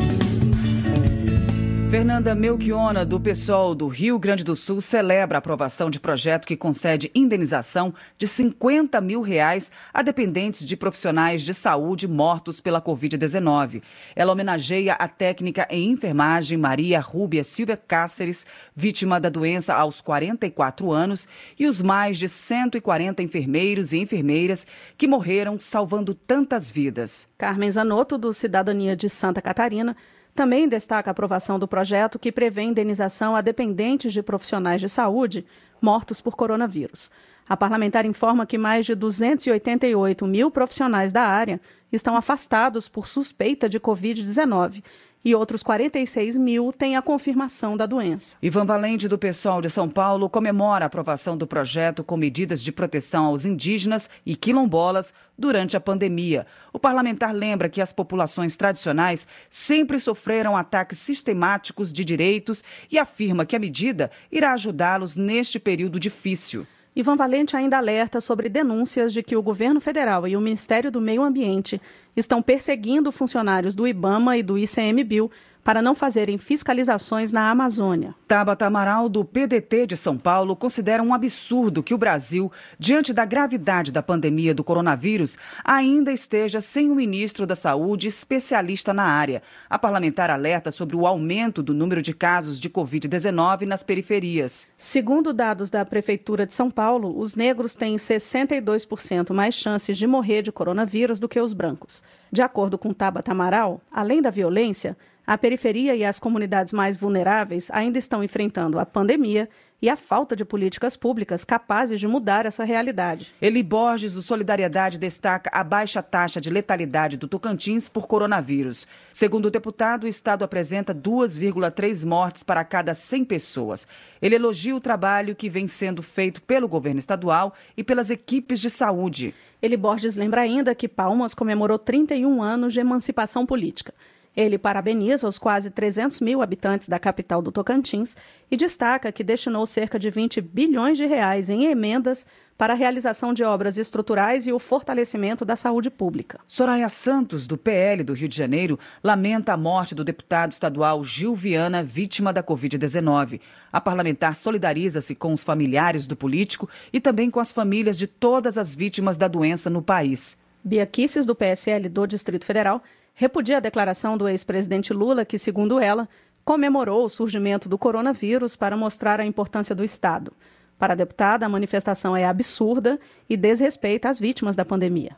Fernanda 1.94 2.34
Melchiona, 2.34 3.06
do 3.06 3.20
PSOL 3.20 3.72
do 3.72 3.86
Rio 3.86 4.18
Grande 4.18 4.42
do 4.42 4.56
Sul, 4.56 4.80
celebra 4.80 5.36
a 5.36 5.38
aprovação 5.38 5.88
de 5.88 6.00
projeto 6.00 6.44
que 6.44 6.56
concede 6.56 7.08
indenização 7.14 7.94
de 8.18 8.26
50 8.26 9.00
mil 9.00 9.20
reais 9.20 9.70
a 9.92 10.02
dependentes 10.02 10.66
de 10.66 10.76
profissionais 10.76 11.42
de 11.42 11.54
saúde 11.54 12.08
mortos 12.08 12.60
pela 12.60 12.82
Covid-19. 12.82 13.80
Ela 14.16 14.32
homenageia 14.32 14.94
a 14.94 15.06
técnica 15.06 15.68
em 15.70 15.92
enfermagem 15.92 16.58
Maria 16.58 16.98
Rúbia 16.98 17.44
Silvia 17.44 17.76
Cáceres, 17.76 18.44
vítima 18.74 19.20
da 19.20 19.28
doença 19.28 19.72
aos 19.72 20.00
44 20.00 20.90
anos, 20.90 21.28
e 21.56 21.64
os 21.64 21.80
mais 21.80 22.18
de 22.18 22.28
140 22.28 23.22
enfermeiros 23.22 23.92
e 23.92 23.98
enfermeiras 23.98 24.66
que 24.98 25.06
morreram 25.06 25.60
salvando 25.60 26.12
tantas 26.12 26.68
vidas. 26.68 27.28
Carmen 27.38 27.70
Zanotto, 27.70 28.18
do 28.18 28.32
Cidadania 28.32 28.96
de 28.96 29.08
Santa 29.08 29.40
Catarina, 29.40 29.96
também 30.34 30.68
destaca 30.68 31.10
a 31.10 31.12
aprovação 31.12 31.58
do 31.58 31.68
projeto 31.68 32.18
que 32.18 32.32
prevê 32.32 32.62
indenização 32.62 33.36
a 33.36 33.40
dependentes 33.40 34.12
de 34.12 34.22
profissionais 34.22 34.80
de 34.80 34.88
saúde 34.88 35.46
mortos 35.80 36.20
por 36.20 36.34
coronavírus. 36.34 37.10
A 37.48 37.56
parlamentar 37.56 38.06
informa 38.06 38.46
que 38.46 38.56
mais 38.56 38.86
de 38.86 38.94
288 38.94 40.26
mil 40.26 40.50
profissionais 40.50 41.12
da 41.12 41.22
área 41.22 41.60
estão 41.94 42.16
afastados 42.16 42.88
por 42.88 43.06
suspeita 43.06 43.68
de 43.68 43.78
Covid-19 43.78 44.82
e 45.24 45.34
outros 45.34 45.62
46 45.62 46.36
mil 46.36 46.70
têm 46.70 46.96
a 46.96 47.02
confirmação 47.02 47.76
da 47.76 47.86
doença. 47.86 48.36
Ivan 48.42 48.66
Valente, 48.66 49.08
do 49.08 49.16
Pessoal 49.16 49.62
de 49.62 49.70
São 49.70 49.88
Paulo, 49.88 50.28
comemora 50.28 50.84
a 50.84 50.86
aprovação 50.86 51.34
do 51.36 51.46
projeto 51.46 52.04
com 52.04 52.16
medidas 52.16 52.62
de 52.62 52.70
proteção 52.70 53.24
aos 53.24 53.46
indígenas 53.46 54.10
e 54.26 54.36
quilombolas 54.36 55.14
durante 55.36 55.76
a 55.76 55.80
pandemia. 55.80 56.46
O 56.72 56.78
parlamentar 56.78 57.32
lembra 57.32 57.70
que 57.70 57.80
as 57.80 57.92
populações 57.92 58.54
tradicionais 58.54 59.26
sempre 59.48 59.98
sofreram 59.98 60.56
ataques 60.56 60.98
sistemáticos 60.98 61.90
de 61.90 62.04
direitos 62.04 62.62
e 62.90 62.98
afirma 62.98 63.46
que 63.46 63.56
a 63.56 63.58
medida 63.58 64.10
irá 64.30 64.52
ajudá-los 64.52 65.16
neste 65.16 65.58
período 65.58 65.98
difícil. 65.98 66.66
Ivan 66.96 67.16
Valente 67.16 67.56
ainda 67.56 67.76
alerta 67.76 68.20
sobre 68.20 68.48
denúncias 68.48 69.12
de 69.12 69.22
que 69.22 69.36
o 69.36 69.42
governo 69.42 69.80
federal 69.80 70.28
e 70.28 70.36
o 70.36 70.40
Ministério 70.40 70.92
do 70.92 71.00
Meio 71.00 71.22
Ambiente 71.22 71.80
estão 72.16 72.40
perseguindo 72.40 73.10
funcionários 73.10 73.74
do 73.74 73.86
IBAMA 73.86 74.36
e 74.36 74.42
do 74.44 74.56
ICMBio 74.56 75.28
para 75.64 75.80
não 75.80 75.94
fazerem 75.94 76.36
fiscalizações 76.36 77.32
na 77.32 77.50
Amazônia. 77.50 78.14
Tabata 78.28 78.66
Amaral, 78.66 79.08
do 79.08 79.24
PDT 79.24 79.86
de 79.86 79.96
São 79.96 80.18
Paulo, 80.18 80.54
considera 80.54 81.02
um 81.02 81.14
absurdo 81.14 81.82
que 81.82 81.94
o 81.94 81.98
Brasil, 81.98 82.52
diante 82.78 83.14
da 83.14 83.24
gravidade 83.24 83.90
da 83.90 84.02
pandemia 84.02 84.54
do 84.54 84.62
coronavírus, 84.62 85.38
ainda 85.64 86.12
esteja 86.12 86.60
sem 86.60 86.90
um 86.90 86.94
ministro 86.94 87.46
da 87.46 87.56
Saúde 87.56 88.06
especialista 88.06 88.92
na 88.92 89.04
área. 89.04 89.42
A 89.68 89.78
parlamentar 89.78 90.30
alerta 90.30 90.70
sobre 90.70 90.94
o 90.94 91.06
aumento 91.06 91.62
do 91.62 91.72
número 91.72 92.02
de 92.02 92.12
casos 92.12 92.60
de 92.60 92.68
Covid-19 92.68 93.62
nas 93.62 93.82
periferias. 93.82 94.68
Segundo 94.76 95.32
dados 95.32 95.70
da 95.70 95.84
Prefeitura 95.84 96.46
de 96.46 96.52
São 96.52 96.70
Paulo, 96.70 97.18
os 97.18 97.34
negros 97.34 97.74
têm 97.74 97.96
62% 97.96 99.32
mais 99.32 99.54
chances 99.54 99.96
de 99.96 100.06
morrer 100.06 100.42
de 100.42 100.52
coronavírus 100.52 101.18
do 101.18 101.28
que 101.28 101.40
os 101.40 101.54
brancos. 101.54 102.02
De 102.30 102.42
acordo 102.42 102.76
com 102.76 102.92
Tabata 102.92 103.30
Amaral, 103.30 103.80
além 103.90 104.20
da 104.20 104.28
violência, 104.28 104.96
a 105.26 105.38
periferia 105.38 105.94
e 105.94 106.04
as 106.04 106.18
comunidades 106.18 106.72
mais 106.72 106.96
vulneráveis 106.96 107.70
ainda 107.70 107.98
estão 107.98 108.22
enfrentando 108.22 108.78
a 108.78 108.84
pandemia 108.84 109.48
e 109.80 109.88
a 109.88 109.96
falta 109.96 110.34
de 110.34 110.46
políticas 110.46 110.96
públicas 110.96 111.44
capazes 111.44 112.00
de 112.00 112.06
mudar 112.06 112.46
essa 112.46 112.64
realidade. 112.64 113.26
Eli 113.40 113.62
Borges, 113.62 114.14
do 114.14 114.22
Solidariedade, 114.22 114.98
destaca 114.98 115.50
a 115.52 115.62
baixa 115.62 116.02
taxa 116.02 116.40
de 116.40 116.48
letalidade 116.48 117.18
do 117.18 117.28
Tocantins 117.28 117.86
por 117.86 118.06
coronavírus. 118.06 118.86
Segundo 119.12 119.46
o 119.46 119.50
deputado, 119.50 120.04
o 120.04 120.08
estado 120.08 120.42
apresenta 120.42 120.94
2,3 120.94 122.06
mortes 122.06 122.42
para 122.42 122.64
cada 122.64 122.94
100 122.94 123.24
pessoas. 123.24 123.86
Ele 124.22 124.36
elogia 124.36 124.74
o 124.74 124.80
trabalho 124.80 125.36
que 125.36 125.50
vem 125.50 125.68
sendo 125.68 126.02
feito 126.02 126.40
pelo 126.40 126.66
governo 126.66 126.98
estadual 126.98 127.52
e 127.76 127.84
pelas 127.84 128.10
equipes 128.10 128.60
de 128.60 128.70
saúde. 128.70 129.34
Eli 129.60 129.76
Borges 129.76 130.16
lembra 130.16 130.40
ainda 130.40 130.74
que 130.74 130.88
Palmas 130.88 131.34
comemorou 131.34 131.78
31 131.78 132.42
anos 132.42 132.72
de 132.72 132.80
emancipação 132.80 133.44
política. 133.44 133.92
Ele 134.36 134.58
parabeniza 134.58 135.28
os 135.28 135.38
quase 135.38 135.70
300 135.70 136.20
mil 136.20 136.42
habitantes 136.42 136.88
da 136.88 136.98
capital 136.98 137.40
do 137.40 137.52
Tocantins 137.52 138.16
e 138.50 138.56
destaca 138.56 139.12
que 139.12 139.22
destinou 139.22 139.64
cerca 139.64 139.98
de 139.98 140.10
20 140.10 140.40
bilhões 140.40 140.98
de 140.98 141.06
reais 141.06 141.48
em 141.50 141.66
emendas 141.66 142.26
para 142.56 142.72
a 142.72 142.76
realização 142.76 143.32
de 143.32 143.42
obras 143.42 143.76
estruturais 143.76 144.46
e 144.46 144.52
o 144.52 144.58
fortalecimento 144.58 145.44
da 145.44 145.56
saúde 145.56 145.90
pública. 145.90 146.40
Soraya 146.46 146.88
Santos, 146.88 147.46
do 147.46 147.56
PL 147.56 148.04
do 148.04 148.12
Rio 148.12 148.28
de 148.28 148.36
Janeiro, 148.36 148.78
lamenta 149.02 149.52
a 149.52 149.56
morte 149.56 149.94
do 149.94 150.04
deputado 150.04 150.52
estadual 150.52 151.02
Gil 151.02 151.34
Viana, 151.34 151.82
vítima 151.82 152.32
da 152.32 152.42
Covid-19. 152.42 153.40
A 153.72 153.80
parlamentar 153.80 154.36
solidariza-se 154.36 155.14
com 155.14 155.32
os 155.32 155.42
familiares 155.42 156.06
do 156.06 156.16
político 156.16 156.68
e 156.92 157.00
também 157.00 157.30
com 157.30 157.40
as 157.40 157.52
famílias 157.52 157.98
de 157.98 158.06
todas 158.06 158.56
as 158.56 158.74
vítimas 158.74 159.16
da 159.16 159.26
doença 159.26 159.68
no 159.68 159.82
país. 159.82 160.36
Bia 160.62 160.86
Kisses, 160.86 161.26
do 161.26 161.34
PSL 161.34 161.88
do 161.88 162.06
Distrito 162.06 162.46
Federal, 162.46 162.82
repudia 163.14 163.58
a 163.58 163.60
declaração 163.60 164.18
do 164.18 164.28
ex-presidente 164.28 164.92
Lula, 164.92 165.24
que, 165.24 165.38
segundo 165.38 165.78
ela, 165.78 166.08
comemorou 166.44 167.04
o 167.04 167.08
surgimento 167.08 167.68
do 167.68 167.78
coronavírus 167.78 168.54
para 168.56 168.76
mostrar 168.76 169.20
a 169.20 169.24
importância 169.24 169.74
do 169.74 169.84
Estado. 169.84 170.32
Para 170.78 170.92
a 170.92 170.96
deputada, 170.96 171.46
a 171.46 171.48
manifestação 171.48 172.16
é 172.16 172.26
absurda 172.26 172.98
e 173.28 173.36
desrespeita 173.36 174.08
as 174.08 174.18
vítimas 174.18 174.56
da 174.56 174.64
pandemia. 174.64 175.16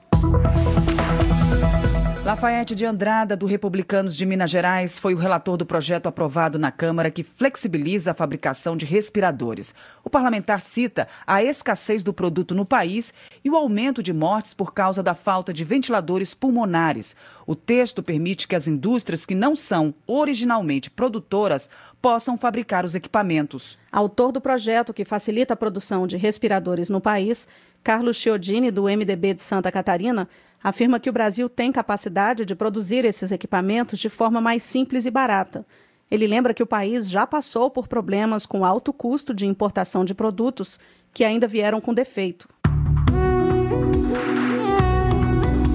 Lafayette 2.27 2.75
de 2.75 2.85
Andrada, 2.85 3.37
do 3.37 3.47
Republicanos 3.47 4.17
de 4.17 4.27
Minas 4.27 4.51
Gerais, 4.51 4.99
foi 4.99 5.15
o 5.15 5.17
relator 5.17 5.57
do 5.57 5.65
projeto 5.65 6.09
aprovado 6.09 6.59
na 6.59 6.73
Câmara 6.73 7.09
que 7.09 7.23
flexibiliza 7.23 8.11
a 8.11 8.15
fabricação 8.15 8.77
de 8.77 8.85
respiradores. 8.85 9.73
O 10.03 10.11
parlamentar 10.11 10.61
cita 10.61 11.07
a 11.25 11.41
escassez 11.45 12.03
do 12.03 12.13
produto 12.13 12.53
no 12.53 12.67
país 12.67 13.15
e 13.45 13.49
o 13.49 13.55
aumento 13.55 14.03
de 14.03 14.13
mortes 14.13 14.55
por 14.55 14.75
causa 14.75 15.05
da 15.05 15.15
falta 15.15 15.55
de 15.55 15.63
ventiladores 15.63 16.35
pulmonares. 16.35 17.15
O 17.47 17.55
texto 17.55 18.03
permite 18.03 18.49
que 18.49 18.57
as 18.57 18.67
indústrias 18.67 19.25
que 19.25 19.37
não 19.37 19.55
são 19.55 19.95
originalmente 20.05 20.91
produtoras 20.91 21.71
possam 22.03 22.37
fabricar 22.37 22.85
os 22.85 22.97
equipamentos. 22.97 23.79
Autor 23.93 24.33
do 24.33 24.41
projeto 24.41 24.93
que 24.93 25.05
facilita 25.05 25.55
a 25.55 25.57
produção 25.57 26.09
de 26.09 26.17
respiradores 26.17 26.91
no 26.91 27.01
país, 27.01 27.47
Carlos 27.85 28.17
Chiodini, 28.17 28.73
do 28.73 28.89
MDB 28.89 29.35
de 29.35 29.43
Santa 29.43 29.71
Catarina, 29.71 30.29
afirma 30.63 31.01
que 31.01 31.11
o 31.11 31.13
Brasil 31.13 31.49
tem 31.49 31.71
capacidade 31.71 32.45
de 32.45 32.55
produzir 32.55 33.05
esses 33.05 33.33
equipamentos 33.33 33.99
de 33.99 34.09
forma 34.09 34.41
mais 34.41 34.63
simples 34.63 35.07
e 35.07 35.11
barata. 35.11 35.65
Ele 36.11 36.27
lembra 36.27 36.55
que 36.55 36.63
o 36.63 36.67
país 36.67 37.09
já 37.09 37.27
passou 37.27 37.71
por 37.71 37.89
problemas 37.89 38.47
com 38.47 38.65
alto 38.65 38.93
custo 38.93 39.35
de 39.35 39.47
importação 39.47 40.05
de 40.05 40.15
produtos 40.15 40.79
que 41.13 41.25
ainda 41.25 41.47
vieram 41.47 41.81
com 41.81 41.93
defeito. 41.93 42.49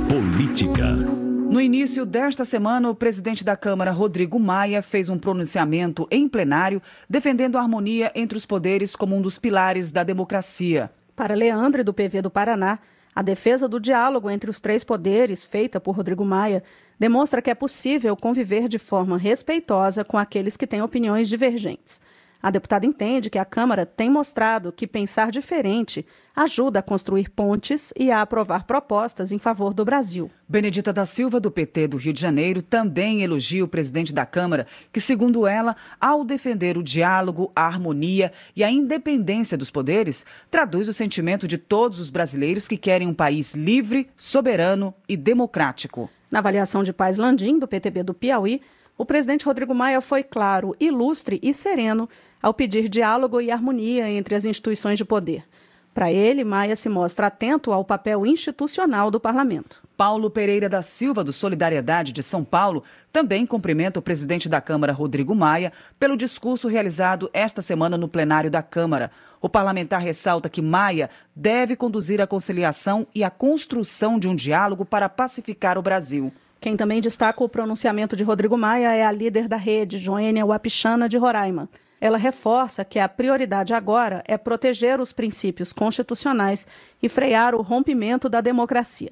Política. 0.07 1.21
No 1.51 1.59
início 1.59 2.05
desta 2.05 2.45
semana, 2.45 2.89
o 2.89 2.95
presidente 2.95 3.43
da 3.43 3.57
Câmara, 3.57 3.91
Rodrigo 3.91 4.39
Maia, 4.39 4.81
fez 4.81 5.09
um 5.09 5.19
pronunciamento 5.19 6.07
em 6.09 6.25
plenário 6.29 6.81
defendendo 7.09 7.57
a 7.57 7.61
harmonia 7.61 8.09
entre 8.15 8.37
os 8.37 8.45
poderes 8.45 8.95
como 8.95 9.17
um 9.17 9.21
dos 9.21 9.37
pilares 9.37 9.91
da 9.91 10.01
democracia. 10.01 10.89
Para 11.13 11.35
Leandre, 11.35 11.83
do 11.83 11.93
PV 11.93 12.21
do 12.21 12.29
Paraná, 12.29 12.79
a 13.13 13.21
defesa 13.21 13.67
do 13.67 13.79
diálogo 13.79 14.29
entre 14.29 14.49
os 14.49 14.61
três 14.61 14.83
poderes, 14.83 15.43
feita 15.45 15.79
por 15.79 15.95
Rodrigo 15.95 16.23
Maia, 16.23 16.63
demonstra 16.99 17.41
que 17.41 17.49
é 17.49 17.55
possível 17.55 18.15
conviver 18.15 18.67
de 18.67 18.79
forma 18.79 19.17
respeitosa 19.17 20.03
com 20.03 20.17
aqueles 20.17 20.55
que 20.55 20.67
têm 20.67 20.81
opiniões 20.81 21.27
divergentes. 21.27 21.99
A 22.41 22.49
deputada 22.49 22.85
entende 22.85 23.29
que 23.29 23.37
a 23.37 23.45
Câmara 23.45 23.85
tem 23.85 24.09
mostrado 24.09 24.71
que 24.71 24.87
pensar 24.87 25.31
diferente 25.31 26.05
ajuda 26.35 26.79
a 26.79 26.83
construir 26.83 27.29
pontes 27.29 27.93
e 27.97 28.09
a 28.09 28.21
aprovar 28.21 28.65
propostas 28.65 29.31
em 29.31 29.37
favor 29.37 29.73
do 29.73 29.85
Brasil. 29.85 30.31
Benedita 30.47 30.91
da 30.91 31.05
Silva, 31.05 31.39
do 31.39 31.51
PT 31.51 31.89
do 31.89 31.97
Rio 31.97 32.13
de 32.13 32.21
Janeiro, 32.21 32.61
também 32.61 33.21
elogia 33.21 33.63
o 33.63 33.67
presidente 33.67 34.13
da 34.13 34.25
Câmara, 34.25 34.65
que, 34.91 35.01
segundo 35.01 35.45
ela, 35.45 35.75
ao 35.99 36.23
defender 36.23 36.77
o 36.77 36.83
diálogo, 36.83 37.51
a 37.55 37.65
harmonia 37.65 38.31
e 38.55 38.63
a 38.63 38.71
independência 38.71 39.57
dos 39.57 39.69
poderes, 39.69 40.25
traduz 40.49 40.87
o 40.87 40.93
sentimento 40.93 41.47
de 41.47 41.57
todos 41.57 41.99
os 41.99 42.09
brasileiros 42.09 42.67
que 42.67 42.77
querem 42.77 43.07
um 43.07 43.13
país 43.13 43.53
livre, 43.53 44.09
soberano 44.15 44.93
e 45.07 45.15
democrático. 45.15 46.09
Na 46.29 46.39
avaliação 46.39 46.83
de 46.83 46.93
Paz 46.93 47.17
Landim, 47.17 47.59
do 47.59 47.67
PTB 47.67 48.03
do 48.03 48.13
Piauí, 48.13 48.61
o 49.01 49.05
presidente 49.05 49.45
Rodrigo 49.45 49.73
Maia 49.73 49.99
foi 49.99 50.21
claro, 50.21 50.75
ilustre 50.79 51.39
e 51.41 51.55
sereno 51.55 52.07
ao 52.39 52.53
pedir 52.53 52.87
diálogo 52.87 53.41
e 53.41 53.49
harmonia 53.49 54.07
entre 54.07 54.35
as 54.35 54.45
instituições 54.45 54.95
de 54.95 55.03
poder. 55.03 55.43
Para 55.91 56.11
ele, 56.11 56.43
Maia 56.43 56.75
se 56.75 56.87
mostra 56.87 57.25
atento 57.25 57.73
ao 57.73 57.83
papel 57.83 58.27
institucional 58.27 59.09
do 59.09 59.19
parlamento. 59.19 59.81
Paulo 59.97 60.29
Pereira 60.29 60.69
da 60.69 60.83
Silva, 60.83 61.23
do 61.23 61.33
Solidariedade 61.33 62.13
de 62.13 62.21
São 62.21 62.43
Paulo, 62.43 62.83
também 63.11 63.43
cumprimenta 63.43 63.99
o 63.99 64.03
presidente 64.03 64.47
da 64.47 64.61
Câmara, 64.61 64.93
Rodrigo 64.93 65.33
Maia, 65.33 65.73
pelo 65.97 66.15
discurso 66.15 66.67
realizado 66.67 67.27
esta 67.33 67.63
semana 67.63 67.97
no 67.97 68.07
plenário 68.07 68.51
da 68.51 68.61
Câmara. 68.61 69.09
O 69.41 69.49
parlamentar 69.49 69.99
ressalta 69.99 70.47
que 70.47 70.61
Maia 70.61 71.09
deve 71.35 71.75
conduzir 71.75 72.21
a 72.21 72.27
conciliação 72.27 73.07
e 73.15 73.23
a 73.23 73.31
construção 73.31 74.19
de 74.19 74.29
um 74.29 74.35
diálogo 74.35 74.85
para 74.85 75.09
pacificar 75.09 75.75
o 75.75 75.81
Brasil. 75.81 76.31
Quem 76.61 76.77
também 76.77 77.01
destaca 77.01 77.43
o 77.43 77.49
pronunciamento 77.49 78.15
de 78.15 78.23
Rodrigo 78.23 78.55
Maia 78.55 78.93
é 78.93 79.03
a 79.03 79.11
líder 79.11 79.47
da 79.47 79.57
rede, 79.57 79.97
Joênia 79.97 80.45
Wapichana 80.45 81.09
de 81.09 81.17
Roraima. 81.17 81.67
Ela 81.99 82.19
reforça 82.19 82.85
que 82.85 82.99
a 82.99 83.09
prioridade 83.09 83.73
agora 83.73 84.23
é 84.27 84.37
proteger 84.37 84.99
os 84.99 85.11
princípios 85.11 85.73
constitucionais 85.73 86.67
e 87.01 87.09
frear 87.09 87.55
o 87.55 87.63
rompimento 87.63 88.29
da 88.29 88.41
democracia. 88.41 89.09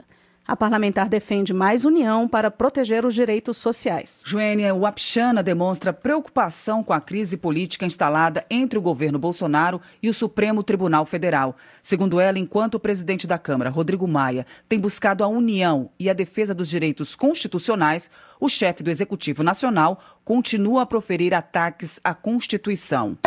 A 0.49 0.55
parlamentar 0.55 1.07
defende 1.07 1.53
mais 1.53 1.85
união 1.85 2.27
para 2.27 2.49
proteger 2.49 3.05
os 3.05 3.13
direitos 3.13 3.55
sociais. 3.55 4.23
Joênia 4.25 4.73
Wapchana 4.73 5.43
demonstra 5.43 5.93
preocupação 5.93 6.83
com 6.83 6.91
a 6.91 6.99
crise 6.99 7.37
política 7.37 7.85
instalada 7.85 8.43
entre 8.49 8.79
o 8.79 8.81
governo 8.81 9.19
Bolsonaro 9.19 9.79
e 10.01 10.09
o 10.09 10.13
Supremo 10.13 10.63
Tribunal 10.63 11.05
Federal. 11.05 11.55
Segundo 11.83 12.19
ela, 12.19 12.39
enquanto 12.39 12.73
o 12.73 12.79
presidente 12.79 13.27
da 13.27 13.37
Câmara, 13.37 13.69
Rodrigo 13.69 14.07
Maia, 14.07 14.43
tem 14.67 14.79
buscado 14.79 15.23
a 15.23 15.27
união 15.27 15.91
e 15.99 16.09
a 16.09 16.13
defesa 16.13 16.51
dos 16.51 16.67
direitos 16.67 17.15
constitucionais, 17.15 18.09
o 18.39 18.49
chefe 18.49 18.81
do 18.81 18.89
Executivo 18.89 19.43
Nacional 19.43 20.01
continua 20.25 20.81
a 20.81 20.85
proferir 20.87 21.31
ataques 21.31 22.01
à 22.03 22.15
Constituição. 22.15 23.19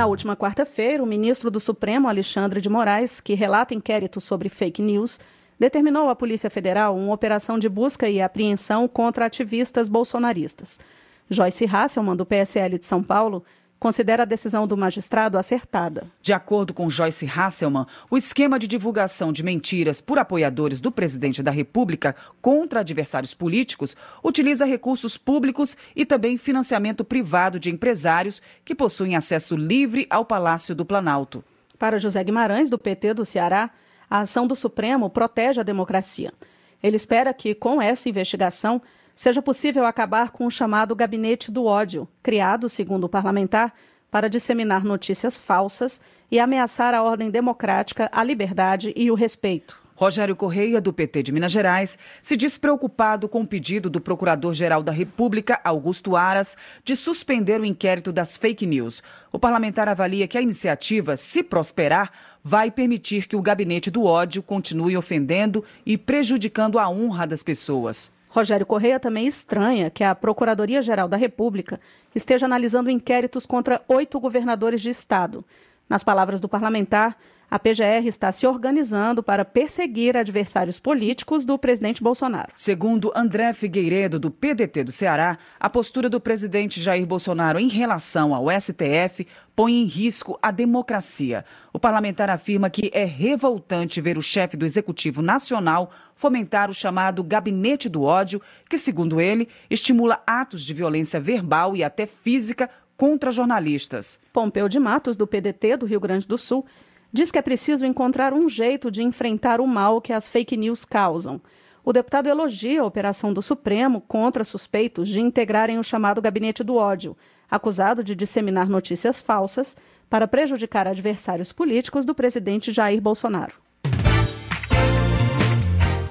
Na 0.00 0.06
última 0.06 0.34
quarta-feira, 0.34 1.02
o 1.02 1.06
ministro 1.06 1.50
do 1.50 1.60
Supremo, 1.60 2.08
Alexandre 2.08 2.62
de 2.62 2.70
Moraes, 2.70 3.20
que 3.20 3.34
relata 3.34 3.74
inquérito 3.74 4.18
sobre 4.18 4.48
fake 4.48 4.80
news, 4.80 5.20
determinou 5.58 6.08
à 6.08 6.16
Polícia 6.16 6.48
Federal 6.48 6.96
uma 6.96 7.12
operação 7.12 7.58
de 7.58 7.68
busca 7.68 8.08
e 8.08 8.18
apreensão 8.18 8.88
contra 8.88 9.26
ativistas 9.26 9.90
bolsonaristas. 9.90 10.80
Joyce 11.28 11.66
Hasselman, 11.66 12.16
do 12.16 12.24
PSL 12.24 12.78
de 12.78 12.86
São 12.86 13.02
Paulo, 13.02 13.44
considera 13.80 14.24
a 14.24 14.26
decisão 14.26 14.66
do 14.66 14.76
magistrado 14.76 15.38
acertada. 15.38 16.06
De 16.20 16.34
acordo 16.34 16.74
com 16.74 16.90
Joyce 16.90 17.26
Hasselman, 17.26 17.86
o 18.10 18.18
esquema 18.18 18.58
de 18.58 18.68
divulgação 18.68 19.32
de 19.32 19.42
mentiras 19.42 20.02
por 20.02 20.18
apoiadores 20.18 20.82
do 20.82 20.92
presidente 20.92 21.42
da 21.42 21.50
República 21.50 22.14
contra 22.42 22.80
adversários 22.80 23.32
políticos 23.32 23.96
utiliza 24.22 24.66
recursos 24.66 25.16
públicos 25.16 25.78
e 25.96 26.04
também 26.04 26.36
financiamento 26.36 27.02
privado 27.02 27.58
de 27.58 27.70
empresários 27.70 28.42
que 28.66 28.74
possuem 28.74 29.16
acesso 29.16 29.56
livre 29.56 30.06
ao 30.10 30.26
Palácio 30.26 30.74
do 30.74 30.84
Planalto. 30.84 31.42
Para 31.78 31.98
José 31.98 32.22
Guimarães, 32.22 32.68
do 32.68 32.78
PT 32.78 33.14
do 33.14 33.24
Ceará, 33.24 33.70
a 34.10 34.20
ação 34.20 34.46
do 34.46 34.54
Supremo 34.54 35.08
protege 35.08 35.60
a 35.60 35.64
democracia. 35.64 36.34
Ele 36.82 36.96
espera 36.96 37.32
que, 37.32 37.54
com 37.54 37.80
essa 37.80 38.08
investigação, 38.08 38.82
seja 39.20 39.42
possível 39.42 39.84
acabar 39.84 40.30
com 40.30 40.46
o 40.46 40.50
chamado 40.50 40.96
gabinete 40.96 41.52
do 41.52 41.66
ódio, 41.66 42.08
criado, 42.22 42.70
segundo 42.70 43.04
o 43.04 43.08
parlamentar, 43.08 43.74
para 44.10 44.30
disseminar 44.30 44.82
notícias 44.82 45.36
falsas 45.36 46.00
e 46.30 46.40
ameaçar 46.40 46.94
a 46.94 47.02
ordem 47.02 47.30
democrática, 47.30 48.08
a 48.12 48.24
liberdade 48.24 48.94
e 48.96 49.10
o 49.10 49.14
respeito. 49.14 49.78
Rogério 49.94 50.34
Correia, 50.34 50.80
do 50.80 50.90
PT 50.90 51.24
de 51.24 51.32
Minas 51.32 51.52
Gerais, 51.52 51.98
se 52.22 52.34
diz 52.34 52.56
preocupado 52.56 53.28
com 53.28 53.42
o 53.42 53.46
pedido 53.46 53.90
do 53.90 54.00
Procurador-Geral 54.00 54.82
da 54.82 54.90
República, 54.90 55.60
Augusto 55.62 56.16
Aras, 56.16 56.56
de 56.82 56.96
suspender 56.96 57.60
o 57.60 57.66
inquérito 57.66 58.10
das 58.10 58.38
fake 58.38 58.64
news. 58.64 59.02
O 59.30 59.38
parlamentar 59.38 59.86
avalia 59.86 60.26
que 60.26 60.38
a 60.38 60.40
iniciativa, 60.40 61.14
se 61.18 61.42
prosperar, 61.42 62.10
vai 62.42 62.70
permitir 62.70 63.28
que 63.28 63.36
o 63.36 63.42
gabinete 63.42 63.90
do 63.90 64.02
ódio 64.04 64.42
continue 64.42 64.96
ofendendo 64.96 65.62
e 65.84 65.98
prejudicando 65.98 66.78
a 66.78 66.88
honra 66.88 67.26
das 67.26 67.42
pessoas. 67.42 68.10
Rogério 68.30 68.64
Correia 68.64 69.00
também 69.00 69.26
estranha 69.26 69.90
que 69.90 70.04
a 70.04 70.14
Procuradoria-Geral 70.14 71.08
da 71.08 71.16
República 71.16 71.80
esteja 72.14 72.46
analisando 72.46 72.88
inquéritos 72.88 73.44
contra 73.44 73.82
oito 73.88 74.18
governadores 74.20 74.80
de 74.80 74.88
estado. 74.88 75.44
Nas 75.88 76.04
palavras 76.04 76.38
do 76.38 76.48
parlamentar, 76.48 77.16
a 77.50 77.58
PGR 77.58 78.06
está 78.06 78.30
se 78.30 78.46
organizando 78.46 79.24
para 79.24 79.44
perseguir 79.44 80.16
adversários 80.16 80.78
políticos 80.78 81.44
do 81.44 81.58
presidente 81.58 82.00
Bolsonaro. 82.00 82.52
Segundo 82.54 83.12
André 83.16 83.52
Figueiredo, 83.52 84.20
do 84.20 84.30
PDT 84.30 84.84
do 84.84 84.92
Ceará, 84.92 85.36
a 85.58 85.68
postura 85.68 86.08
do 86.08 86.20
presidente 86.20 86.80
Jair 86.80 87.04
Bolsonaro 87.04 87.58
em 87.58 87.66
relação 87.66 88.32
ao 88.32 88.46
STF 88.48 89.26
põe 89.60 89.74
em 89.74 89.84
risco 89.84 90.38
a 90.40 90.50
democracia. 90.50 91.44
O 91.70 91.78
parlamentar 91.78 92.30
afirma 92.30 92.70
que 92.70 92.90
é 92.94 93.04
revoltante 93.04 94.00
ver 94.00 94.16
o 94.16 94.22
chefe 94.22 94.56
do 94.56 94.64
Executivo 94.64 95.20
Nacional 95.20 95.90
fomentar 96.14 96.70
o 96.70 96.72
chamado 96.72 97.22
gabinete 97.22 97.86
do 97.86 98.04
ódio, 98.04 98.40
que, 98.70 98.78
segundo 98.78 99.20
ele, 99.20 99.50
estimula 99.68 100.22
atos 100.26 100.64
de 100.64 100.72
violência 100.72 101.20
verbal 101.20 101.76
e 101.76 101.84
até 101.84 102.06
física 102.06 102.70
contra 102.96 103.30
jornalistas. 103.30 104.18
Pompeu 104.32 104.66
de 104.66 104.80
Matos, 104.80 105.14
do 105.14 105.26
PDT 105.26 105.76
do 105.76 105.84
Rio 105.84 106.00
Grande 106.00 106.26
do 106.26 106.38
Sul, 106.38 106.64
diz 107.12 107.30
que 107.30 107.38
é 107.38 107.42
preciso 107.42 107.84
encontrar 107.84 108.32
um 108.32 108.48
jeito 108.48 108.90
de 108.90 109.02
enfrentar 109.02 109.60
o 109.60 109.66
mal 109.66 110.00
que 110.00 110.14
as 110.14 110.26
fake 110.26 110.56
news 110.56 110.86
causam. 110.86 111.38
O 111.84 111.92
deputado 111.92 112.30
elogia 112.30 112.80
a 112.80 112.86
operação 112.86 113.30
do 113.30 113.42
Supremo 113.42 114.00
contra 114.00 114.42
suspeitos 114.42 115.06
de 115.06 115.20
integrarem 115.20 115.78
o 115.78 115.84
chamado 115.84 116.22
gabinete 116.22 116.64
do 116.64 116.76
ódio, 116.76 117.14
acusado 117.50 118.04
de 118.04 118.14
disseminar 118.14 118.68
notícias 118.68 119.20
falsas 119.20 119.76
para 120.08 120.28
prejudicar 120.28 120.86
adversários 120.86 121.52
políticos 121.52 122.04
do 122.04 122.14
presidente 122.14 122.72
Jair 122.72 123.00
Bolsonaro. 123.00 123.54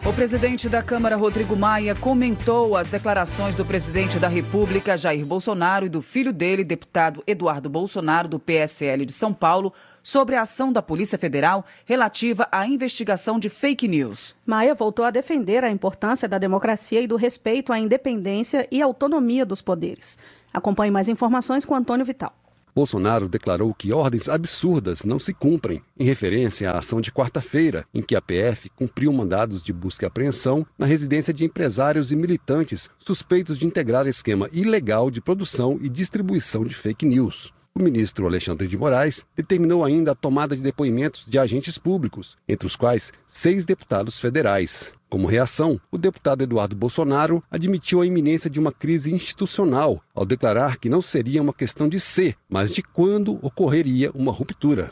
O 0.10 0.14
presidente 0.14 0.68
da 0.68 0.82
Câmara, 0.82 1.16
Rodrigo 1.16 1.56
Maia, 1.56 1.94
comentou 1.94 2.76
as 2.76 2.88
declarações 2.88 3.56
do 3.56 3.64
presidente 3.64 4.18
da 4.18 4.28
República, 4.28 4.98
Jair 4.98 5.24
Bolsonaro, 5.24 5.86
e 5.86 5.90
do 5.90 6.02
filho 6.02 6.34
dele, 6.34 6.64
deputado 6.64 7.22
Eduardo 7.28 7.70
Bolsonaro, 7.70 8.28
do 8.28 8.40
PSL 8.40 9.06
de 9.06 9.14
São 9.14 9.32
Paulo, 9.32 9.72
sobre 10.02 10.36
a 10.36 10.42
ação 10.42 10.72
da 10.72 10.82
Polícia 10.82 11.20
Federal 11.20 11.64
relativa 11.86 12.48
à 12.52 12.66
investigação 12.66 13.38
de 13.38 13.50
fake 13.50 13.88
news. 13.88 14.36
Maia 14.46 14.74
voltou 14.74 15.06
a 15.06 15.12
defender 15.12 15.64
a 15.64 15.70
importância 15.70 16.28
da 16.28 16.40
democracia 16.40 17.02
e 17.02 17.08
do 17.08 17.16
respeito 17.16 17.72
à 17.72 17.78
independência 17.78 18.68
e 18.72 18.82
autonomia 18.82 19.46
dos 19.46 19.62
poderes. 19.62 20.18
Acompanhe 20.54 20.92
mais 20.92 21.08
informações 21.08 21.66
com 21.66 21.76
Antônio 21.76 22.06
Vital. 22.06 22.34
Bolsonaro 22.74 23.28
declarou 23.28 23.74
que 23.74 23.92
ordens 23.92 24.30
absurdas 24.30 25.04
não 25.04 25.20
se 25.20 25.34
cumprem, 25.34 25.82
em 25.98 26.06
referência 26.06 26.72
à 26.72 26.78
ação 26.78 27.02
de 27.02 27.12
quarta-feira, 27.12 27.86
em 27.94 28.02
que 28.02 28.16
a 28.16 28.22
PF 28.22 28.70
cumpriu 28.70 29.12
mandados 29.12 29.64
de 29.64 29.74
busca 29.74 30.06
e 30.06 30.08
apreensão 30.08 30.66
na 30.78 30.86
residência 30.86 31.34
de 31.34 31.44
empresários 31.44 32.12
e 32.12 32.16
militantes 32.16 32.90
suspeitos 32.98 33.58
de 33.58 33.66
integrar 33.66 34.08
esquema 34.08 34.50
ilegal 34.54 35.12
de 35.12 35.20
produção 35.20 35.78
e 35.82 35.90
distribuição 35.90 36.64
de 36.64 36.76
fake 36.76 37.06
news. 37.06 37.52
O 37.76 37.82
ministro 37.82 38.26
Alexandre 38.26 38.68
de 38.68 38.78
Moraes 38.78 39.26
determinou 39.36 39.84
ainda 39.84 40.12
a 40.12 40.16
tomada 40.16 40.56
de 40.56 40.62
depoimentos 40.62 41.26
de 41.30 41.40
agentes 41.40 41.78
públicos, 41.78 42.38
entre 42.48 42.68
os 42.68 42.76
quais 42.76 43.14
seis 43.26 43.66
deputados 43.66 44.20
federais. 44.20 44.92
Como 45.10 45.28
reação, 45.28 45.82
o 45.92 45.98
deputado 45.98 46.44
Eduardo 46.44 46.76
Bolsonaro 46.76 47.44
admitiu 47.50 48.00
a 48.00 48.06
iminência 48.06 48.48
de 48.48 48.60
uma 48.60 48.72
crise 48.72 49.12
institucional 49.12 50.04
ao 50.14 50.24
declarar 50.24 50.78
que 50.78 50.88
não 50.88 51.02
seria 51.02 51.42
uma 51.42 51.52
questão 51.52 51.90
de 51.90 52.00
ser, 52.00 52.36
mas 52.48 52.72
de 52.72 52.84
quando 52.84 53.40
ocorreria 53.42 54.12
uma 54.14 54.32
ruptura. 54.32 54.92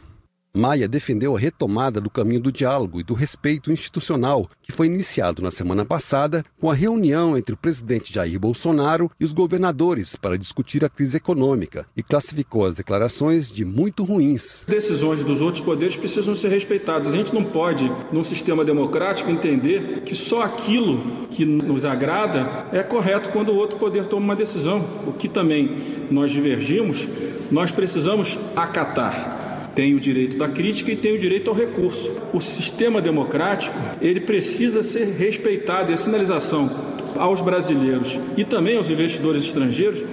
Maia 0.57 0.87
defendeu 0.87 1.35
a 1.35 1.39
retomada 1.39 2.01
do 2.01 2.09
caminho 2.09 2.41
do 2.41 2.51
diálogo 2.51 2.99
e 2.99 3.03
do 3.03 3.13
respeito 3.13 3.71
institucional, 3.71 4.49
que 4.61 4.71
foi 4.71 4.87
iniciado 4.87 5.41
na 5.41 5.51
semana 5.51 5.85
passada 5.85 6.43
com 6.59 6.69
a 6.69 6.73
reunião 6.73 7.37
entre 7.37 7.53
o 7.53 7.57
presidente 7.57 8.11
Jair 8.11 8.39
Bolsonaro 8.39 9.11
e 9.19 9.23
os 9.23 9.33
governadores 9.33 10.15
para 10.15 10.37
discutir 10.37 10.83
a 10.83 10.89
crise 10.89 11.17
econômica, 11.17 11.85
e 11.95 12.01
classificou 12.01 12.65
as 12.65 12.75
declarações 12.75 13.51
de 13.51 13.63
muito 13.63 14.03
ruins. 14.03 14.63
Decisões 14.67 15.23
dos 15.23 15.39
outros 15.39 15.63
poderes 15.63 15.95
precisam 15.95 16.35
ser 16.35 16.49
respeitadas. 16.49 17.07
A 17.07 17.15
gente 17.15 17.33
não 17.33 17.43
pode, 17.43 17.91
num 18.11 18.23
sistema 18.23 18.65
democrático, 18.65 19.29
entender 19.29 20.01
que 20.03 20.15
só 20.15 20.41
aquilo 20.41 21.27
que 21.29 21.45
nos 21.45 21.85
agrada 21.85 22.65
é 22.71 22.81
correto 22.81 23.29
quando 23.29 23.49
o 23.49 23.55
outro 23.55 23.77
poder 23.77 24.07
toma 24.07 24.25
uma 24.25 24.35
decisão. 24.35 24.85
O 25.05 25.13
que 25.13 25.29
também 25.29 26.07
nós 26.09 26.31
divergimos, 26.31 27.07
nós 27.51 27.71
precisamos 27.71 28.37
acatar 28.55 29.46
tem 29.77 29.93
o 29.93 29.99
direito 29.99 30.39
da 30.39 30.47
crítica 30.47 30.91
e 30.91 30.95
tem 30.95 31.13
o 31.13 31.19
direito 31.19 31.51
ao 31.51 31.55
recurso. 31.55 32.11
O 32.33 32.41
sistema 32.41 32.99
democrático, 32.99 33.77
ele 34.01 34.19
precisa 34.19 34.81
ser 34.81 35.05
respeitado 35.09 35.91
e 35.91 35.93
a 35.93 35.97
sinalização 35.97 36.67
aos 37.15 37.43
brasileiros 37.43 38.19
e 38.35 38.43
também 38.43 38.75
aos 38.75 38.89
investidores 38.89 39.43
estrangeiros 39.43 40.03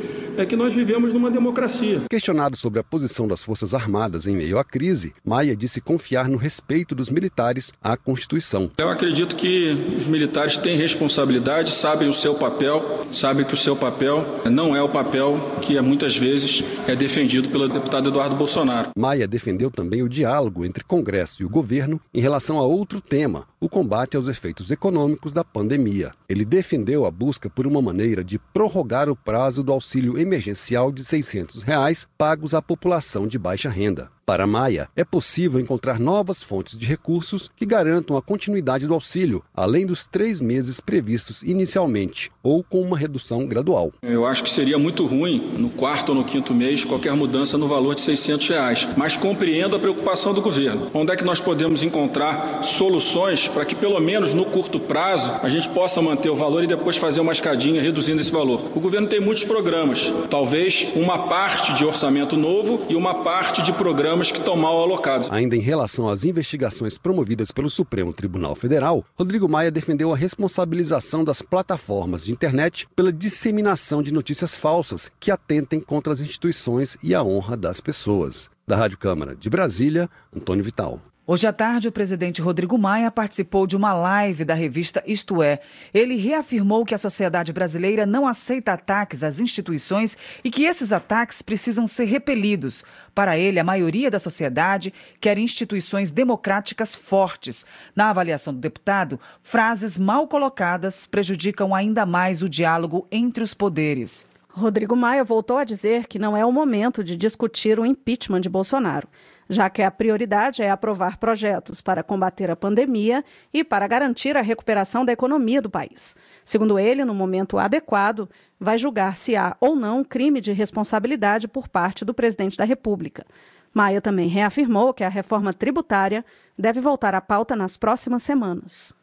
é 0.43 0.47
que 0.47 0.57
nós 0.57 0.75
vivemos 0.75 1.13
numa 1.13 1.31
democracia. 1.31 2.03
Questionado 2.11 2.57
sobre 2.57 2.81
a 2.81 2.85
posição 2.85 3.27
das 3.29 3.43
Forças 3.43 3.75
Armadas 3.75 4.27
em 4.27 4.35
meio 4.35 4.59
à 4.59 4.65
crise, 4.65 5.15
Maia 5.25 5.57
disse 5.57 5.81
confiar 5.81 6.29
no 6.29 6.37
respeito 6.37 6.95
dos 6.95 7.11
militares 7.11 7.73
à 7.83 7.97
Constituição. 7.97 8.71
Eu 8.79 8.89
acredito 8.89 9.37
que 9.37 9.95
os 9.99 10.07
militares 10.07 10.57
têm 10.57 10.77
responsabilidade, 10.77 11.73
sabem 11.73 12.09
o 12.09 12.15
seu 12.15 12.35
papel, 12.35 13.05
sabem 13.13 13.45
que 13.45 13.55
o 13.55 13.57
seu 13.57 13.77
papel 13.77 14.25
não 14.51 14.75
é 14.75 14.83
o 14.83 14.89
papel 14.89 15.39
que 15.61 15.81
muitas 15.81 16.17
vezes 16.17 16.63
é 16.87 16.97
defendido 16.97 17.49
pelo 17.49 17.69
deputado 17.69 18.09
Eduardo 18.09 18.37
Bolsonaro. 18.37 18.91
Maia 18.97 19.27
defendeu 19.27 19.71
também 19.71 20.03
o 20.03 20.09
diálogo 20.09 20.65
entre 20.65 20.85
Congresso 20.85 21.43
e 21.43 21.47
o 21.47 21.51
governo 21.51 22.01
em 22.13 22.21
relação 22.21 22.59
a 22.59 22.63
outro 22.63 23.01
tema, 23.01 23.47
o 23.61 23.69
combate 23.69 24.17
aos 24.17 24.29
efeitos 24.29 24.71
econômicos 24.71 25.33
da 25.33 25.45
pandemia. 25.45 26.13
Ele 26.29 26.45
defendeu 26.45 27.07
a 27.07 27.11
busca 27.11 27.49
por 27.49 27.67
uma 27.67 27.81
maneira 27.81 28.23
de 28.23 28.39
prorrogar 28.39 29.09
o 29.09 29.17
prazo 29.17 29.63
do 29.63 29.73
auxílio 29.73 30.19
emergencial 30.25 30.91
de 30.91 31.05
600 31.05 31.63
reais 31.63 32.09
pagos 32.19 32.55
à 32.55 32.61
população 32.61 33.27
de 33.27 33.39
baixa 33.39 33.69
renda. 33.69 34.11
Para 34.27 34.47
Maia, 34.47 34.89
é 34.97 35.05
possível 35.05 35.61
encontrar 35.61 36.01
novas 36.01 36.43
fontes 36.43 36.79
de 36.79 36.87
recursos 36.87 37.51
que 37.55 37.67
garantam 37.67 38.17
a 38.17 38.23
continuidade 38.23 38.87
do 38.87 38.95
auxílio, 38.95 39.45
além 39.55 39.85
dos 39.85 40.07
três 40.07 40.41
meses 40.41 40.81
previstos 40.81 41.43
inicialmente, 41.43 42.33
ou 42.43 42.65
com 42.65 42.81
uma 42.81 42.97
redução 42.97 43.47
gradual. 43.47 43.93
Eu 44.03 44.25
acho 44.25 44.43
que 44.43 44.49
seria 44.49 44.79
muito 44.79 45.05
ruim, 45.05 45.53
no 45.59 45.69
quarto 45.69 46.09
ou 46.09 46.15
no 46.15 46.25
quinto 46.25 46.55
mês, 46.55 46.87
qualquer 46.87 47.13
mudança 47.13 47.59
no 47.59 47.69
valor 47.69 47.95
de 47.95 48.01
600 48.01 48.49
reais, 48.49 48.89
mas 48.97 49.15
compreendo 49.15 49.77
a 49.77 49.79
preocupação 49.79 50.33
do 50.33 50.41
governo. 50.41 50.91
Onde 50.95 51.13
é 51.13 51.17
que 51.17 51.25
nós 51.25 51.41
podemos 51.41 51.83
encontrar 51.83 52.65
soluções 52.65 53.47
para 53.47 53.67
que, 53.67 53.75
pelo 53.75 54.01
menos 54.01 54.33
no 54.33 54.47
curto 54.47 54.81
prazo, 54.81 55.33
a 55.43 55.51
gente 55.51 55.69
possa 55.69 56.01
manter 56.01 56.31
o 56.31 56.37
valor 56.37 56.65
e 56.65 56.67
depois 56.67 56.97
fazer 56.97 57.21
uma 57.21 57.33
escadinha 57.33 57.83
reduzindo 57.83 58.23
esse 58.23 58.33
valor? 58.33 58.71
O 58.75 58.81
governo 58.81 59.07
tem 59.07 59.21
muitos 59.21 59.45
programas, 59.45 60.11
talvez 60.31 60.87
uma 60.97 61.27
parte 61.27 61.75
de 61.75 61.85
orçamento 61.85 62.39
novo 62.39 62.87
e 62.89 62.97
uma 62.97 63.17
parte 63.17 63.61
de 63.61 63.73
programa 63.75 64.14
programas 64.15 64.31
que 64.31 64.39
estão 64.39 64.57
mal 64.57 64.81
alocados. 64.81 65.29
Ainda 65.31 65.57
em 65.57 65.61
relação 65.61 66.09
às 66.09 66.25
investigações 66.25 66.97
promovidas 66.97 67.51
pelo 67.51 67.69
Supremo 67.69 68.13
Tribunal 68.13 68.55
Federal, 68.55 69.05
Rodrigo 69.19 69.49
Maia 69.49 69.71
defendeu 69.71 70.13
a 70.13 70.17
responsabilização 70.17 71.25
das 71.25 71.43
plataformas 71.43 72.25
de 72.25 72.33
internet 72.33 72.87
pela 72.95 73.13
disseminação 73.13 74.03
de 74.03 74.13
notícias 74.13 74.57
falsas 74.57 75.11
que 75.19 75.31
atentem 75.31 75.81
contra 75.81 76.13
as 76.13 76.21
instituições 76.21 76.97
e 77.03 77.15
a 77.15 77.25
honra 77.25 77.57
das 77.57 77.81
pessoas. 77.81 78.49
Da 78.67 78.77
Rádio 78.77 78.99
Câmara 78.99 79.35
de 79.35 79.51
Brasília, 79.51 80.09
Antônio 80.35 80.65
Vital. 80.65 81.01
Hoje 81.27 81.47
à 81.47 81.55
tarde, 81.55 81.89
o 81.89 81.93
presidente 81.93 82.43
Rodrigo 82.43 82.77
Maia 82.77 83.11
participou 83.11 83.67
de 83.67 83.75
uma 83.75 83.95
live 83.95 84.45
da 84.45 84.53
revista 84.53 85.03
Isto 85.07 85.43
É. 85.43 85.59
Ele 85.95 86.17
reafirmou 86.17 86.85
que 86.85 86.95
a 86.95 86.99
sociedade 86.99 87.51
brasileira 87.51 88.05
não 88.05 88.29
aceita 88.29 88.75
ataques 88.75 89.25
às 89.25 89.41
instituições 89.41 90.19
e 90.45 90.51
que 90.51 90.65
esses 90.65 90.93
ataques 90.93 91.41
precisam 91.41 91.87
ser 91.87 92.05
repelidos. 92.05 92.85
Para 93.15 93.39
ele, 93.39 93.59
a 93.59 93.65
maioria 93.65 94.11
da 94.11 94.19
sociedade 94.19 94.93
quer 95.19 95.39
instituições 95.39 96.11
democráticas 96.11 96.95
fortes. 96.95 97.65
Na 97.97 98.11
avaliação 98.11 98.53
do 98.53 98.61
deputado, 98.61 99.19
frases 99.43 99.97
mal 99.97 100.29
colocadas 100.29 101.07
prejudicam 101.07 101.75
ainda 101.75 102.05
mais 102.05 102.43
o 102.43 102.51
diálogo 102.51 103.09
entre 103.11 103.43
os 103.43 103.55
poderes. 103.55 104.27
Rodrigo 104.51 104.95
Maia 104.95 105.25
voltou 105.25 105.57
a 105.57 105.65
dizer 105.65 106.07
que 106.07 106.19
não 106.19 106.37
é 106.37 106.45
o 106.45 106.53
momento 106.53 107.03
de 107.03 107.17
discutir 107.17 107.81
o 107.81 107.87
impeachment 107.87 108.43
de 108.43 108.51
Bolsonaro 108.51 109.09
já 109.49 109.69
que 109.71 109.83
a 109.83 109.91
prioridade 109.91 110.63
é 110.63 110.71
aprovar 110.71 111.19
projetos 111.19 111.81
para 111.81 112.03
combater 112.03 112.51
a 112.51 112.57
pandemia 112.57 113.25
e 113.53 113.63
para 113.63 113.87
garantir 113.87 114.37
a 114.37 114.43
recuperação 114.43 115.05
da 115.05 115.13
economia 115.13 115.61
do 115.61 115.71
país. 115.71 116.17
Segundo 116.45 116.79
ele, 116.79 117.05
no 117.05 117.15
momento 117.15 117.59
adequado, 117.59 118.29
vai 118.59 118.79
julgar 118.79 119.17
se 119.17 119.37
há 119.37 119.57
ou 119.61 119.77
não 119.77 120.05
crime 120.05 120.41
de 120.41 120.53
responsabilidade 120.53 121.49
por 121.49 121.69
parte 121.69 122.05
do 122.05 122.15
presidente 122.15 122.57
da 122.57 122.65
República. 122.65 123.25
Maia 123.73 124.01
também 124.01 124.29
reafirmou 124.29 124.95
que 124.95 125.03
a 125.03 125.09
reforma 125.09 125.53
tributária 125.53 126.25
deve 126.57 126.81
voltar 126.81 127.15
à 127.15 127.21
pauta 127.21 127.57
nas 127.57 127.77
próximas 127.77 128.23
semanas. 128.23 128.95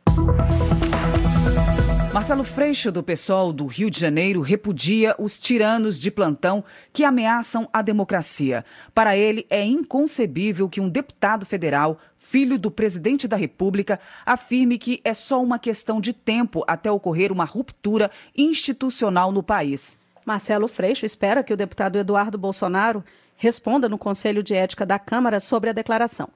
Marcelo 2.14 2.44
Freixo, 2.44 2.92
do 2.92 3.02
PSOL 3.02 3.54
do 3.54 3.66
Rio 3.66 3.90
de 3.90 3.98
Janeiro, 3.98 4.42
repudia 4.42 5.16
os 5.18 5.40
tiranos 5.40 5.98
de 5.98 6.12
plantão 6.12 6.62
que 6.92 7.06
ameaçam 7.06 7.70
a 7.72 7.82
democracia. 7.82 8.66
Para 8.94 9.16
ele, 9.16 9.48
é 9.50 9.64
inconcebível 9.64 10.68
que 10.68 10.82
um 10.82 10.90
deputado 10.90 11.46
federal, 11.46 11.98
filho 12.20 12.60
do 12.60 12.70
presidente 12.70 13.30
da 13.30 13.38
República, 13.38 13.98
afirme 14.26 14.78
que 14.78 15.00
é 15.06 15.14
só 15.14 15.42
uma 15.42 15.58
questão 15.58 16.02
de 16.02 16.12
tempo 16.12 16.66
até 16.68 16.92
ocorrer 16.92 17.32
uma 17.32 17.46
ruptura 17.46 18.12
institucional 18.38 19.32
no 19.32 19.42
país. 19.42 19.98
Marcelo 20.26 20.68
Freixo 20.68 21.06
espera 21.06 21.42
que 21.42 21.54
o 21.54 21.58
deputado 21.58 21.98
Eduardo 21.98 22.38
Bolsonaro 22.38 23.06
responda 23.38 23.88
no 23.88 23.98
Conselho 23.98 24.44
de 24.44 24.54
Ética 24.54 24.86
da 24.86 25.00
Câmara 25.00 25.40
sobre 25.40 25.70
a 25.70 25.74
declaração. 25.74 26.28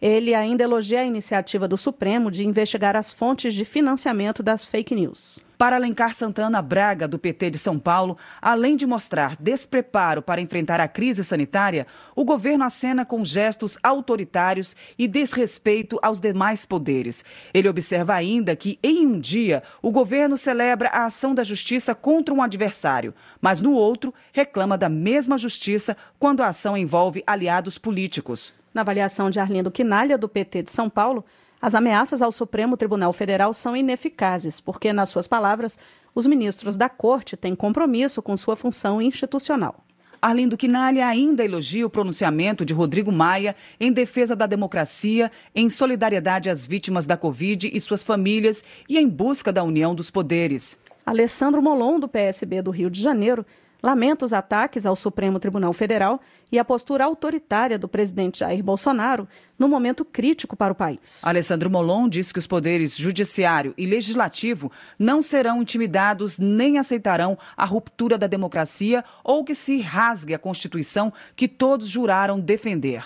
Ele 0.00 0.34
ainda 0.34 0.64
elogia 0.64 1.00
a 1.00 1.04
iniciativa 1.04 1.66
do 1.66 1.76
Supremo 1.76 2.30
de 2.30 2.44
investigar 2.44 2.96
as 2.96 3.12
fontes 3.12 3.54
de 3.54 3.64
financiamento 3.64 4.42
das 4.42 4.64
fake 4.64 4.94
news. 4.94 5.42
Para 5.56 5.76
Alencar 5.76 6.14
Santana 6.14 6.60
Braga, 6.60 7.06
do 7.06 7.18
PT 7.18 7.50
de 7.50 7.58
São 7.58 7.78
Paulo, 7.78 8.18
além 8.42 8.76
de 8.76 8.86
mostrar 8.86 9.36
despreparo 9.38 10.20
para 10.20 10.40
enfrentar 10.40 10.80
a 10.80 10.88
crise 10.88 11.22
sanitária, 11.22 11.86
o 12.14 12.24
governo 12.24 12.64
acena 12.64 13.04
com 13.04 13.24
gestos 13.24 13.78
autoritários 13.80 14.76
e 14.98 15.06
desrespeito 15.06 15.98
aos 16.02 16.18
demais 16.18 16.66
poderes. 16.66 17.24
Ele 17.54 17.68
observa 17.68 18.14
ainda 18.14 18.56
que, 18.56 18.80
em 18.82 19.06
um 19.06 19.18
dia, 19.18 19.62
o 19.80 19.92
governo 19.92 20.36
celebra 20.36 20.88
a 20.88 21.04
ação 21.06 21.34
da 21.34 21.44
justiça 21.44 21.94
contra 21.94 22.34
um 22.34 22.42
adversário, 22.42 23.14
mas 23.40 23.60
no 23.60 23.72
outro, 23.72 24.12
reclama 24.32 24.76
da 24.76 24.88
mesma 24.88 25.38
justiça 25.38 25.96
quando 26.18 26.42
a 26.42 26.48
ação 26.48 26.76
envolve 26.76 27.22
aliados 27.26 27.78
políticos. 27.78 28.52
Na 28.74 28.80
avaliação 28.80 29.30
de 29.30 29.38
Arlindo 29.38 29.70
Quinalha, 29.70 30.18
do 30.18 30.28
PT 30.28 30.64
de 30.64 30.72
São 30.72 30.90
Paulo, 30.90 31.24
as 31.62 31.76
ameaças 31.76 32.20
ao 32.20 32.32
Supremo 32.32 32.76
Tribunal 32.76 33.12
Federal 33.12 33.54
são 33.54 33.76
ineficazes, 33.76 34.58
porque, 34.58 34.92
nas 34.92 35.10
suas 35.10 35.28
palavras, 35.28 35.78
os 36.12 36.26
ministros 36.26 36.76
da 36.76 36.88
Corte 36.88 37.36
têm 37.36 37.54
compromisso 37.54 38.20
com 38.20 38.36
sua 38.36 38.56
função 38.56 39.00
institucional. 39.00 39.76
Arlindo 40.20 40.56
Quinalha 40.56 41.06
ainda 41.06 41.44
elogia 41.44 41.86
o 41.86 41.90
pronunciamento 41.90 42.64
de 42.64 42.74
Rodrigo 42.74 43.12
Maia 43.12 43.54
em 43.78 43.92
defesa 43.92 44.34
da 44.34 44.46
democracia, 44.46 45.30
em 45.54 45.70
solidariedade 45.70 46.50
às 46.50 46.66
vítimas 46.66 47.06
da 47.06 47.16
Covid 47.16 47.70
e 47.72 47.80
suas 47.80 48.02
famílias 48.02 48.64
e 48.88 48.98
em 48.98 49.08
busca 49.08 49.52
da 49.52 49.62
união 49.62 49.94
dos 49.94 50.10
poderes. 50.10 50.80
Alessandro 51.06 51.62
Molon, 51.62 52.00
do 52.00 52.08
PSB 52.08 52.62
do 52.62 52.70
Rio 52.70 52.90
de 52.90 53.00
Janeiro, 53.00 53.44
lamenta 53.84 54.24
os 54.24 54.32
ataques 54.32 54.86
ao 54.86 54.96
Supremo 54.96 55.38
Tribunal 55.38 55.74
Federal 55.74 56.18
e 56.50 56.58
a 56.58 56.64
postura 56.64 57.04
autoritária 57.04 57.78
do 57.78 57.86
presidente 57.86 58.38
Jair 58.38 58.64
Bolsonaro 58.64 59.28
no 59.58 59.68
momento 59.68 60.06
crítico 60.06 60.56
para 60.56 60.72
o 60.72 60.74
país. 60.74 61.20
Alessandro 61.22 61.68
Molon 61.68 62.08
diz 62.08 62.32
que 62.32 62.38
os 62.38 62.46
poderes 62.46 62.96
judiciário 62.96 63.74
e 63.76 63.84
legislativo 63.84 64.72
não 64.98 65.20
serão 65.20 65.60
intimidados 65.60 66.38
nem 66.38 66.78
aceitarão 66.78 67.36
a 67.54 67.66
ruptura 67.66 68.16
da 68.16 68.26
democracia 68.26 69.04
ou 69.22 69.44
que 69.44 69.54
se 69.54 69.82
rasgue 69.82 70.32
a 70.32 70.38
Constituição 70.38 71.12
que 71.36 71.46
todos 71.46 71.86
juraram 71.86 72.40
defender. 72.40 73.04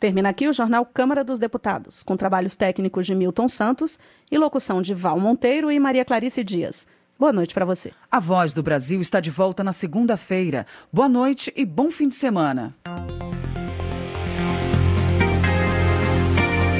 Termina 0.00 0.30
aqui 0.30 0.48
o 0.48 0.54
jornal 0.54 0.86
Câmara 0.86 1.22
dos 1.22 1.38
Deputados, 1.38 2.02
com 2.02 2.16
trabalhos 2.16 2.56
técnicos 2.56 3.04
de 3.04 3.14
Milton 3.14 3.46
Santos 3.46 3.98
e 4.30 4.38
locução 4.38 4.80
de 4.80 4.94
Val 4.94 5.20
Monteiro 5.20 5.70
e 5.70 5.78
Maria 5.78 6.04
Clarice 6.04 6.42
Dias. 6.42 6.86
Boa 7.18 7.32
noite 7.32 7.54
para 7.54 7.64
você. 7.64 7.92
A 8.10 8.18
Voz 8.18 8.52
do 8.52 8.62
Brasil 8.62 9.00
está 9.00 9.20
de 9.20 9.30
volta 9.30 9.62
na 9.62 9.72
segunda-feira. 9.72 10.66
Boa 10.92 11.08
noite 11.08 11.52
e 11.56 11.64
bom 11.64 11.90
fim 11.90 12.08
de 12.08 12.14
semana. 12.14 12.74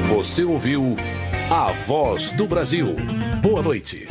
Você 0.08 0.42
ouviu 0.42 0.96
A 1.50 1.72
Voz 1.72 2.32
do 2.32 2.46
Brasil. 2.46 2.96
Boa 3.40 3.62
noite. 3.62 4.08